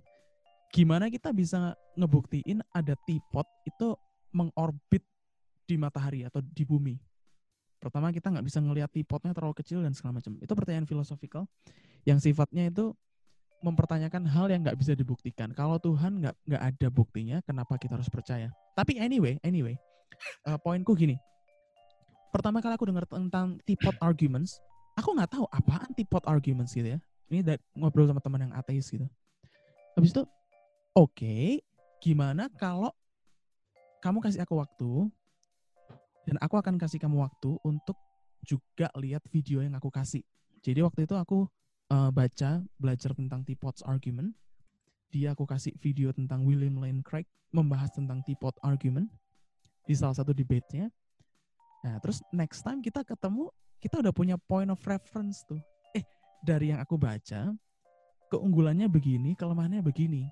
gimana 0.72 1.07
kita 1.11 1.32
bisa 1.32 1.76
ngebuktiin 1.95 2.59
ada 2.76 2.95
teapot 3.07 3.47
itu 3.63 3.95
mengorbit 4.36 5.03
di 5.66 5.76
matahari 5.80 6.28
atau 6.28 6.43
di 6.43 6.63
bumi. 6.68 6.95
Pertama 7.80 8.09
kita 8.11 8.34
nggak 8.34 8.45
bisa 8.45 8.59
ngelihat 8.59 8.89
teapotnya 8.91 9.32
terlalu 9.32 9.55
kecil 9.61 9.84
dan 9.84 9.93
segala 9.93 10.20
macam. 10.20 10.36
Itu 10.41 10.53
pertanyaan 10.57 10.88
filosofikal 10.89 11.45
yang 12.05 12.20
sifatnya 12.20 12.70
itu 12.70 12.93
mempertanyakan 13.64 14.28
hal 14.28 14.51
yang 14.51 14.64
nggak 14.66 14.78
bisa 14.78 14.93
dibuktikan. 14.97 15.51
Kalau 15.56 15.80
Tuhan 15.80 16.22
nggak 16.24 16.36
nggak 16.47 16.64
ada 16.64 16.88
buktinya, 16.91 17.38
kenapa 17.43 17.80
kita 17.80 17.95
harus 17.95 18.12
percaya? 18.12 18.51
Tapi 18.76 18.99
anyway, 18.99 19.39
anyway, 19.41 19.76
eh, 20.47 20.58
poinku 20.60 20.95
gini. 20.95 21.16
Pertama 22.34 22.60
kali 22.60 22.76
aku 22.76 22.86
dengar 22.91 23.08
tentang 23.08 23.60
teapot 23.64 23.95
arguments, 24.03 24.60
aku 24.99 25.16
nggak 25.16 25.32
tahu 25.32 25.45
apaan 25.51 25.91
teapot 25.95 26.24
arguments 26.28 26.76
gitu 26.76 26.95
ya. 26.95 26.99
Ini 27.32 27.41
dari 27.41 27.62
ngobrol 27.74 28.12
sama 28.12 28.20
teman 28.22 28.43
yang 28.49 28.53
ateis 28.53 28.91
gitu. 28.91 29.08
Habis 29.95 30.12
itu, 30.12 30.24
oke, 30.93 31.64
gimana 32.03 32.51
kalau 32.60 32.91
kamu 34.03 34.20
kasih 34.22 34.43
aku 34.43 34.60
waktu 34.60 34.91
dan 36.28 36.36
aku 36.43 36.60
akan 36.60 36.76
kasih 36.76 36.99
kamu 36.99 37.24
waktu 37.24 37.58
untuk 37.64 37.97
juga 38.45 38.93
lihat 38.99 39.26
video 39.34 39.64
yang 39.66 39.74
aku 39.74 39.89
kasih. 39.89 40.22
Jadi 40.62 40.82
waktu 40.86 41.10
itu 41.10 41.16
aku 41.18 41.49
eh, 41.92 42.12
baca 42.12 42.64
belajar 42.80 43.12
tentang 43.14 43.44
teapot's 43.46 43.86
argument. 43.86 44.34
Dia 45.14 45.32
aku 45.38 45.48
kasih 45.48 45.76
video 45.80 46.12
tentang 46.12 46.44
William 46.44 46.82
Lane 46.82 47.06
Craig 47.06 47.30
membahas 47.56 47.94
tentang 47.94 48.20
teapot 48.26 48.52
argument 48.60 49.08
di 49.88 49.94
salah 49.96 50.18
satu 50.18 50.36
debate-nya. 50.36 50.92
Nah, 51.86 51.96
terus 52.02 52.20
next 52.34 52.66
time 52.66 52.82
kita 52.82 53.06
ketemu, 53.06 53.48
kita 53.78 54.02
udah 54.02 54.12
punya 54.12 54.36
point 54.36 54.68
of 54.74 54.82
reference 54.84 55.46
tuh. 55.46 55.62
Eh, 55.94 56.04
dari 56.42 56.74
yang 56.74 56.82
aku 56.82 56.98
baca, 56.98 57.54
keunggulannya 58.34 58.90
begini, 58.90 59.38
kelemahannya 59.38 59.86
begini. 59.86 60.28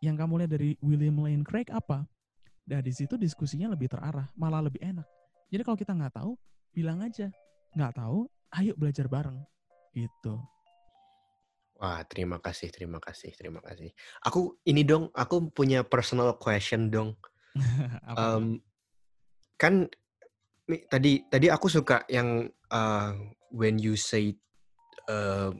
Yang 0.00 0.16
kamu 0.24 0.32
lihat 0.42 0.52
dari 0.56 0.70
William 0.80 1.20
Lane 1.20 1.44
Craig 1.44 1.68
apa? 1.68 2.08
Nah, 2.66 2.80
di 2.82 2.90
situ 2.90 3.14
diskusinya 3.14 3.70
lebih 3.70 3.86
terarah, 3.86 4.26
malah 4.34 4.64
lebih 4.64 4.82
enak. 4.82 5.06
Jadi 5.52 5.62
kalau 5.62 5.78
kita 5.78 5.94
nggak 5.94 6.18
tahu, 6.18 6.34
bilang 6.74 6.98
aja. 7.04 7.30
Nggak 7.76 7.94
tahu, 8.00 8.26
ayo 8.58 8.72
belajar 8.74 9.06
bareng. 9.06 9.38
Gitu. 9.94 10.34
Wah, 11.76 12.00
terima 12.08 12.40
kasih, 12.40 12.72
terima 12.72 12.96
kasih, 12.96 13.36
terima 13.36 13.60
kasih. 13.60 13.92
Aku 14.24 14.56
ini 14.64 14.80
dong, 14.80 15.12
aku 15.12 15.52
punya 15.52 15.84
personal 15.84 16.40
question 16.40 16.88
dong. 16.88 17.16
Em, 18.20 18.60
kan 19.60 19.88
tadi 20.88 21.24
tadi 21.28 21.46
aku 21.52 21.68
suka 21.68 22.04
yang 22.08 22.48
uh, 22.72 23.12
when 23.52 23.76
you 23.76 23.96
say 23.96 24.36
uh, 25.08 25.52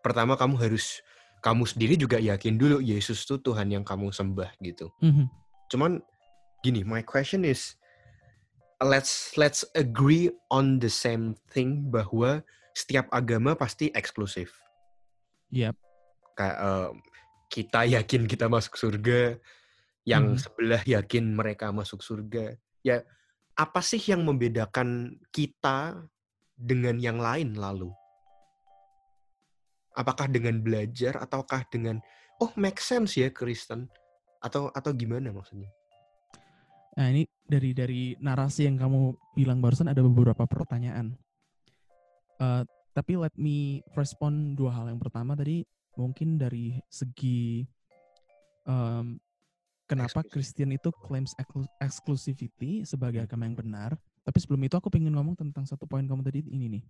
pertama 0.00 0.36
kamu 0.40 0.56
harus 0.56 1.04
kamu 1.44 1.68
sendiri 1.68 1.94
juga 2.00 2.16
yakin 2.18 2.56
dulu 2.56 2.80
Yesus 2.80 3.28
tuh 3.28 3.38
Tuhan 3.38 3.70
yang 3.70 3.84
kamu 3.84 4.10
sembah 4.10 4.56
gitu. 4.64 4.88
Mhm. 5.04 5.28
Cuman 5.68 6.00
gini, 6.64 6.82
my 6.82 7.04
question 7.04 7.44
is 7.44 7.76
let's 8.82 9.36
let's 9.36 9.62
agree 9.76 10.32
on 10.50 10.82
the 10.82 10.90
same 10.90 11.38
thing 11.52 11.88
bahwa 11.92 12.42
setiap 12.76 13.08
agama 13.08 13.56
pasti 13.56 13.88
eksklusif. 13.88 14.52
Yap. 15.48 15.80
Kayak 16.36 16.56
em, 16.60 16.92
kita 17.48 17.80
yakin 17.88 18.22
kita 18.28 18.52
masuk 18.52 18.76
surga, 18.76 19.40
yang 20.04 20.36
Mhm. 20.36 20.38
sebelah 20.38 20.82
yakin 20.84 21.24
mereka 21.32 21.72
masuk 21.72 22.04
surga. 22.04 22.54
Ya, 22.84 23.02
apa 23.56 23.80
sih 23.80 23.98
yang 23.98 24.22
membedakan 24.22 25.16
kita 25.32 26.04
dengan 26.54 27.00
yang 27.00 27.16
lain 27.16 27.56
lalu? 27.56 27.88
Apakah 29.96 30.28
dengan 30.28 30.60
belajar 30.60 31.16
ataukah 31.16 31.64
dengan 31.72 31.98
oh 32.38 32.52
make 32.60 32.78
sense 32.84 33.16
ya 33.16 33.32
Kristen 33.32 33.88
atau 34.44 34.68
atau 34.76 34.92
gimana 34.92 35.32
maksudnya? 35.32 35.72
Nah 37.00 37.08
ini 37.08 37.24
dari 37.48 37.72
dari 37.72 38.02
narasi 38.20 38.68
yang 38.68 38.76
kamu 38.76 39.16
bilang 39.32 39.64
barusan 39.64 39.88
ada 39.88 40.04
beberapa 40.04 40.44
pertanyaan. 40.44 41.16
Eh, 42.36 42.62
tapi 42.92 43.12
let 43.16 43.32
me 43.36 43.84
respond 43.92 44.56
dua 44.56 44.72
hal. 44.72 44.88
Yang 44.88 45.08
pertama 45.08 45.36
tadi 45.36 45.64
mungkin 45.96 46.36
dari 46.40 46.76
segi 46.88 47.64
um, 48.68 49.16
kenapa. 49.88 50.24
Kristen 50.24 50.76
itu 50.76 50.88
claims 51.04 51.32
exclusivity 51.80 52.84
sebagai 52.84 53.24
agama 53.24 53.48
yang 53.48 53.56
benar. 53.56 53.96
Tapi 54.24 54.38
sebelum 54.40 54.64
itu 54.64 54.74
aku 54.76 54.88
pengen 54.88 55.12
ngomong 55.12 55.36
tentang 55.36 55.68
satu 55.68 55.84
poin 55.84 56.04
kamu 56.04 56.24
tadi 56.24 56.40
ini 56.48 56.80
nih. 56.80 56.84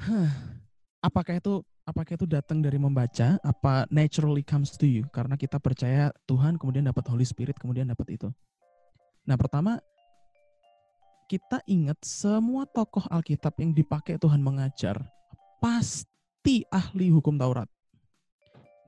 Hah, 0.00 0.32
apakah 1.08 1.36
itu 1.36 1.60
apakah 1.84 2.16
itu 2.16 2.24
datang 2.24 2.64
dari 2.64 2.80
membaca? 2.80 3.36
Apa 3.44 3.84
naturally 3.92 4.44
comes 4.44 4.76
to 4.76 4.88
you? 4.88 5.04
Karena 5.12 5.36
kita 5.36 5.60
percaya 5.60 6.12
Tuhan, 6.24 6.56
kemudian 6.56 6.88
dapat 6.88 7.04
Holy 7.12 7.28
Spirit, 7.28 7.60
kemudian 7.60 7.88
dapat 7.88 8.16
itu. 8.16 8.28
Nah, 9.28 9.36
pertama 9.36 9.78
kita 11.30 11.62
ingat 11.70 12.02
semua 12.02 12.66
tokoh 12.66 13.06
Alkitab 13.06 13.54
yang 13.62 13.70
dipakai 13.70 14.18
Tuhan 14.18 14.42
mengajar 14.42 14.98
pasti 15.62 16.66
ahli 16.66 17.06
hukum 17.14 17.38
Taurat. 17.38 17.70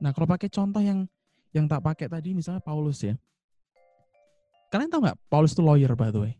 Nah, 0.03 0.11
kalau 0.11 0.27
pakai 0.27 0.51
contoh 0.51 0.83
yang 0.83 1.07
yang 1.55 1.71
tak 1.71 1.79
pakai 1.79 2.11
tadi 2.11 2.35
misalnya 2.35 2.59
Paulus 2.59 2.99
ya. 2.99 3.15
Kalian 4.67 4.91
tahu 4.91 5.07
nggak 5.07 5.17
Paulus 5.31 5.55
itu 5.55 5.63
lawyer 5.63 5.95
by 5.95 6.11
the 6.11 6.19
way. 6.19 6.33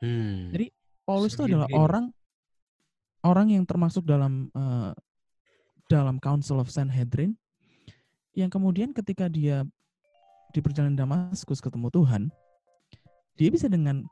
Hmm. 0.00 0.56
Jadi 0.56 0.72
Paulus 1.04 1.36
itu 1.36 1.44
adalah 1.44 1.68
orang 1.76 2.08
orang 3.28 3.52
yang 3.52 3.68
termasuk 3.68 4.08
dalam 4.08 4.48
eh, 4.56 4.96
dalam 5.92 6.16
Council 6.16 6.64
of 6.64 6.72
Sanhedrin 6.72 7.36
yang 8.32 8.48
kemudian 8.48 8.96
ketika 8.96 9.28
dia 9.28 9.68
di 10.56 10.64
perjalanan 10.64 10.96
Damaskus 10.96 11.60
ketemu 11.60 11.92
Tuhan, 11.92 12.22
dia 13.36 13.52
bisa 13.52 13.68
dengan 13.68 14.08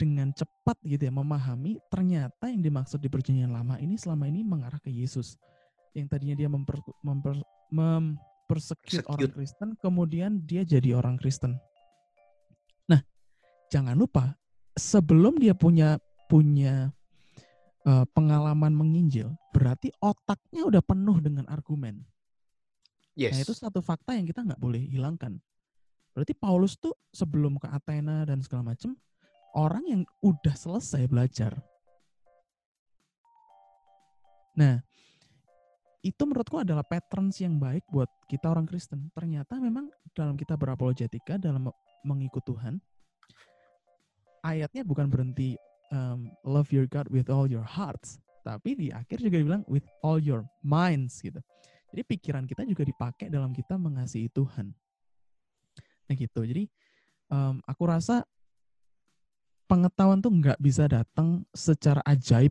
dengan 0.00 0.32
cepat 0.32 0.80
gitu 0.80 1.04
ya 1.04 1.12
memahami 1.12 1.76
ternyata 1.92 2.48
yang 2.48 2.64
dimaksud 2.64 2.96
di 3.04 3.12
perjanjian 3.12 3.52
lama 3.52 3.76
ini 3.76 4.00
selama 4.00 4.24
ini 4.24 4.40
mengarah 4.40 4.80
ke 4.80 4.88
Yesus. 4.88 5.36
Yang 5.92 6.16
tadinya 6.16 6.36
dia 6.40 6.48
memper, 6.48 6.80
memper, 7.04 7.36
mempersecute 7.68 9.04
orang. 9.04 9.28
Kristen, 9.36 9.76
kemudian 9.76 10.40
dia 10.48 10.64
jadi 10.64 10.96
orang 10.96 11.20
Kristen. 11.20 11.60
Nah, 12.88 13.04
jangan 13.68 13.92
lupa 13.92 14.40
sebelum 14.72 15.36
dia 15.36 15.52
punya 15.52 16.00
punya 16.30 16.88
eh, 17.84 18.06
pengalaman 18.16 18.72
menginjil, 18.72 19.36
berarti 19.52 19.92
otaknya 20.00 20.64
udah 20.64 20.80
penuh 20.80 21.20
dengan 21.20 21.44
argumen. 21.52 22.00
Yes. 23.18 23.36
Nah 23.36 23.38
itu 23.44 23.52
satu 23.52 23.84
fakta 23.84 24.16
yang 24.16 24.24
kita 24.24 24.46
nggak 24.46 24.62
boleh 24.62 24.80
hilangkan. 24.80 25.36
Berarti 26.16 26.32
Paulus 26.32 26.78
tuh 26.80 26.96
sebelum 27.12 27.60
ke 27.60 27.68
Athena 27.68 28.24
dan 28.24 28.40
segala 28.40 28.72
macam 28.72 28.96
orang 29.54 29.84
yang 29.86 30.02
udah 30.22 30.54
selesai 30.54 31.06
belajar. 31.10 31.58
Nah 34.58 34.82
itu 36.00 36.22
menurutku 36.24 36.56
adalah 36.64 36.80
patterns 36.80 37.44
yang 37.44 37.60
baik 37.60 37.84
buat 37.92 38.08
kita 38.24 38.48
orang 38.48 38.64
Kristen. 38.64 39.12
Ternyata 39.12 39.60
memang 39.60 39.92
dalam 40.16 40.32
kita 40.36 40.56
berapologetika 40.56 41.36
dalam 41.36 41.68
me- 41.68 41.78
mengikut 42.08 42.40
Tuhan, 42.48 42.80
ayatnya 44.40 44.80
bukan 44.80 45.12
berhenti 45.12 45.60
um, 45.92 46.32
love 46.40 46.72
your 46.72 46.88
God 46.88 47.12
with 47.12 47.28
all 47.28 47.44
your 47.44 47.66
hearts, 47.66 48.16
tapi 48.40 48.72
di 48.72 48.88
akhir 48.88 49.20
juga 49.20 49.36
dibilang 49.44 49.64
with 49.68 49.84
all 50.00 50.16
your 50.16 50.48
minds 50.64 51.20
gitu. 51.20 51.38
Jadi 51.92 52.02
pikiran 52.06 52.44
kita 52.48 52.64
juga 52.64 52.86
dipakai 52.86 53.28
dalam 53.28 53.52
kita 53.52 53.76
mengasihi 53.76 54.32
Tuhan. 54.32 54.72
Nah 56.08 56.14
gitu. 56.16 56.40
Jadi 56.46 56.64
em, 57.28 57.54
aku 57.66 57.82
rasa 57.84 58.24
pengetahuan 59.70 60.18
tuh 60.18 60.34
nggak 60.34 60.58
bisa 60.58 60.90
datang 60.90 61.46
secara 61.54 62.02
ajaib 62.02 62.50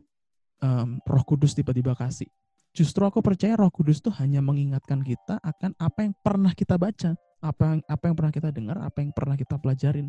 em, 0.64 0.96
Roh 1.04 1.24
Kudus 1.28 1.52
tiba-tiba 1.52 1.92
kasih. 1.92 2.32
Justru 2.72 3.04
aku 3.04 3.20
percaya 3.20 3.60
Roh 3.60 3.68
Kudus 3.68 4.00
tuh 4.00 4.14
hanya 4.16 4.40
mengingatkan 4.40 5.04
kita 5.04 5.36
akan 5.44 5.76
apa 5.76 6.08
yang 6.08 6.14
pernah 6.24 6.56
kita 6.56 6.80
baca, 6.80 7.12
apa 7.44 7.62
yang 7.68 7.80
apa 7.84 8.04
yang 8.08 8.16
pernah 8.16 8.32
kita 8.32 8.48
dengar, 8.48 8.80
apa 8.80 9.04
yang 9.04 9.12
pernah 9.12 9.36
kita 9.36 9.60
pelajarin. 9.60 10.08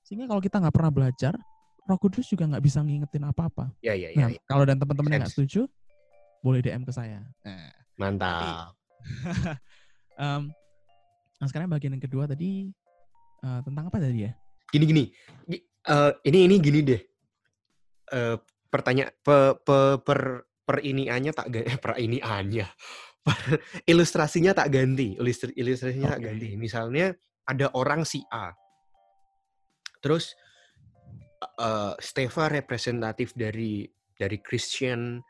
Sehingga 0.00 0.24
kalau 0.24 0.40
kita 0.40 0.64
nggak 0.64 0.72
pernah 0.72 0.92
belajar, 0.94 1.36
Roh 1.84 2.00
Kudus 2.00 2.24
juga 2.32 2.48
nggak 2.48 2.64
bisa 2.64 2.80
ngingetin 2.80 3.28
apa-apa. 3.28 3.68
Ya 3.84 3.92
ya 3.92 4.08
ya. 4.14 4.16
Nah, 4.16 4.30
ya. 4.32 4.40
kalau 4.48 4.64
dan 4.64 4.80
teman-teman 4.80 5.10
yang 5.12 5.22
nggak 5.28 5.34
setuju, 5.36 5.68
boleh 6.40 6.64
DM 6.64 6.88
ke 6.88 6.92
saya. 6.94 7.20
Nah, 7.44 7.68
Mantap. 8.00 8.72
Em, 10.14 10.46
nah 11.42 11.46
sekarang 11.50 11.66
bagian 11.66 11.90
yang 11.90 12.04
kedua 12.06 12.30
tadi 12.30 12.70
eh, 13.42 13.60
tentang 13.66 13.90
apa 13.90 13.98
tadi 13.98 14.30
ya? 14.30 14.32
Gini 14.70 14.86
eh, 15.88 16.12
ini 16.28 16.38
ini 16.48 16.56
gini 16.60 16.80
deh. 16.82 17.02
Eh 18.12 18.36
pertanyaan 18.68 19.14
pe, 19.22 19.54
pe, 19.62 19.78
per 20.02 20.20
per 20.64 20.78
iniannya 20.80 21.32
tak 21.36 21.46
ga- 21.52 21.66
eh, 21.68 21.78
per 21.78 21.94
iniannya. 22.00 22.66
Per- 23.24 23.60
ilustrasinya 23.88 24.52
tak 24.52 24.68
ganti. 24.72 25.16
Ilustri, 25.16 25.54
ilustrasinya 25.56 26.16
tak 26.16 26.20
Oke. 26.20 26.26
ganti. 26.28 26.48
Misalnya 26.60 27.14
ada 27.48 27.72
orang 27.76 28.04
si 28.04 28.20
A. 28.28 28.52
Terus 30.00 30.36
eh 31.60 31.94
Steva 32.00 32.48
representatif 32.48 33.36
dari 33.36 33.84
dari 34.16 34.40
Christian 34.40 35.20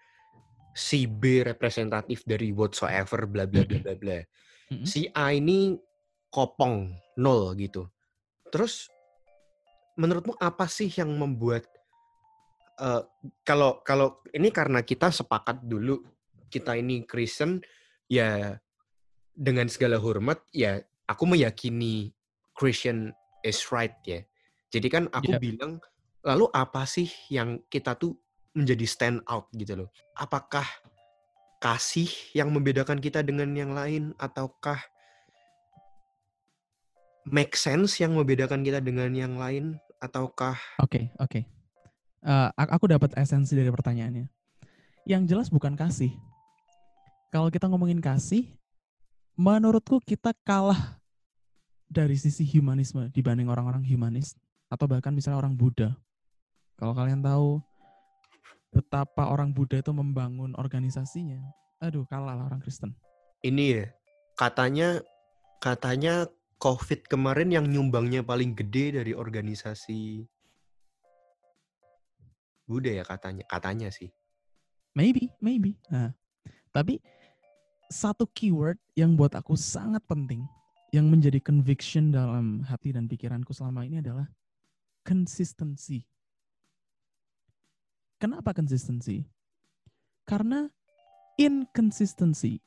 si 0.74 1.06
B 1.06 1.46
representatif 1.46 2.26
dari 2.26 2.50
whatsoever 2.50 3.30
bla 3.30 3.46
bla 3.46 3.62
bla 3.62 3.78
bla 3.78 3.94
bla. 3.94 4.18
Si 4.82 5.06
A 5.14 5.30
ini 5.30 5.78
kopong 6.34 6.90
nol 7.22 7.54
gitu. 7.54 7.86
Terus 8.50 8.90
menurutmu 9.94 10.34
apa 10.38 10.66
sih 10.66 10.90
yang 10.90 11.10
membuat 11.14 11.66
eh, 12.80 13.02
kalau 13.46 13.82
kalau 13.86 14.20
ini 14.34 14.50
karena 14.50 14.82
kita 14.82 15.10
sepakat 15.14 15.62
dulu 15.62 16.02
kita 16.50 16.78
ini 16.78 17.02
Kristen 17.06 17.62
ya 18.10 18.54
dengan 19.34 19.66
segala 19.66 19.98
hormat 19.98 20.38
ya 20.54 20.78
aku 21.10 21.26
meyakini 21.26 22.14
Christian 22.54 23.10
is 23.42 23.60
right 23.74 23.94
ya. 24.06 24.22
Jadi 24.70 24.86
kan 24.90 25.04
aku 25.10 25.34
Yep. 25.34 25.42
bilang 25.42 25.72
lalu 26.24 26.46
apa 26.54 26.86
sih 26.88 27.10
yang 27.30 27.60
kita 27.68 27.94
tuh 27.98 28.16
menjadi 28.54 28.86
stand 28.86 29.18
out 29.26 29.50
gitu 29.54 29.84
loh. 29.84 29.88
Apakah 30.14 30.64
kasih 31.58 32.08
yang 32.32 32.54
membedakan 32.54 33.02
kita 33.02 33.20
dengan 33.26 33.50
yang 33.54 33.74
lain 33.74 34.14
ataukah 34.20 34.78
make 37.26 37.56
sense 37.56 37.98
yang 37.98 38.12
membedakan 38.14 38.60
kita 38.60 38.84
dengan 38.84 39.10
yang 39.16 39.34
lain 39.40 39.80
ataukah 39.98 40.56
Oke, 40.80 41.10
oke. 41.18 41.40
Eh, 42.24 42.48
a- 42.50 42.72
aku 42.72 42.88
dapat 42.88 43.12
esensi 43.14 43.52
dari 43.52 43.68
pertanyaannya. 43.68 44.26
Yang 45.04 45.22
jelas 45.28 45.48
bukan 45.52 45.76
kasih. 45.76 46.10
Kalau 47.28 47.52
kita 47.52 47.68
ngomongin 47.68 48.00
kasih, 48.00 48.48
menurutku 49.36 50.00
kita 50.00 50.32
kalah 50.46 50.96
dari 51.84 52.16
sisi 52.16 52.46
humanisme 52.48 53.10
dibanding 53.12 53.50
orang-orang 53.50 53.84
humanis 53.84 54.32
atau 54.70 54.88
bahkan 54.88 55.12
misalnya 55.12 55.42
orang 55.44 55.54
Buddha. 55.54 55.92
Kalau 56.74 56.96
kalian 56.96 57.20
tahu 57.20 57.60
betapa 58.72 59.30
orang 59.30 59.54
Buddha 59.54 59.78
itu 59.78 59.92
membangun 59.94 60.56
organisasinya, 60.58 61.38
aduh 61.78 62.02
kalah 62.08 62.34
lah 62.34 62.46
orang 62.48 62.58
Kristen. 62.58 62.94
ini 63.44 63.76
ya 63.76 63.86
katanya 64.34 65.04
katanya 65.60 66.24
COVID 66.58 67.06
kemarin 67.10 67.52
yang 67.52 67.66
nyumbangnya 67.66 68.22
paling 68.24 68.54
gede 68.56 69.00
dari 69.00 69.12
organisasi 69.12 70.24
Buddha 72.64 72.96
ya 72.96 73.04
katanya 73.04 73.44
katanya 73.44 73.92
sih 73.92 74.08
Maybe, 74.94 75.34
maybe. 75.42 75.74
Nah, 75.90 76.14
tapi 76.70 77.02
satu 77.90 78.30
keyword 78.30 78.78
yang 78.94 79.18
buat 79.18 79.34
aku 79.34 79.58
sangat 79.58 80.06
penting, 80.06 80.46
yang 80.94 81.10
menjadi 81.10 81.42
conviction 81.42 82.14
dalam 82.14 82.62
hati 82.62 82.94
dan 82.94 83.10
pikiranku 83.10 83.50
selama 83.50 83.82
ini 83.82 83.98
adalah 83.98 84.30
consistency. 85.02 86.06
Kenapa 88.22 88.54
consistency? 88.54 89.26
Karena 90.24 90.70
inconsistency 91.42 92.62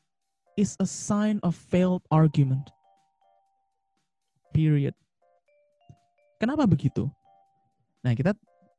is 0.59 0.75
a 0.83 0.85
sign 0.85 1.39
of 1.47 1.55
failed 1.55 2.03
argument. 2.11 2.75
Period. 4.55 4.95
Kenapa 6.37 6.69
begitu? 6.69 7.09
Nah, 8.05 8.13
kita 8.13 8.37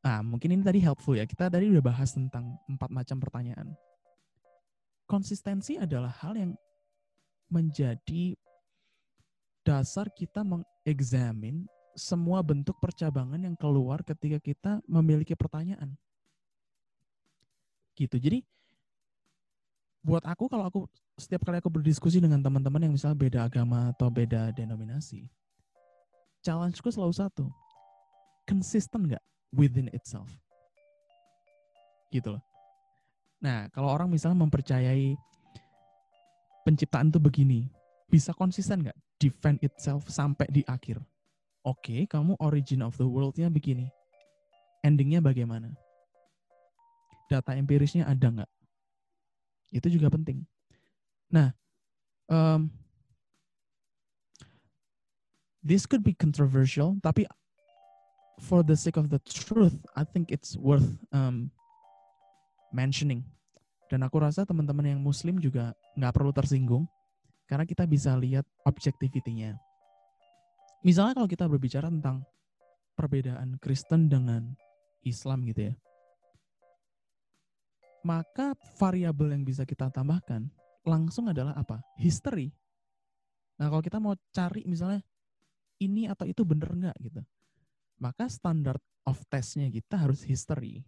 Ah, 0.09 0.23
mungkin 0.23 0.55
ini 0.55 0.63
tadi 0.63 0.79
helpful 0.79 1.19
ya. 1.19 1.27
Kita 1.27 1.51
tadi 1.51 1.69
udah 1.69 1.83
bahas 1.83 2.15
tentang 2.15 2.55
empat 2.71 2.89
macam 2.89 3.19
pertanyaan. 3.19 3.75
Konsistensi 5.11 5.75
adalah 5.75 6.13
hal 6.23 6.39
yang 6.39 6.53
menjadi 7.51 8.37
dasar 9.65 10.09
kita 10.13 10.45
mengexamine 10.45 11.67
semua 11.99 12.45
bentuk 12.45 12.79
percabangan 12.79 13.43
yang 13.43 13.57
keluar 13.59 14.01
ketika 14.07 14.39
kita 14.39 14.73
memiliki 14.87 15.35
pertanyaan. 15.35 15.99
Gitu. 17.99 18.15
Jadi 18.17 18.39
buat 19.99 20.23
aku 20.23 20.47
kalau 20.47 20.65
aku 20.71 20.81
setiap 21.19 21.43
kali 21.43 21.59
aku 21.59 21.69
berdiskusi 21.69 22.23
dengan 22.23 22.39
teman-teman 22.39 22.87
yang 22.87 22.95
misalnya 22.95 23.19
beda 23.19 23.41
agama 23.51 23.91
atau 23.91 24.07
beda 24.07 24.55
denominasi, 24.55 25.27
challenge-ku 26.49 26.89
selalu 26.89 27.13
satu. 27.13 27.45
Konsisten 28.49 29.13
nggak 29.13 29.21
within 29.53 29.93
itself. 29.93 30.33
gitu 32.09 32.33
loh. 32.33 32.43
Nah, 33.45 33.69
kalau 33.69 33.93
orang 33.93 34.09
misalnya 34.09 34.41
mempercayai 34.41 35.13
penciptaan 36.65 37.13
itu 37.13 37.21
begini, 37.21 37.69
bisa 38.09 38.33
konsisten 38.33 38.81
nggak 38.81 38.97
defend 39.21 39.61
itself 39.61 40.09
sampai 40.09 40.49
di 40.49 40.65
akhir? 40.65 41.05
Oke, 41.69 42.09
kamu 42.09 42.41
origin 42.41 42.81
of 42.81 42.97
the 42.97 43.05
world-nya 43.05 43.53
begini. 43.53 43.93
Endingnya 44.81 45.21
bagaimana? 45.21 45.69
Data 47.29 47.53
empirisnya 47.53 48.09
ada 48.09 48.33
nggak? 48.33 48.51
Itu 49.77 49.93
juga 49.93 50.09
penting. 50.09 50.49
Nah, 51.29 51.53
um, 52.33 52.73
this 55.63 55.87
could 55.87 56.03
be 56.07 56.15
controversial, 56.15 56.97
tapi 57.03 57.27
for 58.39 58.63
the 58.63 58.79
sake 58.79 58.97
of 58.97 59.11
the 59.11 59.19
truth, 59.27 59.75
I 59.99 60.07
think 60.07 60.31
it's 60.31 60.55
worth 60.55 60.87
um, 61.11 61.51
mentioning. 62.71 63.27
Dan 63.89 64.05
aku 64.05 64.21
rasa 64.21 64.45
teman-teman 64.45 64.85
yang 64.85 65.01
Muslim 65.01 65.41
juga 65.41 65.73
nggak 65.97 66.13
perlu 66.13 66.31
tersinggung 66.31 66.85
karena 67.49 67.65
kita 67.65 67.89
bisa 67.89 68.13
lihat 68.15 68.45
objectivity-nya. 68.69 69.57
Misalnya 70.85 71.17
kalau 71.17 71.29
kita 71.29 71.49
berbicara 71.49 71.89
tentang 71.89 72.23
perbedaan 72.95 73.57
Kristen 73.59 74.13
dengan 74.13 74.53
Islam 75.03 75.49
gitu 75.49 75.73
ya, 75.73 75.75
maka 78.05 78.55
variabel 78.77 79.35
yang 79.35 79.43
bisa 79.43 79.65
kita 79.65 79.91
tambahkan 79.91 80.47
langsung 80.87 81.33
adalah 81.33 81.57
apa? 81.57 81.81
History. 81.99 82.53
Nah 83.59 83.73
kalau 83.73 83.83
kita 83.83 83.99
mau 83.99 84.15
cari 84.31 84.63
misalnya 84.69 85.03
ini 85.79 86.11
atau 86.11 86.27
itu 86.27 86.43
bener 86.43 86.71
nggak 86.71 86.97
gitu, 87.01 87.23
maka 88.03 88.27
standard 88.27 88.83
of 89.07 89.19
testnya 89.31 89.71
kita 89.71 89.99
harus 89.99 90.23
history. 90.27 90.83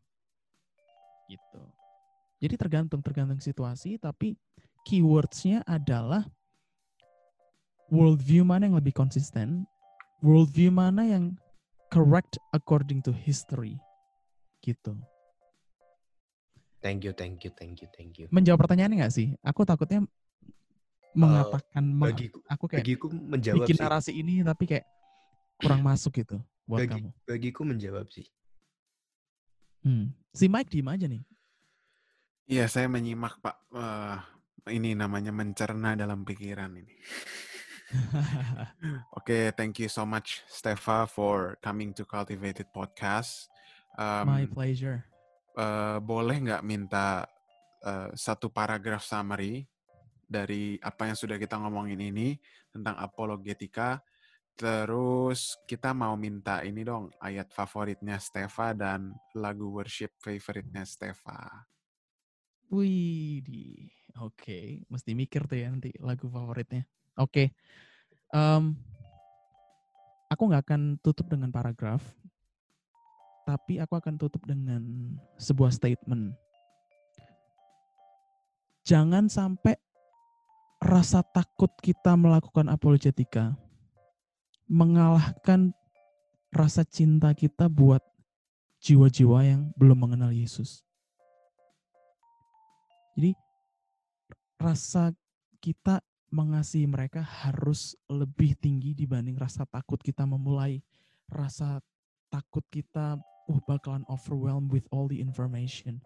Gitu. 1.30 1.62
Jadi 2.40 2.54
tergantung 2.58 3.00
tergantung 3.04 3.38
situasi, 3.38 4.00
tapi 4.00 4.34
keywordsnya 4.82 5.62
adalah 5.68 6.26
worldview 7.92 8.42
mana 8.46 8.66
yang 8.66 8.78
lebih 8.78 8.94
konsisten, 8.94 9.66
worldview 10.24 10.72
mana 10.72 11.06
yang 11.06 11.24
correct 11.90 12.38
according 12.54 13.02
to 13.04 13.12
history, 13.12 13.76
gitu. 14.64 14.96
Thank 16.80 17.04
you, 17.04 17.12
thank 17.12 17.44
you, 17.44 17.52
thank 17.52 17.84
you, 17.84 17.88
thank 17.92 18.16
you. 18.16 18.26
Menjawab 18.32 18.64
pertanyaannya 18.64 19.04
nggak 19.04 19.12
sih? 19.12 19.36
Aku 19.44 19.68
takutnya 19.68 20.00
mengatakan, 21.14 21.84
uh, 21.84 22.02
bagiku, 22.06 22.38
aku 22.46 22.64
kayak 22.70 22.82
bagiku 22.86 23.06
menjawab 23.10 23.66
bikin 23.66 23.76
sih. 23.76 23.82
narasi 23.82 24.12
ini 24.14 24.34
tapi 24.46 24.64
kayak 24.66 24.86
kurang 25.60 25.82
masuk 25.84 26.22
gitu 26.22 26.38
buat 26.64 26.86
Bagi, 26.86 27.02
kamu. 27.02 27.10
bagiku 27.26 27.60
menjawab 27.66 28.06
sih. 28.14 28.26
Hmm. 29.82 30.14
Si 30.30 30.46
Mike 30.46 30.70
diem 30.70 30.88
aja 30.88 31.06
nih. 31.10 31.22
Iya, 32.50 32.64
saya 32.70 32.86
menyimak 32.90 33.38
Pak. 33.42 33.56
Uh, 33.70 34.18
ini 34.70 34.94
namanya 34.94 35.34
mencerna 35.34 35.98
dalam 35.98 36.22
pikiran 36.22 36.70
ini. 36.74 36.94
Oke, 39.18 39.18
okay, 39.18 39.44
thank 39.54 39.82
you 39.82 39.90
so 39.90 40.06
much, 40.06 40.46
Stefa, 40.46 41.10
for 41.10 41.58
coming 41.58 41.90
to 41.90 42.06
Cultivated 42.06 42.70
Podcast. 42.70 43.50
Um, 43.98 44.30
My 44.30 44.46
pleasure. 44.46 45.02
Uh, 45.58 45.98
boleh 45.98 46.38
nggak 46.38 46.62
minta 46.62 47.26
uh, 47.82 48.08
satu 48.14 48.46
paragraf 48.46 49.02
summary 49.02 49.66
dari 50.30 50.78
apa 50.78 51.10
yang 51.10 51.18
sudah 51.18 51.34
kita 51.34 51.58
ngomongin 51.58 51.98
ini 51.98 52.38
tentang 52.70 52.94
apologetika 53.02 53.98
Terus 54.60 55.56
kita 55.64 55.96
mau 55.96 56.20
minta 56.20 56.60
ini 56.60 56.84
dong 56.84 57.08
ayat 57.16 57.48
favoritnya 57.48 58.20
Stefa 58.20 58.76
dan 58.76 59.16
lagu 59.32 59.72
worship 59.72 60.12
favoritnya 60.20 60.84
Stefa. 60.84 61.64
Wih, 62.68 63.88
oke, 64.20 64.36
okay. 64.36 64.84
mesti 64.92 65.16
mikir 65.16 65.48
tuh 65.48 65.64
ya 65.64 65.72
nanti 65.72 65.96
lagu 65.96 66.28
favoritnya. 66.28 66.84
Oke, 67.16 67.24
okay. 67.24 67.46
um, 68.36 68.76
aku 70.28 70.42
nggak 70.44 70.62
akan 70.68 70.82
tutup 71.00 71.32
dengan 71.32 71.48
paragraf, 71.48 72.04
tapi 73.48 73.80
aku 73.80 73.96
akan 73.96 74.20
tutup 74.20 74.44
dengan 74.44 74.84
sebuah 75.40 75.72
statement. 75.72 76.36
Jangan 78.84 79.32
sampai 79.32 79.80
rasa 80.80 81.20
takut 81.20 81.68
kita 81.84 82.16
melakukan 82.16 82.72
apologetika 82.72 83.52
mengalahkan 84.64 85.76
rasa 86.54 86.86
cinta 86.88 87.36
kita 87.36 87.68
buat 87.68 88.00
jiwa-jiwa 88.80 89.38
yang 89.44 89.62
belum 89.76 90.08
mengenal 90.08 90.32
Yesus. 90.32 90.80
Jadi 93.18 93.36
rasa 94.56 95.12
kita 95.60 96.00
mengasihi 96.30 96.86
mereka 96.86 97.20
harus 97.20 97.98
lebih 98.08 98.56
tinggi 98.56 98.96
dibanding 98.96 99.36
rasa 99.36 99.68
takut 99.68 100.00
kita 100.00 100.24
memulai. 100.24 100.80
Rasa 101.28 101.82
takut 102.30 102.64
kita 102.70 103.18
uh 103.50 103.60
bakalan 103.66 104.06
overwhelmed 104.06 104.70
with 104.70 104.86
all 104.94 105.10
the 105.10 105.18
information. 105.18 105.98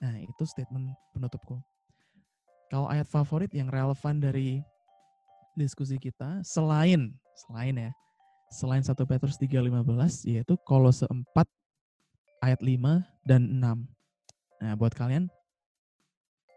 Nah, 0.00 0.16
itu 0.18 0.42
statement 0.48 0.96
penutupku. 1.12 1.60
Kalau 2.72 2.88
ayat 2.88 3.04
favorit 3.04 3.52
yang 3.52 3.68
relevan 3.68 4.16
dari 4.16 4.64
diskusi 5.52 6.00
kita 6.00 6.40
selain 6.40 7.12
selain 7.36 7.76
ya 7.76 7.92
selain 8.48 8.80
1 8.80 8.96
Petrus 9.04 9.36
3:15 9.36 10.24
yaitu 10.24 10.56
Kolose 10.64 11.04
4 11.04 11.28
ayat 12.40 12.64
5 12.64 13.04
dan 13.28 13.44
6. 13.60 13.84
Nah, 14.64 14.72
buat 14.80 14.96
kalian 14.96 15.28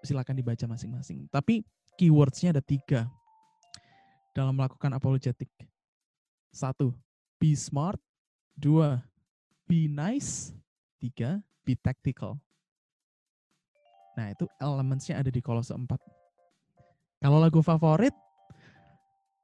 silakan 0.08 0.40
dibaca 0.40 0.64
masing-masing. 0.72 1.28
Tapi 1.28 1.68
keywordsnya 2.00 2.56
ada 2.56 2.64
tiga 2.64 3.12
dalam 4.32 4.56
melakukan 4.56 4.96
apologetik. 4.96 5.52
Satu, 6.56 6.96
be 7.44 7.52
smart. 7.60 8.00
Dua, 8.56 9.04
be 9.68 9.92
nice. 9.92 10.56
Tiga, 10.96 11.44
be 11.68 11.76
tactical. 11.76 12.40
Nah, 14.16 14.32
itu 14.32 14.48
elementsnya 14.60 15.20
ada 15.20 15.28
di 15.28 15.44
Kolose 15.44 15.76
4. 15.76 15.88
Kalau 17.20 17.38
lagu 17.40 17.60
favorit, 17.60 18.16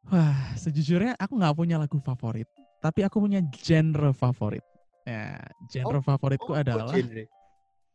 Wah, 0.09 0.57
sejujurnya 0.57 1.13
aku 1.21 1.37
nggak 1.37 1.53
punya 1.53 1.77
lagu 1.77 2.01
favorit, 2.01 2.49
tapi 2.81 3.05
aku 3.05 3.21
punya 3.21 3.37
genre 3.53 4.09
favorit. 4.17 4.65
Ya, 5.05 5.37
genre 5.69 6.01
oh, 6.01 6.03
favoritku 6.03 6.51
oh, 6.51 6.57
adalah 6.57 6.89
oh, 6.89 6.93
genre. 6.93 7.29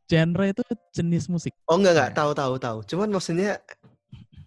genre 0.07 0.45
itu 0.47 0.62
jenis 0.95 1.27
musik. 1.27 1.51
Oh 1.66 1.74
enggak 1.74 1.99
enggak, 1.99 2.11
ya. 2.14 2.16
tahu 2.22 2.31
tahu 2.39 2.55
tahu. 2.62 2.79
Cuman 2.87 3.11
maksudnya 3.11 3.59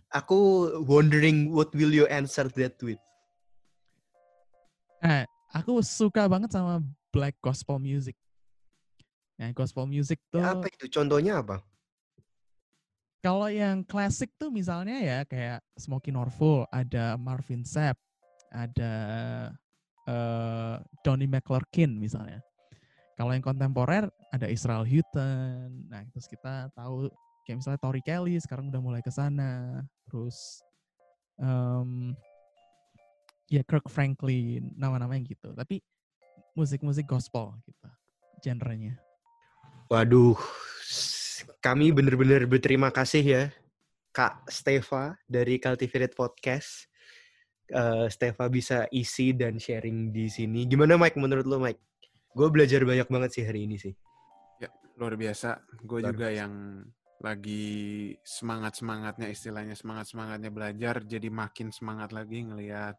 aku 0.07 0.71
wondering 0.87 1.51
what 1.51 1.67
will 1.75 1.91
you 1.91 2.07
answer 2.07 2.47
that 2.55 2.79
with? 2.79 2.99
Nah, 5.03 5.27
aku 5.51 5.83
suka 5.83 6.31
banget 6.31 6.55
sama 6.55 6.79
black 7.11 7.35
gospel 7.43 7.75
music. 7.79 8.15
Nah, 9.39 9.51
gospel 9.55 9.87
music 9.87 10.19
tuh. 10.31 10.43
Ya, 10.43 10.55
apa 10.55 10.67
itu? 10.67 10.91
Contohnya 10.91 11.39
apa? 11.39 11.63
Kalau 13.19 13.51
yang 13.51 13.83
klasik 13.83 14.31
tuh 14.39 14.47
misalnya 14.47 14.95
ya 14.95 15.19
kayak 15.27 15.59
Smoky 15.75 16.15
Norfolk, 16.15 16.71
ada 16.71 17.19
Marvin 17.19 17.67
Sapp, 17.67 17.99
ada 18.47 18.93
uh, 20.07 20.79
Donny 21.03 21.27
McClurkin 21.27 21.99
misalnya. 21.99 22.39
Kalau 23.19 23.35
yang 23.35 23.43
kontemporer 23.43 24.07
ada 24.31 24.47
Israel 24.47 24.87
Houghton. 24.87 25.91
Nah, 25.91 26.07
terus 26.15 26.31
kita 26.31 26.71
tahu 26.71 27.11
kayak 27.43 27.59
misalnya 27.59 27.79
Tori 27.83 27.99
Kelly 27.99 28.39
sekarang 28.39 28.71
udah 28.71 28.79
mulai 28.79 29.03
ke 29.03 29.11
sana. 29.11 29.83
Terus 30.07 30.63
um, 31.35 32.15
ya 33.51 33.59
Kirk 33.67 33.91
Franklin, 33.91 34.71
nama-nama 34.79 35.19
yang 35.19 35.27
gitu. 35.27 35.51
Tapi 35.51 35.83
musik-musik 36.55 37.03
gospel 37.03 37.59
gitu 37.67 37.87
genrenya. 38.39 38.95
Waduh, 39.91 40.39
kami 41.59 41.91
benar-benar 41.91 42.47
berterima 42.47 42.87
kasih 42.87 43.23
ya 43.23 43.43
Kak 44.15 44.47
Stefa 44.47 45.19
dari 45.27 45.59
Cultivated 45.59 46.15
Podcast. 46.15 46.87
Uh, 47.69 48.09
Stefa 48.09 48.49
bisa 48.49 48.89
isi 48.89 49.29
dan 49.37 49.61
sharing 49.61 50.09
di 50.09 50.25
sini. 50.25 50.65
Gimana 50.65 50.97
Mike 50.97 51.19
menurut 51.21 51.45
lo 51.45 51.61
Mike? 51.61 51.77
Gue 52.33 52.49
belajar 52.49 52.81
banyak 52.81 53.05
banget 53.05 53.29
sih 53.37 53.43
hari 53.45 53.69
ini 53.69 53.77
sih. 53.77 53.93
Ya, 54.57 54.73
luar 54.97 55.13
biasa. 55.13 55.61
Gue 55.85 56.01
juga 56.01 56.33
biasa. 56.33 56.41
yang 56.41 56.53
lagi 57.19 58.15
semangat-semangatnya 58.23 59.27
istilahnya 59.29 59.75
semangat-semangatnya 59.75 60.49
belajar 60.49 61.03
jadi 61.03 61.27
makin 61.27 61.69
semangat 61.69 62.15
lagi 62.15 62.47
ngelihat 62.47 62.95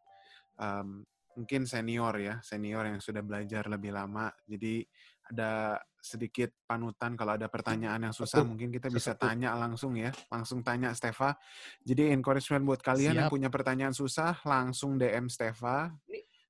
um, 0.60 1.02
mungkin 1.34 1.64
senior 1.66 2.14
ya, 2.20 2.38
senior 2.44 2.86
yang 2.86 3.02
sudah 3.02 3.24
belajar 3.26 3.66
lebih 3.66 3.90
lama. 3.90 4.30
Jadi 4.46 4.86
ada 5.34 5.80
sedikit 6.00 6.50
panutan 6.64 7.14
kalau 7.14 7.36
ada 7.36 7.46
pertanyaan 7.46 8.10
yang 8.10 8.14
susah 8.16 8.40
mungkin 8.42 8.72
kita 8.72 8.88
bisa 8.88 9.12
tanya 9.14 9.52
langsung 9.54 9.94
ya 9.96 10.10
langsung 10.32 10.64
tanya 10.64 10.92
Stefa. 10.96 11.36
Jadi 11.84 12.10
encouragement 12.12 12.64
buat 12.64 12.80
kalian 12.80 13.14
Siap. 13.14 13.20
yang 13.20 13.30
punya 13.30 13.48
pertanyaan 13.52 13.94
susah 13.94 14.40
langsung 14.42 14.96
DM 14.96 15.28
Stefa 15.28 15.92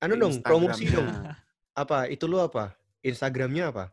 anu 0.01 0.17
dong 0.17 0.41
promosi 0.41 0.89
dong. 0.89 1.07
Apa 1.71 2.09
itu 2.11 2.27
lu 2.27 2.41
apa? 2.41 2.75
Instagramnya 2.99 3.71
apa? 3.71 3.85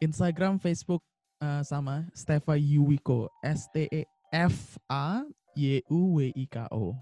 Instagram, 0.00 0.56
Facebook 0.56 1.04
uh, 1.44 1.60
sama 1.60 2.08
Stefa 2.16 2.56
Yuwiko. 2.56 3.28
S 3.44 3.68
T 3.68 3.84
E 3.90 4.08
F 4.32 4.80
A 4.88 5.24
Y 5.56 5.84
U 5.92 6.16
W 6.16 6.32
I 6.32 6.44
K 6.48 6.64
O. 6.72 6.96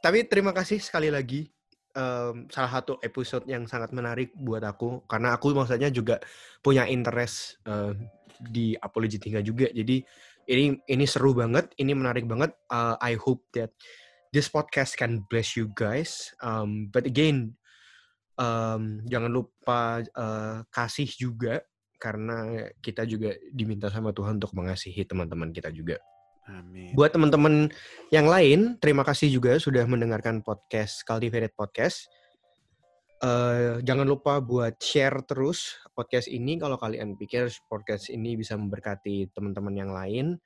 Tapi 0.00 0.24
terima 0.24 0.50
kasih 0.50 0.80
sekali 0.80 1.12
lagi 1.12 1.52
um, 1.96 2.46
salah 2.50 2.80
satu 2.80 2.98
episode 3.02 3.46
yang 3.46 3.66
sangat 3.66 3.90
menarik 3.94 4.34
buat 4.36 4.62
aku 4.62 5.04
karena 5.06 5.34
aku 5.34 5.54
maksudnya 5.54 5.90
juga 5.90 6.18
punya 6.62 6.86
interest 6.86 7.60
uh, 7.66 7.94
di 8.40 8.72
apologetika 8.78 9.42
juga. 9.44 9.68
Jadi 9.70 10.02
ini 10.50 10.74
ini 10.88 11.04
seru 11.06 11.36
banget, 11.36 11.70
ini 11.78 11.92
menarik 11.94 12.26
banget. 12.26 12.56
Uh, 12.66 12.98
I 12.98 13.14
hope 13.14 13.46
that 13.54 13.70
this 14.34 14.50
podcast 14.50 14.98
can 14.98 15.22
bless 15.28 15.54
you 15.54 15.70
guys. 15.74 16.34
Um, 16.42 16.90
but 16.90 17.06
again, 17.06 17.54
um, 18.40 19.04
jangan 19.06 19.30
lupa 19.30 20.02
uh, 20.16 20.64
kasih 20.72 21.10
juga 21.10 21.62
karena 22.00 22.66
kita 22.80 23.04
juga 23.04 23.36
diminta 23.52 23.92
sama 23.92 24.16
Tuhan 24.16 24.40
untuk 24.40 24.56
mengasihi 24.56 25.04
teman-teman 25.04 25.52
kita 25.52 25.68
juga. 25.68 26.00
Amin. 26.48 26.96
Buat 26.96 27.14
teman-teman 27.14 27.68
yang 28.08 28.26
lain, 28.26 28.80
terima 28.80 29.04
kasih 29.04 29.28
juga 29.28 29.58
sudah 29.60 29.84
mendengarkan 29.84 30.40
podcast 30.40 31.04
Cultivated 31.04 31.52
Podcast. 31.52 32.08
Uh, 33.20 33.84
jangan 33.84 34.08
lupa 34.08 34.40
buat 34.40 34.80
share 34.80 35.20
terus 35.28 35.76
podcast 35.92 36.24
ini 36.24 36.56
kalau 36.56 36.80
kalian 36.80 37.20
pikir 37.20 37.52
podcast 37.68 38.08
ini 38.08 38.32
bisa 38.32 38.56
memberkati 38.56 39.28
teman-teman 39.36 39.74
yang 39.76 39.92
lain. 39.92 40.40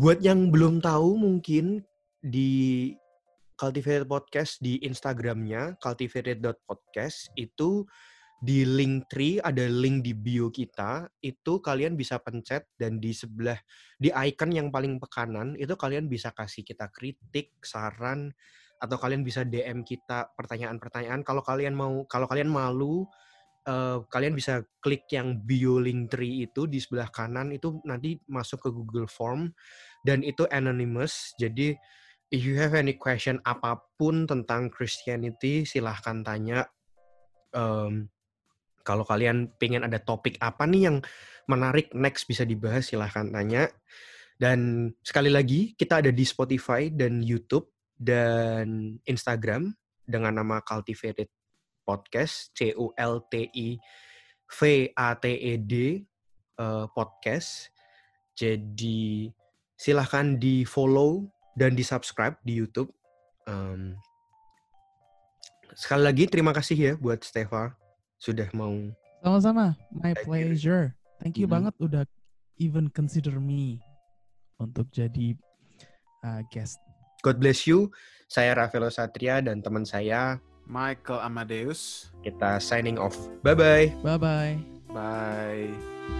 Buat 0.00 0.24
yang 0.24 0.48
belum 0.48 0.80
tahu 0.80 1.20
mungkin 1.20 1.84
di 2.24 2.92
Cultivated 3.60 4.08
Podcast 4.08 4.64
di 4.64 4.80
Instagramnya 4.80 5.76
cultivated.podcast 5.76 7.28
itu 7.36 7.84
di 8.40 8.64
link 8.64 9.12
tree 9.12 9.36
ada 9.36 9.68
link 9.68 10.00
di 10.00 10.16
bio 10.16 10.48
kita 10.48 11.04
itu 11.20 11.60
kalian 11.60 11.92
bisa 11.92 12.16
pencet 12.24 12.72
dan 12.80 12.96
di 12.96 13.12
sebelah 13.12 13.60
di 14.00 14.08
icon 14.08 14.48
yang 14.48 14.72
paling 14.72 14.96
kanan 15.12 15.52
itu 15.60 15.76
kalian 15.76 16.08
bisa 16.08 16.32
kasih 16.32 16.64
kita 16.64 16.88
kritik 16.88 17.52
saran 17.60 18.32
atau 18.80 18.96
kalian 18.96 19.20
bisa 19.20 19.44
DM 19.44 19.84
kita 19.84 20.32
pertanyaan-pertanyaan. 20.32 21.20
Kalau 21.20 21.44
kalian 21.44 21.76
mau 21.76 22.08
kalau 22.08 22.24
kalian 22.24 22.48
malu 22.48 23.04
uh, 23.68 24.00
kalian 24.08 24.32
bisa 24.32 24.64
klik 24.80 25.04
yang 25.12 25.36
bio 25.44 25.76
link 25.76 26.08
tree 26.08 26.48
itu 26.48 26.64
di 26.64 26.80
sebelah 26.80 27.12
kanan 27.12 27.52
itu 27.52 27.76
nanti 27.84 28.16
masuk 28.24 28.64
ke 28.64 28.68
Google 28.72 29.04
Form 29.04 29.52
dan 30.08 30.24
itu 30.24 30.48
anonymous. 30.48 31.36
Jadi 31.36 31.76
if 32.32 32.40
you 32.40 32.56
have 32.56 32.72
any 32.72 32.96
question 32.96 33.36
apa 33.44 33.76
pun 34.00 34.24
tentang 34.24 34.72
Christianity 34.72 35.68
silahkan 35.68 36.24
tanya. 36.24 36.64
Um, 37.52 38.08
kalau 38.82 39.04
kalian 39.04 39.52
pengen 39.60 39.84
ada 39.84 40.00
topik 40.00 40.36
apa 40.40 40.64
nih 40.64 40.90
yang 40.90 40.96
menarik 41.48 41.92
next 41.96 42.26
bisa 42.26 42.46
dibahas 42.46 42.88
silahkan 42.88 43.28
tanya. 43.28 43.68
Dan 44.40 44.90
sekali 45.04 45.28
lagi 45.28 45.76
kita 45.76 46.00
ada 46.00 46.08
di 46.08 46.24
Spotify 46.24 46.88
dan 46.88 47.20
YouTube 47.20 47.68
dan 48.00 48.96
Instagram 49.04 49.76
dengan 50.08 50.40
nama 50.40 50.64
Cultivated 50.64 51.28
Podcast 51.84 52.54
C 52.56 52.72
U 52.72 52.92
L 52.96 53.20
T 53.28 53.52
I 53.52 53.76
V 54.48 54.60
A 54.96 55.12
T 55.16 55.24
E 55.28 55.52
D 55.60 56.00
uh, 56.56 56.88
podcast. 56.88 57.68
Jadi 58.32 59.28
silahkan 59.76 60.40
di 60.40 60.64
follow 60.64 61.28
dan 61.52 61.76
di 61.76 61.84
subscribe 61.84 62.40
di 62.40 62.56
YouTube. 62.56 62.88
Sekali 65.74 66.02
lagi 66.04 66.28
terima 66.28 66.52
kasih 66.52 66.76
ya 66.76 66.92
buat 67.00 67.24
Stefa 67.24 67.79
sudah 68.20 68.46
mau 68.52 68.76
sama-sama. 69.24 69.74
My 69.90 70.12
pleasure. 70.12 70.92
Thank 71.20 71.40
you 71.40 71.44
mm 71.44 71.48
-hmm. 71.48 71.54
banget 71.56 71.74
udah 71.80 72.04
even 72.60 72.92
consider 72.92 73.40
me 73.40 73.80
untuk 74.60 74.88
jadi 74.92 75.36
uh, 76.24 76.44
guest. 76.52 76.76
God 77.24 77.40
bless 77.40 77.64
you. 77.64 77.88
Saya 78.30 78.54
Rafael 78.54 78.88
Satria 78.92 79.42
dan 79.42 79.64
teman 79.64 79.82
saya 79.84 80.38
Michael 80.68 81.20
Amadeus. 81.24 82.12
kita 82.22 82.60
signing 82.62 83.00
off. 83.00 83.16
Bye 83.42 83.56
bye 83.56 83.88
bye 84.04 84.20
bye 84.20 84.46
bye 84.92 86.19